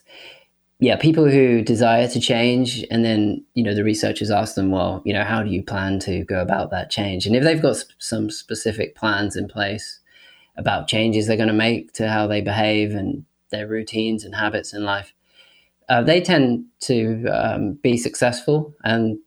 yeah, 0.79 0.97
people 0.97 1.29
who 1.29 1.61
desire 1.61 2.07
to 2.09 2.19
change, 2.19 2.85
and 2.91 3.05
then 3.05 3.45
you 3.53 3.63
know 3.63 3.73
the 3.73 3.83
researchers 3.83 4.29
ask 4.29 4.55
them, 4.55 4.71
well, 4.71 5.01
you 5.05 5.13
know, 5.13 5.23
how 5.23 5.41
do 5.41 5.49
you 5.49 5.63
plan 5.63 5.99
to 5.99 6.23
go 6.25 6.41
about 6.41 6.71
that 6.71 6.91
change? 6.91 7.25
And 7.25 7.35
if 7.35 7.43
they've 7.43 7.61
got 7.61 7.77
some 7.97 8.29
specific 8.29 8.95
plans 8.95 9.35
in 9.35 9.47
place 9.47 9.99
about 10.57 10.87
changes 10.87 11.27
they're 11.27 11.37
going 11.37 11.47
to 11.47 11.53
make 11.53 11.91
to 11.93 12.09
how 12.09 12.27
they 12.27 12.41
behave 12.41 12.93
and 12.93 13.25
their 13.51 13.67
routines 13.67 14.23
and 14.23 14.35
habits 14.35 14.73
in 14.73 14.83
life, 14.83 15.13
uh, 15.89 16.01
they 16.01 16.19
tend 16.19 16.65
to 16.81 17.25
um, 17.27 17.73
be 17.75 17.97
successful, 17.97 18.73
and 18.83 19.17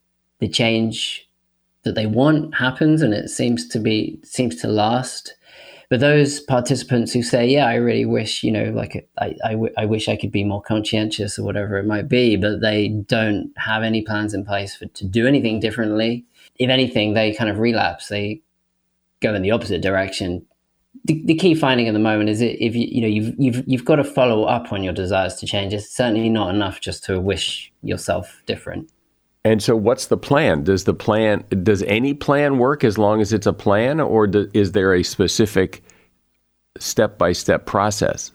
the 0.40 0.48
change 0.48 1.28
that 1.84 1.94
they 1.94 2.06
want 2.06 2.54
happens, 2.56 3.00
and 3.00 3.14
it 3.14 3.30
seems 3.30 3.66
to 3.68 3.78
be 3.78 4.20
seems 4.22 4.56
to 4.56 4.68
last. 4.68 5.34
But 5.90 6.00
those 6.00 6.40
participants 6.40 7.12
who 7.12 7.22
say, 7.22 7.46
"Yeah, 7.48 7.66
I 7.66 7.76
really 7.76 8.04
wish, 8.04 8.42
you 8.42 8.52
know, 8.52 8.64
like 8.64 9.08
I, 9.18 9.34
I, 9.42 9.52
w- 9.52 9.72
I 9.78 9.86
wish 9.86 10.08
I 10.08 10.16
could 10.16 10.30
be 10.30 10.44
more 10.44 10.60
conscientious 10.60 11.38
or 11.38 11.44
whatever 11.44 11.78
it 11.78 11.86
might 11.86 12.08
be," 12.08 12.36
but 12.36 12.60
they 12.60 12.88
don't 12.88 13.50
have 13.56 13.82
any 13.82 14.02
plans 14.02 14.34
in 14.34 14.44
place 14.44 14.76
for 14.76 14.86
to 14.86 15.04
do 15.06 15.26
anything 15.26 15.60
differently. 15.60 16.26
If 16.56 16.68
anything, 16.68 17.14
they 17.14 17.32
kind 17.32 17.48
of 17.50 17.58
relapse. 17.58 18.08
They 18.08 18.42
go 19.20 19.34
in 19.34 19.42
the 19.42 19.50
opposite 19.50 19.80
direction. 19.80 20.44
The, 21.04 21.22
the 21.24 21.36
key 21.36 21.54
finding 21.54 21.88
at 21.88 21.94
the 21.94 22.00
moment 22.00 22.28
is 22.28 22.42
if 22.42 22.74
you 22.74 22.86
you 22.90 23.00
know 23.00 23.08
you've 23.08 23.34
you've 23.38 23.64
you've 23.66 23.84
got 23.84 23.96
to 23.96 24.04
follow 24.04 24.44
up 24.44 24.72
on 24.72 24.82
your 24.82 24.92
desires 24.92 25.36
to 25.36 25.46
change. 25.46 25.72
It's 25.72 25.90
certainly 25.90 26.28
not 26.28 26.54
enough 26.54 26.80
just 26.80 27.04
to 27.04 27.18
wish 27.18 27.72
yourself 27.82 28.42
different. 28.44 28.90
And 29.44 29.62
so, 29.62 29.76
what's 29.76 30.06
the 30.06 30.16
plan? 30.16 30.64
Does 30.64 30.84
the 30.84 30.94
plan 30.94 31.44
does 31.62 31.82
any 31.84 32.12
plan 32.12 32.58
work 32.58 32.84
as 32.84 32.98
long 32.98 33.20
as 33.20 33.32
it's 33.32 33.46
a 33.46 33.52
plan, 33.52 34.00
or 34.00 34.26
do, 34.26 34.50
is 34.52 34.72
there 34.72 34.94
a 34.94 35.02
specific 35.02 35.82
step 36.78 37.18
by 37.18 37.32
step 37.32 37.66
process? 37.66 38.32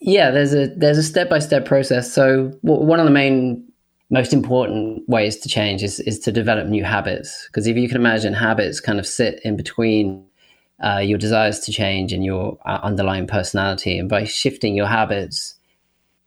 Yeah, 0.00 0.30
there's 0.30 0.52
a 0.52 0.66
there's 0.76 0.98
a 0.98 1.02
step 1.02 1.30
by 1.30 1.38
step 1.38 1.64
process. 1.64 2.12
So 2.12 2.52
w- 2.64 2.84
one 2.84 3.00
of 3.00 3.06
the 3.06 3.12
main 3.12 3.64
most 4.10 4.32
important 4.32 5.08
ways 5.08 5.36
to 5.38 5.48
change 5.48 5.82
is 5.82 6.00
is 6.00 6.18
to 6.20 6.32
develop 6.32 6.66
new 6.66 6.84
habits. 6.84 7.46
Because 7.46 7.66
if 7.66 7.76
you 7.76 7.88
can 7.88 7.96
imagine, 7.96 8.34
habits 8.34 8.80
kind 8.80 8.98
of 8.98 9.06
sit 9.06 9.40
in 9.44 9.56
between 9.56 10.24
uh, 10.84 10.98
your 10.98 11.18
desires 11.18 11.60
to 11.60 11.72
change 11.72 12.12
and 12.12 12.24
your 12.24 12.58
uh, 12.66 12.80
underlying 12.82 13.26
personality, 13.26 13.98
and 13.98 14.08
by 14.08 14.24
shifting 14.24 14.76
your 14.76 14.86
habits, 14.86 15.54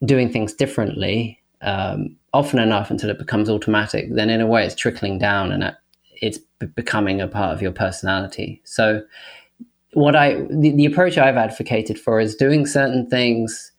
doing 0.04 0.32
things 0.32 0.54
differently, 0.54 1.39
um, 1.62 2.16
often 2.34 2.59
enough 2.59 2.91
until 2.91 3.09
it 3.09 3.17
becomes 3.17 3.49
automatic, 3.49 4.13
then 4.13 4.30
in 4.30 4.41
a 4.41 4.47
way 4.47 4.65
it's 4.65 4.75
trickling 4.75 5.19
down 5.19 5.51
and 5.51 5.75
it's 6.21 6.39
becoming 6.75 7.21
a 7.21 7.27
part 7.27 7.53
of 7.53 7.61
your 7.61 7.71
personality. 7.71 8.61
So, 8.65 9.03
what 9.93 10.15
I 10.15 10.45
the, 10.51 10.71
the 10.75 10.86
approach 10.86 11.17
I've 11.17 11.38
advocated 11.38 11.99
for 11.99 12.19
is 12.19 12.36
doing 12.36 12.65
certain 12.65 13.09
things 13.09 13.71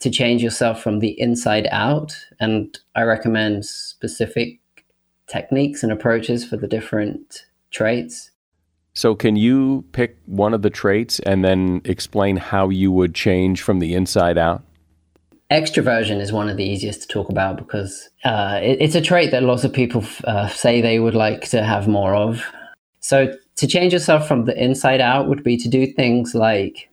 to 0.00 0.10
change 0.10 0.42
yourself 0.42 0.82
from 0.82 1.00
the 1.00 1.20
inside 1.20 1.68
out, 1.70 2.16
and 2.38 2.78
I 2.94 3.02
recommend 3.02 3.66
specific 3.66 4.58
techniques 5.26 5.82
and 5.82 5.92
approaches 5.92 6.44
for 6.44 6.56
the 6.56 6.66
different 6.66 7.44
traits. 7.70 8.30
So, 8.94 9.14
can 9.14 9.36
you 9.36 9.84
pick 9.92 10.16
one 10.26 10.54
of 10.54 10.62
the 10.62 10.70
traits 10.70 11.20
and 11.20 11.44
then 11.44 11.82
explain 11.84 12.36
how 12.36 12.70
you 12.70 12.90
would 12.90 13.14
change 13.14 13.62
from 13.62 13.78
the 13.78 13.94
inside 13.94 14.38
out? 14.38 14.62
Extroversion 15.50 16.20
is 16.20 16.32
one 16.32 16.48
of 16.48 16.56
the 16.56 16.64
easiest 16.64 17.02
to 17.02 17.08
talk 17.08 17.28
about 17.28 17.56
because 17.56 18.08
uh, 18.24 18.60
it, 18.62 18.80
it's 18.80 18.94
a 18.94 19.00
trait 19.00 19.30
that 19.32 19.42
lots 19.42 19.64
of 19.64 19.72
people 19.72 20.04
uh, 20.24 20.48
say 20.48 20.80
they 20.80 20.98
would 21.00 21.14
like 21.14 21.48
to 21.50 21.64
have 21.64 21.88
more 21.88 22.14
of. 22.14 22.44
So, 23.00 23.34
to 23.56 23.66
change 23.66 23.92
yourself 23.92 24.26
from 24.26 24.46
the 24.46 24.62
inside 24.62 25.00
out 25.00 25.28
would 25.28 25.42
be 25.42 25.56
to 25.58 25.68
do 25.68 25.86
things 25.86 26.34
like 26.34 26.88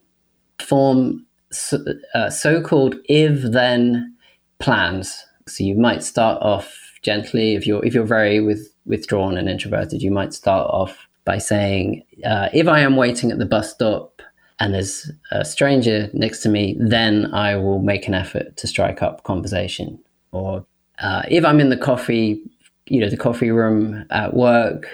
form 0.59 1.25
so, 1.51 1.77
uh, 2.13 2.29
so-called 2.29 2.95
if-then 3.05 4.13
plans. 4.59 5.25
So 5.47 5.63
you 5.63 5.75
might 5.75 6.03
start 6.03 6.41
off 6.41 6.99
gently 7.03 7.55
if 7.55 7.65
you're 7.65 7.85
if 7.85 7.93
you're 7.93 8.05
very 8.05 8.41
with, 8.41 8.73
withdrawn 8.85 9.37
and 9.37 9.47
introverted. 9.47 10.01
You 10.01 10.11
might 10.11 10.33
start 10.33 10.69
off 10.69 11.07
by 11.23 11.37
saying, 11.37 12.03
uh, 12.25 12.49
"If 12.53 12.67
I 12.67 12.81
am 12.81 12.95
waiting 12.97 13.31
at 13.31 13.39
the 13.39 13.45
bus 13.45 13.71
stop 13.71 14.16
and 14.59 14.73
there's 14.73 15.11
a 15.31 15.45
stranger 15.45 16.09
next 16.13 16.41
to 16.41 16.49
me, 16.49 16.75
then 16.79 17.33
I 17.33 17.55
will 17.55 17.79
make 17.79 18.07
an 18.07 18.13
effort 18.13 18.57
to 18.57 18.67
strike 18.67 19.01
up 19.01 19.23
conversation. 19.23 19.99
Or 20.31 20.65
uh, 20.99 21.23
if 21.27 21.45
I'm 21.45 21.59
in 21.59 21.69
the 21.69 21.77
coffee, 21.77 22.41
you 22.87 22.99
know, 22.99 23.09
the 23.09 23.17
coffee 23.17 23.51
room 23.51 24.05
at 24.09 24.33
work, 24.33 24.87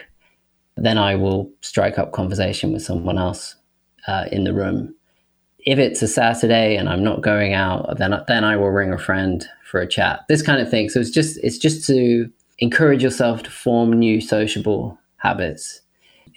then 0.75 0.97
I 0.97 1.15
will 1.15 1.51
strike 1.61 1.97
up 1.97 2.11
conversation 2.11 2.73
with 2.73 2.81
someone 2.81 3.17
else 3.17 3.55
uh, 4.07 4.25
in 4.31 4.43
the 4.43 4.53
room. 4.53 4.93
if 5.65 5.79
it's 5.79 6.01
a 6.01 6.07
Saturday 6.07 6.75
and 6.75 6.89
I'm 6.89 7.03
not 7.03 7.21
going 7.21 7.53
out, 7.53 7.97
then 7.97 8.13
then 8.27 8.43
I 8.43 8.57
will 8.57 8.69
ring 8.69 8.93
a 8.93 8.97
friend 8.97 9.47
for 9.63 9.79
a 9.79 9.87
chat. 9.87 10.21
This 10.27 10.41
kind 10.41 10.61
of 10.61 10.69
thing. 10.69 10.89
So 10.89 10.99
it's 10.99 11.09
just 11.09 11.37
it's 11.37 11.57
just 11.57 11.87
to 11.87 12.29
encourage 12.59 13.03
yourself 13.03 13.43
to 13.43 13.51
form 13.51 13.93
new 13.93 14.21
sociable 14.21 14.97
habits. 15.17 15.81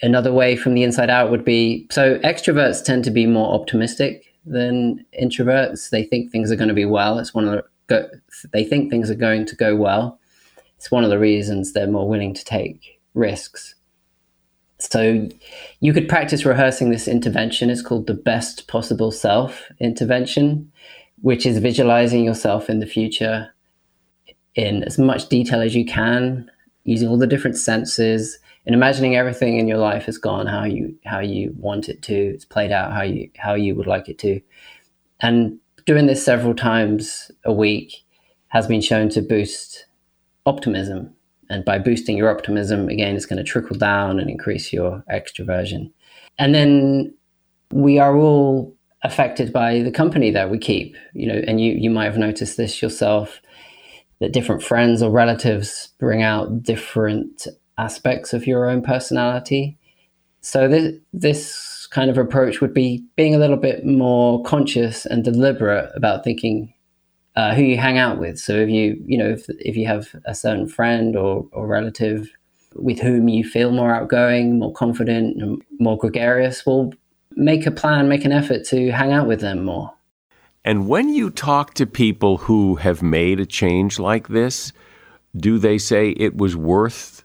Another 0.03 0.33
way 0.33 0.57
from 0.57 0.75
the 0.75 0.83
inside 0.83 1.11
out 1.11 1.31
would 1.31 1.45
be 1.45 1.87
so 1.91 2.19
extroverts 2.19 2.85
tend 2.85 3.05
to 3.05 3.11
be 3.11 3.27
more 3.27 3.55
optimistic 3.55 4.25
than 4.45 5.05
introverts. 5.21 5.91
They 5.91 6.05
think 6.05 6.31
things 6.31 6.51
are 6.53 6.57
going 6.57 6.69
to 6.69 6.75
be 6.75 6.85
well. 6.85 7.19
It's 7.19 7.35
one 7.35 7.49
of 7.49 7.53
the 7.53 7.65
go, 7.87 8.09
they 8.53 8.65
think 8.65 8.91
things 8.91 9.11
are 9.11 9.17
going 9.17 9.47
to 9.47 9.57
go 9.57 9.75
well. 9.75 10.19
It's 10.77 10.91
one 10.91 11.05
of 11.05 11.11
the 11.11 11.19
reasons 11.19 11.73
they're 11.73 11.87
more 11.87 12.09
willing 12.09 12.35
to 12.35 12.45
take 12.45 13.01
risks. 13.15 13.75
So 14.79 15.29
you 15.81 15.93
could 15.93 16.09
practice 16.09 16.45
rehearsing 16.45 16.91
this 16.91 17.09
intervention. 17.09 17.71
It's 17.71 17.83
called 17.83 18.07
the 18.07 18.15
best 18.15 18.69
possible 18.69 19.11
self 19.11 19.65
intervention, 19.81 20.71
which 21.23 21.47
is 21.47 21.59
visualizing 21.59 22.25
yourself 22.25 22.69
in 22.69 22.81
the 22.81 22.87
future 22.87 23.51
in 24.55 24.83
as 24.85 24.99
much 24.99 25.29
detail 25.29 25.61
as 25.61 25.75
you 25.75 25.85
can, 25.85 26.51
using 26.85 27.09
all 27.09 27.19
the 27.19 27.27
different 27.27 27.57
senses 27.57 28.39
and 28.67 28.75
imagining 28.75 29.17
everything 29.17 29.59
in 29.59 29.69
your 29.69 29.79
life 29.79 30.05
has 30.05 30.19
gone 30.19 30.47
how 30.47 30.65
you 30.65 30.95
how 31.05 31.21
you 31.21 31.55
want 31.57 31.89
it 31.89 32.03
to. 32.03 32.15
It's 32.15 32.45
played 32.45 32.73
out 32.73 32.93
how 32.93 33.03
you 33.03 33.31
how 33.39 33.55
you 33.55 33.75
would 33.75 33.87
like 33.87 34.09
it 34.09 34.19
to. 34.21 34.41
And 35.21 35.59
doing 35.87 36.07
this 36.07 36.25
several 36.25 36.55
times 36.55 37.31
a 37.45 37.53
week 37.53 38.05
has 38.49 38.67
been 38.67 38.81
shown 38.81 39.09
to 39.11 39.23
boost 39.23 39.87
optimism 40.45 41.17
and 41.49 41.65
by 41.65 41.79
boosting 41.79 42.17
your 42.17 42.31
optimism, 42.31 42.89
again, 42.89 43.15
it's 43.15 43.27
going 43.27 43.39
to 43.39 43.45
trickle 43.45 43.77
down 43.77 44.19
and 44.19 44.29
increase 44.29 44.73
your 44.73 45.05
extroversion. 45.11 45.93
And 46.39 46.55
then 46.55 47.15
we 47.73 47.99
are 47.99 48.17
all 48.17 48.75
affected 49.03 49.53
by 49.53 49.83
the 49.83 49.91
company 49.91 50.31
that 50.33 50.51
we 50.51 50.59
keep, 50.59 50.97
you 51.15 51.27
know, 51.29 51.41
and 51.47 51.61
you, 51.61 51.73
you 51.73 51.91
might 51.91 52.07
have 52.07 52.19
noticed 52.19 52.57
this 52.57 52.83
yourself 52.83 53.41
that 54.21 54.33
different 54.33 54.63
friends 54.63 55.03
or 55.03 55.11
relatives 55.11 55.91
bring 56.01 56.23
out 56.23 56.63
different 56.63 57.47
aspects 57.79 58.33
of 58.33 58.47
your 58.47 58.69
own 58.69 58.83
personality. 58.83 59.79
So 60.41 60.69
this, 60.69 60.95
this 61.13 61.87
kind 61.91 62.11
of 62.11 62.19
approach 62.19 62.61
would 62.61 62.75
be 62.75 63.05
being 63.17 63.35
a 63.35 63.39
little 63.39 63.57
bit 63.57 63.85
more 63.85 64.43
conscious 64.45 65.07
and 65.07 65.25
deliberate 65.25 65.91
about 65.95 66.25
thinking 66.25 66.73
uh, 67.35 67.55
who 67.55 67.63
you 67.63 67.77
hang 67.77 67.99
out 67.99 68.19
with. 68.19 68.39
So 68.39 68.55
if 68.55 68.69
you, 68.69 69.03
you 69.05 69.19
know, 69.19 69.29
if, 69.29 69.47
if 69.49 69.77
you 69.77 69.87
have 69.87 70.15
a 70.25 70.35
certain 70.35 70.69
friend 70.69 71.17
or, 71.17 71.47
or 71.53 71.67
relative 71.67 72.31
with 72.75 73.01
whom 73.01 73.29
you 73.29 73.45
feel 73.45 73.71
more 73.71 73.95
outgoing, 73.95 74.59
more 74.59 74.73
confident, 74.73 75.41
and 75.41 75.63
more 75.79 75.99
gregarious, 75.99 76.65
well, 76.65 76.93
make 77.33 77.67
a 77.67 77.71
plan, 77.71 78.09
make 78.09 78.25
an 78.25 78.33
effort 78.33 78.65
to 78.65 78.91
hang 78.91 79.13
out 79.13 79.27
with 79.27 79.41
them 79.41 79.65
more. 79.65 79.93
And 80.65 80.89
when 80.89 81.11
you 81.11 81.31
talk 81.31 81.75
to 81.75 81.87
people 81.87 82.39
who 82.39 82.77
have 82.77 83.03
made 83.03 83.39
a 83.39 83.47
change 83.47 83.99
like 83.99 84.29
this, 84.29 84.73
do 85.37 85.59
they 85.59 85.79
say 85.79 86.11
it 86.11 86.37
was 86.37 86.57
worth 86.57 87.23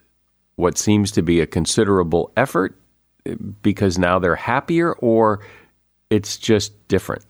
what 0.62 0.78
seems 0.78 1.12
to 1.12 1.22
be 1.22 1.42
a 1.42 1.48
considerable 1.48 2.32
effort 2.38 2.80
eh, 3.26 3.36
because 3.62 3.98
now 3.98 4.20
they're 4.20 4.36
happier, 4.36 4.94
or 4.94 5.42
it's 6.10 6.38
just 6.38 6.88
different? 6.88 7.26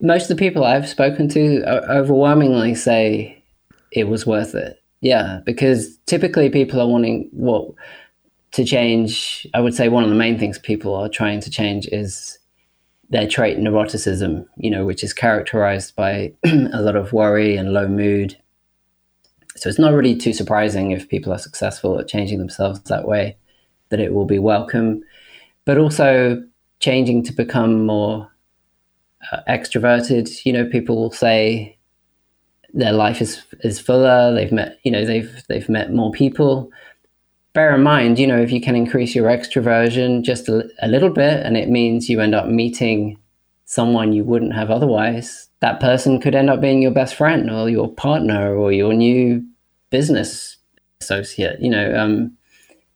most 0.00 0.30
of 0.30 0.36
the 0.36 0.44
people 0.44 0.64
I've 0.64 0.88
spoken 0.88 1.28
to 1.30 1.64
overwhelmingly 1.90 2.74
say 2.74 3.42
it 3.90 4.04
was 4.04 4.26
worth 4.26 4.54
it. 4.54 4.82
Yeah, 5.00 5.40
because 5.44 5.96
typically 6.06 6.50
people 6.50 6.80
are 6.80 6.86
wanting 6.86 7.28
what 7.32 7.70
to 8.52 8.64
change. 8.64 9.46
I 9.54 9.60
would 9.60 9.74
say 9.74 9.88
one 9.88 10.04
of 10.04 10.10
the 10.10 10.16
main 10.16 10.38
things 10.38 10.58
people 10.58 10.94
are 10.94 11.08
trying 11.08 11.40
to 11.40 11.50
change 11.50 11.86
is 11.88 12.38
their 13.10 13.28
trait 13.28 13.58
neuroticism, 13.58 14.46
you 14.56 14.70
know, 14.70 14.84
which 14.84 15.04
is 15.04 15.12
characterized 15.12 15.94
by 15.96 16.32
a 16.44 16.80
lot 16.80 16.96
of 16.96 17.12
worry 17.12 17.56
and 17.56 17.72
low 17.72 17.88
mood. 17.88 18.36
So 19.56 19.68
it's 19.68 19.78
not 19.78 19.92
really 19.92 20.16
too 20.16 20.32
surprising 20.32 20.90
if 20.90 21.08
people 21.08 21.32
are 21.32 21.38
successful 21.38 21.98
at 21.98 22.08
changing 22.08 22.38
themselves 22.38 22.80
that 22.84 23.06
way, 23.06 23.36
that 23.90 24.00
it 24.00 24.12
will 24.12 24.24
be 24.24 24.38
welcome. 24.38 25.02
But 25.64 25.78
also 25.78 26.42
changing 26.80 27.22
to 27.24 27.32
become 27.32 27.86
more 27.86 28.30
uh, 29.32 29.40
extroverted. 29.48 30.44
You 30.44 30.52
know, 30.52 30.66
people 30.66 30.96
will 30.96 31.12
say 31.12 31.78
their 32.72 32.92
life 32.92 33.22
is 33.22 33.42
is 33.60 33.80
fuller. 33.80 34.34
They've 34.34 34.52
met, 34.52 34.78
you 34.82 34.90
know, 34.90 35.04
they've 35.04 35.42
they've 35.48 35.68
met 35.68 35.92
more 35.92 36.10
people. 36.10 36.70
Bear 37.52 37.74
in 37.74 37.84
mind, 37.84 38.18
you 38.18 38.26
know, 38.26 38.40
if 38.40 38.50
you 38.50 38.60
can 38.60 38.74
increase 38.74 39.14
your 39.14 39.28
extroversion 39.28 40.22
just 40.22 40.48
a, 40.48 40.68
a 40.82 40.88
little 40.88 41.10
bit, 41.10 41.46
and 41.46 41.56
it 41.56 41.68
means 41.68 42.10
you 42.10 42.20
end 42.20 42.34
up 42.34 42.48
meeting 42.48 43.16
someone 43.74 44.12
you 44.12 44.22
wouldn't 44.22 44.54
have 44.54 44.70
otherwise, 44.70 45.48
that 45.58 45.80
person 45.80 46.20
could 46.20 46.36
end 46.36 46.48
up 46.48 46.60
being 46.60 46.80
your 46.80 46.92
best 46.92 47.16
friend 47.16 47.50
or 47.50 47.68
your 47.68 47.92
partner 47.92 48.54
or 48.54 48.70
your 48.70 48.94
new 48.94 49.44
business 49.90 50.58
associate. 51.00 51.60
You 51.60 51.70
know, 51.70 51.96
um, 51.96 52.36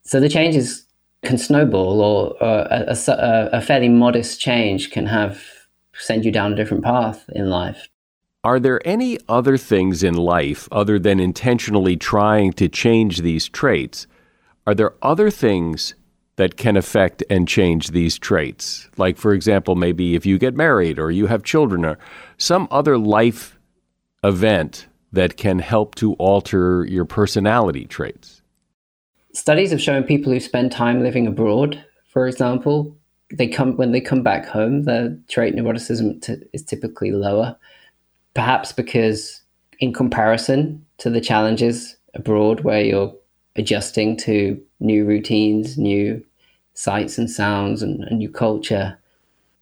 so 0.02 0.20
the 0.20 0.28
changes 0.28 0.86
can 1.24 1.36
snowball, 1.36 2.00
or, 2.00 2.40
or 2.40 2.60
a, 2.70 2.96
a, 3.08 3.48
a 3.54 3.60
fairly 3.60 3.88
modest 3.88 4.40
change 4.40 4.92
can 4.92 5.06
have 5.06 5.42
send 5.94 6.24
you 6.24 6.30
down 6.30 6.52
a 6.52 6.56
different 6.56 6.84
path 6.84 7.24
in 7.34 7.50
life. 7.50 7.88
Are 8.44 8.60
there 8.60 8.80
any 8.86 9.18
other 9.28 9.56
things 9.58 10.04
in 10.04 10.14
life 10.14 10.68
other 10.70 11.00
than 11.00 11.18
intentionally 11.18 11.96
trying 11.96 12.52
to 12.52 12.68
change 12.68 13.18
these 13.18 13.48
traits? 13.48 14.06
Are 14.64 14.76
there 14.76 14.94
other 15.02 15.28
things 15.28 15.94
that 16.38 16.56
can 16.56 16.76
affect 16.76 17.22
and 17.28 17.46
change 17.46 17.88
these 17.88 18.18
traits? 18.18 18.88
Like, 18.96 19.18
for 19.18 19.32
example, 19.32 19.74
maybe 19.74 20.14
if 20.14 20.24
you 20.24 20.38
get 20.38 20.56
married 20.56 20.98
or 20.98 21.10
you 21.10 21.26
have 21.26 21.42
children 21.42 21.84
or 21.84 21.98
some 22.38 22.66
other 22.70 22.96
life 22.96 23.58
event 24.24 24.86
that 25.12 25.36
can 25.36 25.58
help 25.58 25.94
to 25.96 26.14
alter 26.14 26.84
your 26.84 27.04
personality 27.04 27.84
traits? 27.86 28.42
Studies 29.32 29.70
have 29.70 29.80
shown 29.80 30.02
people 30.04 30.32
who 30.32 30.40
spend 30.40 30.72
time 30.72 31.02
living 31.02 31.26
abroad, 31.26 31.84
for 32.08 32.26
example, 32.26 32.96
they 33.32 33.46
come 33.46 33.76
when 33.76 33.92
they 33.92 34.00
come 34.00 34.22
back 34.22 34.46
home, 34.46 34.84
the 34.84 35.20
trait 35.28 35.54
neuroticism 35.54 36.22
t- 36.22 36.36
is 36.52 36.62
typically 36.62 37.10
lower, 37.10 37.56
perhaps 38.34 38.72
because 38.72 39.42
in 39.80 39.92
comparison 39.92 40.84
to 40.98 41.10
the 41.10 41.20
challenges 41.20 41.96
abroad, 42.14 42.60
where 42.60 42.82
you're 42.82 43.14
adjusting 43.56 44.16
to 44.16 44.60
new 44.80 45.04
routines, 45.04 45.76
new 45.76 46.24
sights 46.78 47.18
and 47.18 47.30
sounds, 47.30 47.82
and 47.82 48.04
a 48.04 48.14
new 48.14 48.30
culture, 48.30 48.98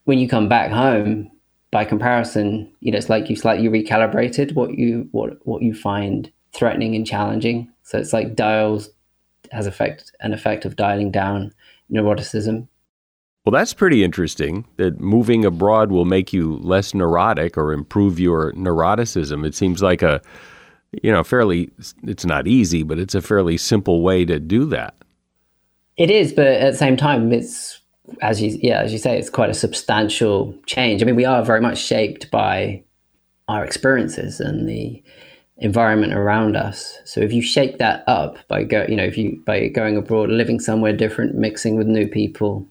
when 0.04 0.18
you 0.18 0.28
come 0.28 0.48
back 0.48 0.70
home, 0.70 1.30
by 1.70 1.84
comparison, 1.84 2.72
you 2.80 2.92
know, 2.92 2.98
it's 2.98 3.08
like 3.08 3.28
you 3.28 3.36
slightly 3.36 3.68
recalibrated 3.68 4.54
what 4.54 4.74
you 4.78 5.08
what 5.12 5.44
what 5.46 5.62
you 5.62 5.74
find 5.74 6.30
threatening 6.52 6.94
and 6.94 7.06
challenging. 7.06 7.70
So 7.82 7.98
it's 7.98 8.12
like 8.12 8.36
dials 8.36 8.90
has 9.52 9.66
effect 9.66 10.12
an 10.20 10.32
effect 10.32 10.64
of 10.64 10.76
dialing 10.76 11.10
down 11.10 11.52
neuroticism 11.92 12.66
well, 13.46 13.52
that's 13.52 13.74
pretty 13.74 14.02
interesting 14.02 14.64
that 14.76 14.98
moving 14.98 15.44
abroad 15.44 15.92
will 15.92 16.04
make 16.04 16.32
you 16.32 16.56
less 16.56 16.94
neurotic 16.94 17.56
or 17.56 17.72
improve 17.72 18.18
your 18.18 18.52
neuroticism. 18.54 19.46
It 19.46 19.54
seems 19.54 19.80
like 19.80 20.02
a, 20.02 20.20
you 21.00 21.12
know, 21.12 21.22
fairly, 21.22 21.70
it's 22.02 22.24
not 22.24 22.48
easy, 22.48 22.82
but 22.82 22.98
it's 22.98 23.14
a 23.14 23.22
fairly 23.22 23.56
simple 23.56 24.02
way 24.02 24.24
to 24.24 24.40
do 24.40 24.64
that. 24.66 24.96
It 25.96 26.10
is, 26.10 26.32
but 26.32 26.46
at 26.46 26.72
the 26.72 26.78
same 26.78 26.96
time, 26.96 27.32
it's, 27.32 27.80
as 28.20 28.40
you, 28.42 28.58
yeah, 28.62 28.80
as 28.80 28.92
you 28.92 28.98
say, 28.98 29.18
it's 29.18 29.30
quite 29.30 29.50
a 29.50 29.54
substantial 29.54 30.54
change. 30.66 31.02
I 31.02 31.06
mean, 31.06 31.16
we 31.16 31.24
are 31.24 31.42
very 31.42 31.60
much 31.60 31.78
shaped 31.78 32.30
by 32.30 32.82
our 33.48 33.64
experiences 33.64 34.40
and 34.40 34.68
the 34.68 35.02
environment 35.58 36.12
around 36.12 36.56
us. 36.56 36.98
So 37.04 37.20
if 37.20 37.32
you 37.32 37.40
shake 37.40 37.78
that 37.78 38.04
up 38.06 38.36
by 38.48 38.64
go, 38.64 38.84
you 38.88 38.96
know, 38.96 39.04
if 39.04 39.16
you 39.16 39.42
by 39.46 39.68
going 39.68 39.96
abroad, 39.96 40.28
living 40.28 40.60
somewhere 40.60 40.92
different, 40.92 41.34
mixing 41.34 41.76
with 41.76 41.86
new 41.86 42.06
people, 42.06 42.66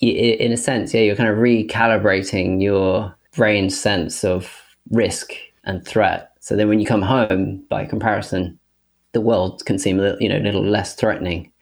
in 0.00 0.52
a 0.52 0.56
sense, 0.56 0.94
yeah, 0.94 1.00
you're 1.00 1.16
kind 1.16 1.28
of 1.28 1.38
recalibrating 1.38 2.62
your 2.62 3.12
brain's 3.34 3.78
sense 3.78 4.22
of 4.24 4.62
risk 4.90 5.32
and 5.64 5.84
threat. 5.84 6.32
So 6.38 6.54
then 6.54 6.68
when 6.68 6.78
you 6.78 6.86
come 6.86 7.02
home, 7.02 7.64
by 7.68 7.84
comparison, 7.84 8.58
the 9.12 9.20
world 9.20 9.64
can 9.64 9.78
seem 9.78 9.98
a 9.98 10.02
little, 10.02 10.22
you 10.22 10.28
know, 10.28 10.38
a 10.38 10.44
little 10.44 10.62
less 10.62 10.94
threatening. 10.94 11.52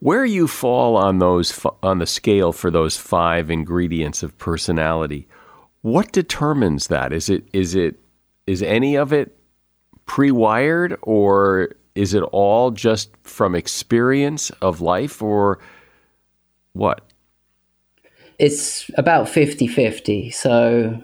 Where 0.00 0.24
you 0.24 0.46
fall 0.46 0.96
on 0.96 1.18
those 1.18 1.66
on 1.82 1.98
the 1.98 2.06
scale 2.06 2.52
for 2.52 2.70
those 2.70 2.96
five 2.96 3.50
ingredients 3.50 4.22
of 4.22 4.36
personality, 4.38 5.26
what 5.82 6.12
determines 6.12 6.86
that? 6.86 7.12
Is 7.12 7.28
it 7.28 7.44
is 7.52 7.74
it 7.74 7.98
is 8.46 8.62
any 8.62 8.96
of 8.96 9.12
it 9.12 9.36
pre-wired 10.06 10.96
or 11.02 11.74
is 11.94 12.14
it 12.14 12.22
all 12.32 12.70
just 12.70 13.10
from 13.24 13.54
experience 13.54 14.50
of 14.62 14.80
life 14.80 15.20
or 15.20 15.58
what? 16.74 17.08
it's 18.38 18.90
about 18.96 19.28
50 19.28 19.66
50. 19.66 20.30
So 20.30 21.02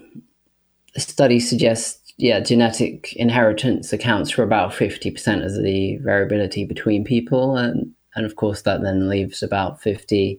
the 0.94 1.00
study 1.00 1.40
suggests, 1.40 2.12
yeah, 2.16 2.40
genetic 2.40 3.12
inheritance 3.14 3.92
accounts 3.92 4.30
for 4.30 4.42
about 4.42 4.72
50% 4.72 5.44
of 5.44 5.62
the 5.62 5.96
variability 5.98 6.64
between 6.64 7.04
people. 7.04 7.56
And, 7.56 7.92
and 8.14 8.26
of 8.26 8.36
course, 8.36 8.62
that 8.62 8.82
then 8.82 9.08
leaves 9.08 9.42
about 9.42 9.80
50% 9.80 10.38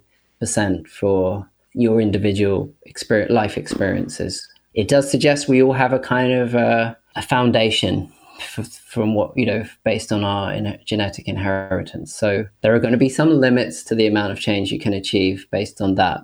for 0.87 1.49
your 1.73 1.99
individual 1.99 2.73
experience, 2.83 3.31
life 3.31 3.57
experiences. 3.57 4.47
It 4.73 4.87
does 4.87 5.09
suggest 5.09 5.47
we 5.47 5.61
all 5.61 5.73
have 5.73 5.93
a 5.93 5.99
kind 5.99 6.31
of 6.31 6.55
uh, 6.55 6.95
a 7.15 7.21
foundation 7.21 8.11
from 8.39 9.13
what 9.15 9.35
you 9.37 9.45
know 9.45 9.65
based 9.83 10.11
on 10.11 10.23
our 10.23 10.59
genetic 10.85 11.27
inheritance. 11.27 12.13
So 12.13 12.45
there 12.61 12.75
are 12.75 12.79
going 12.79 12.91
to 12.91 12.97
be 12.97 13.09
some 13.09 13.39
limits 13.39 13.83
to 13.85 13.95
the 13.95 14.07
amount 14.07 14.31
of 14.31 14.39
change 14.39 14.71
you 14.71 14.79
can 14.79 14.93
achieve 14.93 15.45
based 15.51 15.81
on 15.81 15.95
that, 15.95 16.21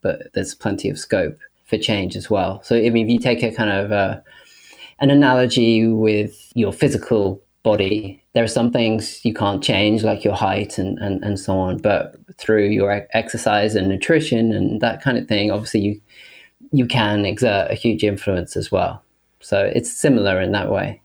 but 0.00 0.32
there's 0.34 0.54
plenty 0.54 0.88
of 0.88 0.98
scope 0.98 1.38
for 1.66 1.78
change 1.78 2.16
as 2.16 2.30
well. 2.30 2.62
So 2.62 2.76
I 2.76 2.90
mean, 2.90 3.06
if 3.06 3.12
you 3.12 3.18
take 3.18 3.42
a 3.42 3.54
kind 3.54 3.70
of 3.70 3.92
uh, 3.92 4.20
an 5.00 5.10
analogy 5.10 5.86
with 5.86 6.52
your 6.54 6.72
physical 6.72 7.42
body, 7.62 8.22
there 8.38 8.44
are 8.44 8.46
some 8.46 8.70
things 8.70 9.24
you 9.24 9.34
can't 9.34 9.64
change, 9.64 10.04
like 10.04 10.22
your 10.22 10.36
height 10.36 10.78
and, 10.78 10.96
and, 11.00 11.24
and 11.24 11.40
so 11.40 11.58
on. 11.58 11.78
But 11.78 12.14
through 12.36 12.68
your 12.68 13.04
exercise 13.12 13.74
and 13.74 13.88
nutrition 13.88 14.52
and 14.52 14.80
that 14.80 15.02
kind 15.02 15.18
of 15.18 15.26
thing, 15.26 15.50
obviously 15.50 15.80
you 15.80 16.00
you 16.70 16.86
can 16.86 17.24
exert 17.24 17.68
a 17.68 17.74
huge 17.74 18.04
influence 18.04 18.56
as 18.56 18.70
well. 18.70 19.02
So 19.40 19.68
it's 19.74 19.90
similar 19.90 20.40
in 20.40 20.52
that 20.52 20.70
way. 20.70 21.02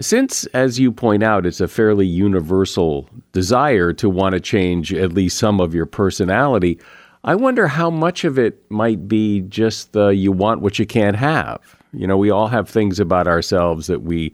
Since, 0.00 0.46
as 0.54 0.80
you 0.80 0.92
point 0.92 1.22
out, 1.22 1.44
it's 1.44 1.60
a 1.60 1.68
fairly 1.68 2.06
universal 2.06 3.06
desire 3.32 3.92
to 3.92 4.08
want 4.08 4.32
to 4.32 4.40
change 4.40 4.94
at 4.94 5.12
least 5.12 5.36
some 5.36 5.60
of 5.60 5.74
your 5.74 5.84
personality, 5.84 6.80
I 7.22 7.34
wonder 7.34 7.66
how 7.66 7.90
much 7.90 8.24
of 8.24 8.38
it 8.38 8.64
might 8.70 9.06
be 9.06 9.42
just 9.42 9.92
the 9.92 10.08
you 10.08 10.32
want 10.32 10.62
what 10.62 10.78
you 10.78 10.86
can't 10.86 11.16
have. 11.16 11.76
You 11.92 12.06
know, 12.06 12.16
we 12.16 12.30
all 12.30 12.48
have 12.48 12.66
things 12.66 12.98
about 12.98 13.28
ourselves 13.28 13.88
that 13.88 14.00
we 14.00 14.32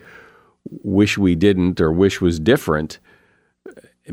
wish 0.83 1.19
we 1.19 1.35
didn't 1.35 1.81
or 1.81 1.93
wish 1.93 2.21
was 2.21 2.39
different 2.39 2.99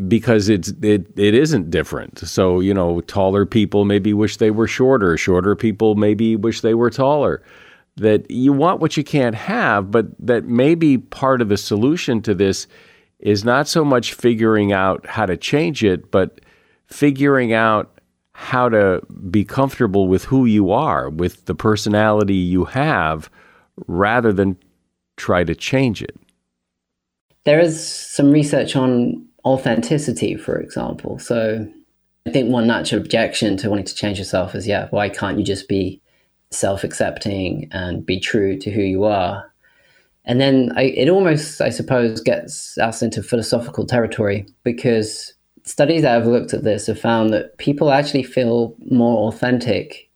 because 0.08 0.49
it's 0.49 0.70
it, 0.82 1.08
it 1.18 1.34
isn't 1.34 1.70
different. 1.70 2.20
So, 2.20 2.60
you 2.60 2.74
know, 2.74 3.01
taller 3.01 3.45
people 3.45 3.86
maybe 3.86 4.14
wish 4.14 4.38
they 4.38 4.51
were 4.51 4.68
shorter, 4.68 5.18
shorter 5.18 5.56
people 5.56 5.95
maybe 5.95 6.36
wish 6.36 6.62
they 6.62 6.74
were 6.74 6.89
taller. 6.89 7.43
That 7.97 8.30
you 8.30 8.54
want 8.54 8.80
what 8.80 8.97
you 8.97 9.04
can't 9.04 9.36
have, 9.36 9.91
but 9.91 10.08
that 10.20 10.45
maybe 10.45 10.97
part 10.97 11.41
of 11.41 11.49
the 11.49 11.58
solution 11.58 12.24
to 12.24 12.34
this 12.34 12.68
is 13.20 13.45
not 13.45 13.68
so 13.68 13.86
much 13.86 14.14
figuring 14.14 14.74
out 14.74 15.06
how 15.06 15.28
to 15.28 15.38
change 15.38 15.84
it, 15.84 16.10
but 16.10 16.41
figuring 16.88 17.54
out 17.54 17.99
how 18.34 18.68
to 18.68 18.99
be 19.30 19.45
comfortable 19.45 20.08
with 20.08 20.26
who 20.26 20.45
you 20.45 20.72
are, 20.72 21.08
with 21.10 21.45
the 21.45 21.54
personality 21.54 22.34
you 22.34 22.66
have, 22.66 23.30
rather 23.88 24.34
than 24.34 24.58
try 25.16 25.43
to 25.43 25.54
change 25.54 26.01
it. 26.01 26.18
There 27.46 27.60
is 27.60 27.86
some 27.86 28.32
research 28.32 28.76
on 28.76 29.26
authenticity, 29.46 30.36
for 30.36 30.58
example. 30.60 31.20
So 31.20 31.68
I 32.26 32.32
think 32.32 32.50
one 32.50 32.68
natural 32.68 33.02
objection 33.02 33.58
to 33.58 33.70
wanting 33.70 33.86
to 33.86 33.96
change 33.96 34.18
yourself 34.18 34.56
is, 34.56 34.68
yeah, 34.68 34.88
why 34.91 35.10
can't 35.10 35.38
you 35.38 35.44
just 35.44 35.68
be 35.68 36.02
self 36.52 36.84
accepting 36.84 37.68
and 37.72 38.06
be 38.06 38.20
true 38.20 38.58
to 38.60 38.72
who 38.72 38.82
you 38.82 39.04
are? 39.04 39.52
And 40.26 40.39
then 40.39 40.72
I, 40.78 40.84
it 40.84 41.10
almost, 41.10 41.60
I 41.60 41.70
suppose, 41.70 42.22
gets 42.22 42.78
us 42.78 43.02
into 43.02 43.22
philosophical 43.22 43.86
territory 43.86 44.48
because 44.64 45.34
studies 45.66 46.04
that 46.04 46.14
have 46.14 46.28
looked 46.28 46.54
at 46.54 46.64
this 46.64 46.88
have 46.88 47.00
found 47.00 47.34
that 47.34 47.58
people 47.58 47.91
actually 47.91 48.24
feel 48.24 48.76
more 48.89 49.28
authentic 49.28 50.10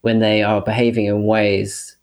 when 0.00 0.20
they 0.20 0.42
are 0.42 0.62
behaving 0.62 1.06
in 1.06 1.24
ways 1.24 1.96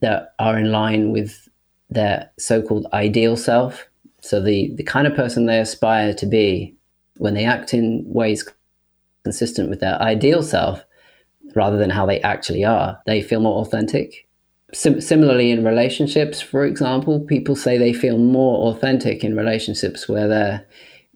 that 0.00 0.34
are 0.38 0.58
in 0.58 0.70
line 0.72 1.10
with 1.10 1.48
their 1.88 2.30
so-called 2.38 2.86
ideal 2.92 3.36
self. 3.36 3.88
So 4.24 4.40
the 4.40 4.72
the 4.74 4.82
kind 4.82 5.06
of 5.06 5.14
person 5.14 5.44
they 5.44 5.60
aspire 5.60 6.14
to 6.14 6.26
be 6.26 6.74
when 7.18 7.34
they 7.34 7.44
act 7.44 7.74
in 7.74 8.02
ways 8.06 8.48
consistent 9.22 9.68
with 9.68 9.80
their 9.80 10.00
ideal 10.00 10.42
self 10.42 10.82
rather 11.54 11.76
than 11.76 11.90
how 11.90 12.06
they 12.06 12.20
actually 12.22 12.64
are, 12.64 12.98
they 13.06 13.20
feel 13.20 13.40
more 13.40 13.60
authentic. 13.60 14.26
Sim- 14.72 15.02
similarly, 15.02 15.50
in 15.50 15.62
relationships, 15.62 16.40
for 16.40 16.64
example, 16.64 17.20
people 17.20 17.54
say 17.54 17.76
they 17.76 17.92
feel 17.92 18.16
more 18.16 18.72
authentic 18.72 19.22
in 19.24 19.36
relationships 19.36 20.08
where 20.08 20.26
they're 20.26 20.66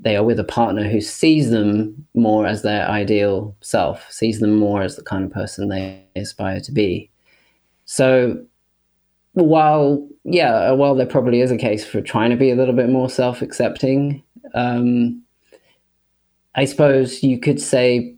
they 0.00 0.14
are 0.14 0.22
with 0.22 0.38
a 0.38 0.44
partner 0.44 0.84
who 0.88 1.00
sees 1.00 1.50
them 1.50 2.06
more 2.14 2.46
as 2.46 2.60
their 2.62 2.86
ideal 2.88 3.56
self, 3.62 4.06
sees 4.12 4.38
them 4.38 4.54
more 4.54 4.82
as 4.82 4.96
the 4.96 5.02
kind 5.02 5.24
of 5.24 5.32
person 5.32 5.68
they 5.68 6.04
aspire 6.14 6.60
to 6.60 6.72
be. 6.72 7.10
So 7.86 8.44
while 9.44 10.06
yeah, 10.24 10.72
while 10.72 10.94
there 10.94 11.06
probably 11.06 11.40
is 11.40 11.50
a 11.50 11.56
case 11.56 11.86
for 11.86 12.00
trying 12.00 12.30
to 12.30 12.36
be 12.36 12.50
a 12.50 12.56
little 12.56 12.74
bit 12.74 12.90
more 12.90 13.08
self-accepting, 13.08 14.22
um, 14.54 15.22
I 16.54 16.64
suppose 16.64 17.22
you 17.22 17.38
could 17.38 17.60
say 17.60 18.16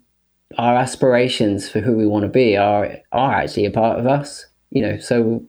our 0.59 0.75
aspirations 0.77 1.69
for 1.69 1.81
who 1.81 1.97
we 1.97 2.07
want 2.07 2.25
to 2.25 2.29
be 2.29 2.57
are 2.57 2.97
are 3.13 3.35
actually 3.35 3.67
a 3.67 3.71
part 3.71 3.99
of 3.99 4.07
us. 4.07 4.47
You 4.71 4.83
know, 4.83 4.99
so 4.99 5.45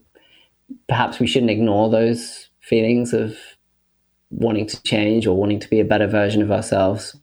perhaps 0.87 1.19
we 1.19 1.27
shouldn't 1.27 1.51
ignore 1.51 1.89
those 1.89 2.49
feelings 2.59 3.13
of 3.13 3.37
wanting 4.29 4.65
to 4.67 4.81
change 4.83 5.27
or 5.27 5.35
wanting 5.35 5.59
to 5.59 5.69
be 5.69 5.79
a 5.79 5.85
better 5.85 6.07
version 6.07 6.41
of 6.41 6.51
ourselves. 6.51 7.15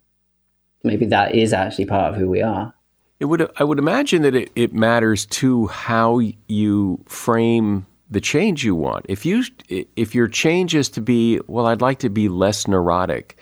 Maybe 0.85 1.07
that 1.07 1.35
is 1.35 1.53
actually 1.53 1.87
part 1.87 2.15
of 2.15 2.21
who 2.21 2.29
we 2.29 2.43
are. 2.43 2.75
It 3.21 3.25
would 3.25 3.51
I 3.57 3.65
would 3.65 3.79
imagine 3.79 4.23
that 4.23 4.35
it, 4.35 4.51
it 4.55 4.73
matters 4.73 5.27
too 5.27 5.67
how 5.67 6.21
you 6.47 7.03
frame 7.07 7.87
the 8.11 8.21
change 8.21 8.65
you 8.65 8.75
want. 8.75 9.07
If 9.09 9.27
you 9.27 9.45
if 9.69 10.15
your 10.15 10.29
change 10.29 10.75
is 10.75 10.89
to 10.91 11.01
be, 11.01 11.41
well, 11.47 11.67
I'd 11.67 11.83
like 11.83 11.99
to 12.01 12.09
be 12.09 12.29
less 12.29 12.67
neurotic. 12.67 13.39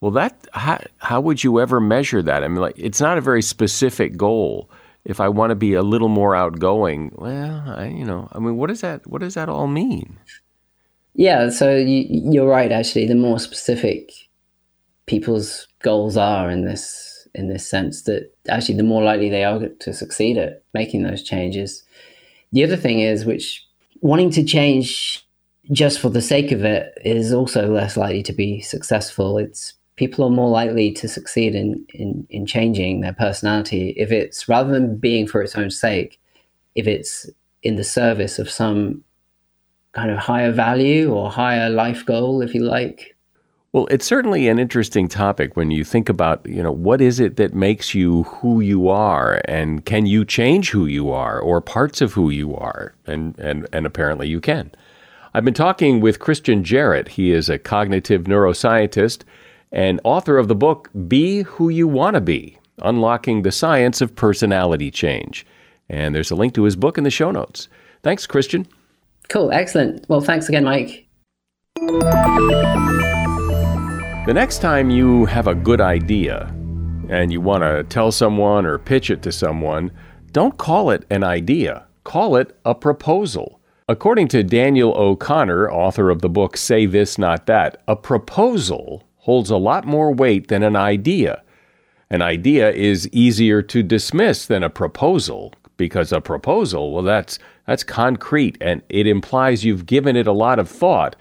Well, 0.00 0.10
that 0.12 0.46
how, 0.52 0.82
how 0.98 1.20
would 1.20 1.42
you 1.42 1.60
ever 1.60 1.80
measure 1.80 2.22
that? 2.22 2.44
I 2.44 2.48
mean, 2.48 2.60
like 2.60 2.78
it's 2.78 3.00
not 3.00 3.18
a 3.18 3.22
very 3.22 3.42
specific 3.42 4.16
goal. 4.16 4.70
If 5.04 5.20
I 5.20 5.28
want 5.28 5.50
to 5.50 5.54
be 5.54 5.74
a 5.74 5.82
little 5.82 6.08
more 6.08 6.34
outgoing, 6.34 7.12
well, 7.16 7.62
I, 7.66 7.88
you 7.88 8.04
know, 8.04 8.28
I 8.32 8.38
mean, 8.38 8.56
what 8.56 8.68
does 8.68 8.80
that 8.80 9.06
what 9.06 9.20
does 9.20 9.34
that 9.34 9.48
all 9.48 9.66
mean? 9.66 10.18
Yeah, 11.14 11.50
so 11.50 11.76
you, 11.76 12.06
you're 12.08 12.48
right. 12.48 12.72
Actually, 12.72 13.06
the 13.06 13.14
more 13.14 13.38
specific 13.38 14.10
people's 15.06 15.68
goals 15.82 16.16
are 16.16 16.50
in 16.50 16.64
this 16.64 17.28
in 17.34 17.48
this 17.48 17.68
sense, 17.68 18.02
that 18.02 18.30
actually 18.48 18.76
the 18.76 18.82
more 18.82 19.02
likely 19.02 19.28
they 19.28 19.44
are 19.44 19.68
to 19.68 19.92
succeed 19.92 20.38
at 20.38 20.62
making 20.72 21.02
those 21.02 21.22
changes. 21.22 21.82
The 22.52 22.62
other 22.62 22.76
thing 22.76 23.00
is, 23.00 23.24
which 23.24 23.63
wanting 24.04 24.28
to 24.28 24.44
change 24.44 25.26
just 25.72 25.98
for 25.98 26.10
the 26.10 26.20
sake 26.20 26.52
of 26.52 26.62
it 26.62 26.92
is 27.06 27.32
also 27.32 27.72
less 27.72 27.96
likely 27.96 28.22
to 28.22 28.34
be 28.34 28.60
successful. 28.60 29.38
It's 29.38 29.72
people 29.96 30.26
are 30.26 30.30
more 30.30 30.50
likely 30.50 30.92
to 30.92 31.08
succeed 31.08 31.54
in, 31.54 31.82
in, 31.94 32.26
in 32.28 32.44
changing 32.44 33.00
their 33.00 33.14
personality 33.14 33.94
if 33.96 34.12
it's 34.12 34.46
rather 34.46 34.70
than 34.70 34.98
being 34.98 35.26
for 35.26 35.40
its 35.40 35.56
own 35.56 35.70
sake, 35.70 36.20
if 36.74 36.86
it's 36.86 37.30
in 37.62 37.76
the 37.76 37.84
service 37.84 38.38
of 38.38 38.50
some 38.50 39.02
kind 39.92 40.10
of 40.10 40.18
higher 40.18 40.52
value 40.52 41.10
or 41.10 41.30
higher 41.30 41.70
life 41.70 42.04
goal, 42.04 42.42
if 42.42 42.54
you 42.54 42.62
like. 42.62 43.13
Well, 43.74 43.88
it's 43.90 44.06
certainly 44.06 44.46
an 44.46 44.60
interesting 44.60 45.08
topic 45.08 45.56
when 45.56 45.72
you 45.72 45.82
think 45.82 46.08
about, 46.08 46.46
you 46.46 46.62
know, 46.62 46.70
what 46.70 47.00
is 47.00 47.18
it 47.18 47.34
that 47.38 47.54
makes 47.54 47.92
you 47.92 48.22
who 48.22 48.60
you 48.60 48.88
are 48.88 49.42
and 49.46 49.84
can 49.84 50.06
you 50.06 50.24
change 50.24 50.70
who 50.70 50.86
you 50.86 51.10
are 51.10 51.40
or 51.40 51.60
parts 51.60 52.00
of 52.00 52.12
who 52.12 52.30
you 52.30 52.54
are? 52.54 52.94
And 53.04 53.36
and 53.36 53.66
and 53.72 53.84
apparently 53.84 54.28
you 54.28 54.40
can. 54.40 54.70
I've 55.34 55.44
been 55.44 55.54
talking 55.54 56.00
with 56.00 56.20
Christian 56.20 56.62
Jarrett. 56.62 57.08
He 57.08 57.32
is 57.32 57.48
a 57.48 57.58
cognitive 57.58 58.24
neuroscientist 58.24 59.22
and 59.72 60.00
author 60.04 60.38
of 60.38 60.46
the 60.46 60.54
book 60.54 60.88
Be 61.08 61.42
Who 61.42 61.68
You 61.68 61.88
Want 61.88 62.14
to 62.14 62.20
Be: 62.20 62.58
Unlocking 62.78 63.42
the 63.42 63.50
Science 63.50 64.00
of 64.00 64.14
Personality 64.14 64.92
Change. 64.92 65.44
And 65.88 66.14
there's 66.14 66.30
a 66.30 66.36
link 66.36 66.54
to 66.54 66.62
his 66.62 66.76
book 66.76 66.96
in 66.96 67.02
the 67.02 67.10
show 67.10 67.32
notes. 67.32 67.66
Thanks, 68.04 68.24
Christian. 68.24 68.68
Cool, 69.28 69.50
excellent. 69.50 70.08
Well, 70.08 70.20
thanks 70.20 70.48
again, 70.48 70.62
Mike. 70.62 71.08
The 74.26 74.32
next 74.32 74.60
time 74.60 74.88
you 74.88 75.26
have 75.26 75.48
a 75.48 75.54
good 75.54 75.82
idea 75.82 76.46
and 77.10 77.30
you 77.30 77.42
want 77.42 77.62
to 77.62 77.84
tell 77.84 78.10
someone 78.10 78.64
or 78.64 78.78
pitch 78.78 79.10
it 79.10 79.20
to 79.24 79.30
someone, 79.30 79.90
don't 80.32 80.56
call 80.56 80.88
it 80.88 81.04
an 81.10 81.22
idea, 81.22 81.84
call 82.04 82.36
it 82.36 82.58
a 82.64 82.74
proposal. 82.74 83.60
According 83.86 84.28
to 84.28 84.42
Daniel 84.42 84.94
O'Connor, 84.96 85.70
author 85.70 86.08
of 86.08 86.22
the 86.22 86.30
book 86.30 86.56
Say 86.56 86.86
This, 86.86 87.18
Not 87.18 87.44
That, 87.44 87.82
a 87.86 87.96
proposal 87.96 89.04
holds 89.16 89.50
a 89.50 89.58
lot 89.58 89.84
more 89.84 90.10
weight 90.10 90.48
than 90.48 90.62
an 90.62 90.74
idea. 90.74 91.42
An 92.08 92.22
idea 92.22 92.72
is 92.72 93.06
easier 93.12 93.60
to 93.60 93.82
dismiss 93.82 94.46
than 94.46 94.62
a 94.62 94.70
proposal 94.70 95.52
because 95.76 96.12
a 96.12 96.22
proposal, 96.22 96.94
well, 96.94 97.04
that's, 97.04 97.38
that's 97.66 97.84
concrete 97.84 98.56
and 98.62 98.80
it 98.88 99.06
implies 99.06 99.66
you've 99.66 99.84
given 99.84 100.16
it 100.16 100.26
a 100.26 100.32
lot 100.32 100.58
of 100.58 100.70
thought 100.70 101.14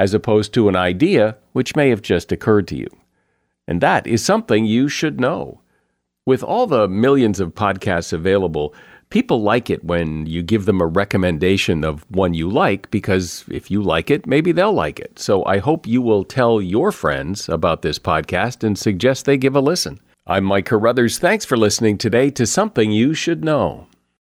as 0.00 0.14
opposed 0.14 0.54
to 0.54 0.66
an 0.66 0.74
idea 0.74 1.36
which 1.52 1.76
may 1.76 1.90
have 1.90 2.00
just 2.00 2.32
occurred 2.32 2.66
to 2.66 2.74
you. 2.74 2.88
And 3.68 3.82
that 3.82 4.06
is 4.06 4.24
something 4.24 4.64
you 4.64 4.88
should 4.88 5.20
know. 5.20 5.60
With 6.24 6.42
all 6.42 6.66
the 6.66 6.88
millions 6.88 7.38
of 7.38 7.54
podcasts 7.54 8.10
available, 8.10 8.74
people 9.10 9.42
like 9.42 9.68
it 9.68 9.84
when 9.84 10.24
you 10.24 10.42
give 10.42 10.64
them 10.64 10.80
a 10.80 10.86
recommendation 10.86 11.84
of 11.84 12.10
one 12.10 12.32
you 12.32 12.48
like 12.48 12.90
because 12.90 13.44
if 13.50 13.70
you 13.70 13.82
like 13.82 14.10
it, 14.10 14.26
maybe 14.26 14.52
they'll 14.52 14.72
like 14.72 14.98
it. 14.98 15.18
So 15.18 15.44
I 15.44 15.58
hope 15.58 15.86
you 15.86 16.00
will 16.00 16.24
tell 16.24 16.62
your 16.62 16.92
friends 16.92 17.46
about 17.50 17.82
this 17.82 17.98
podcast 17.98 18.64
and 18.64 18.78
suggest 18.78 19.26
they 19.26 19.36
give 19.36 19.54
a 19.54 19.60
listen. 19.60 20.00
I'm 20.26 20.44
Mike 20.44 20.64
Carruthers. 20.64 21.18
Thanks 21.18 21.44
for 21.44 21.58
listening 21.58 21.98
today 21.98 22.30
to 22.30 22.46
Something 22.46 22.90
You 22.90 23.12
Should 23.12 23.44
Know. 23.44 23.89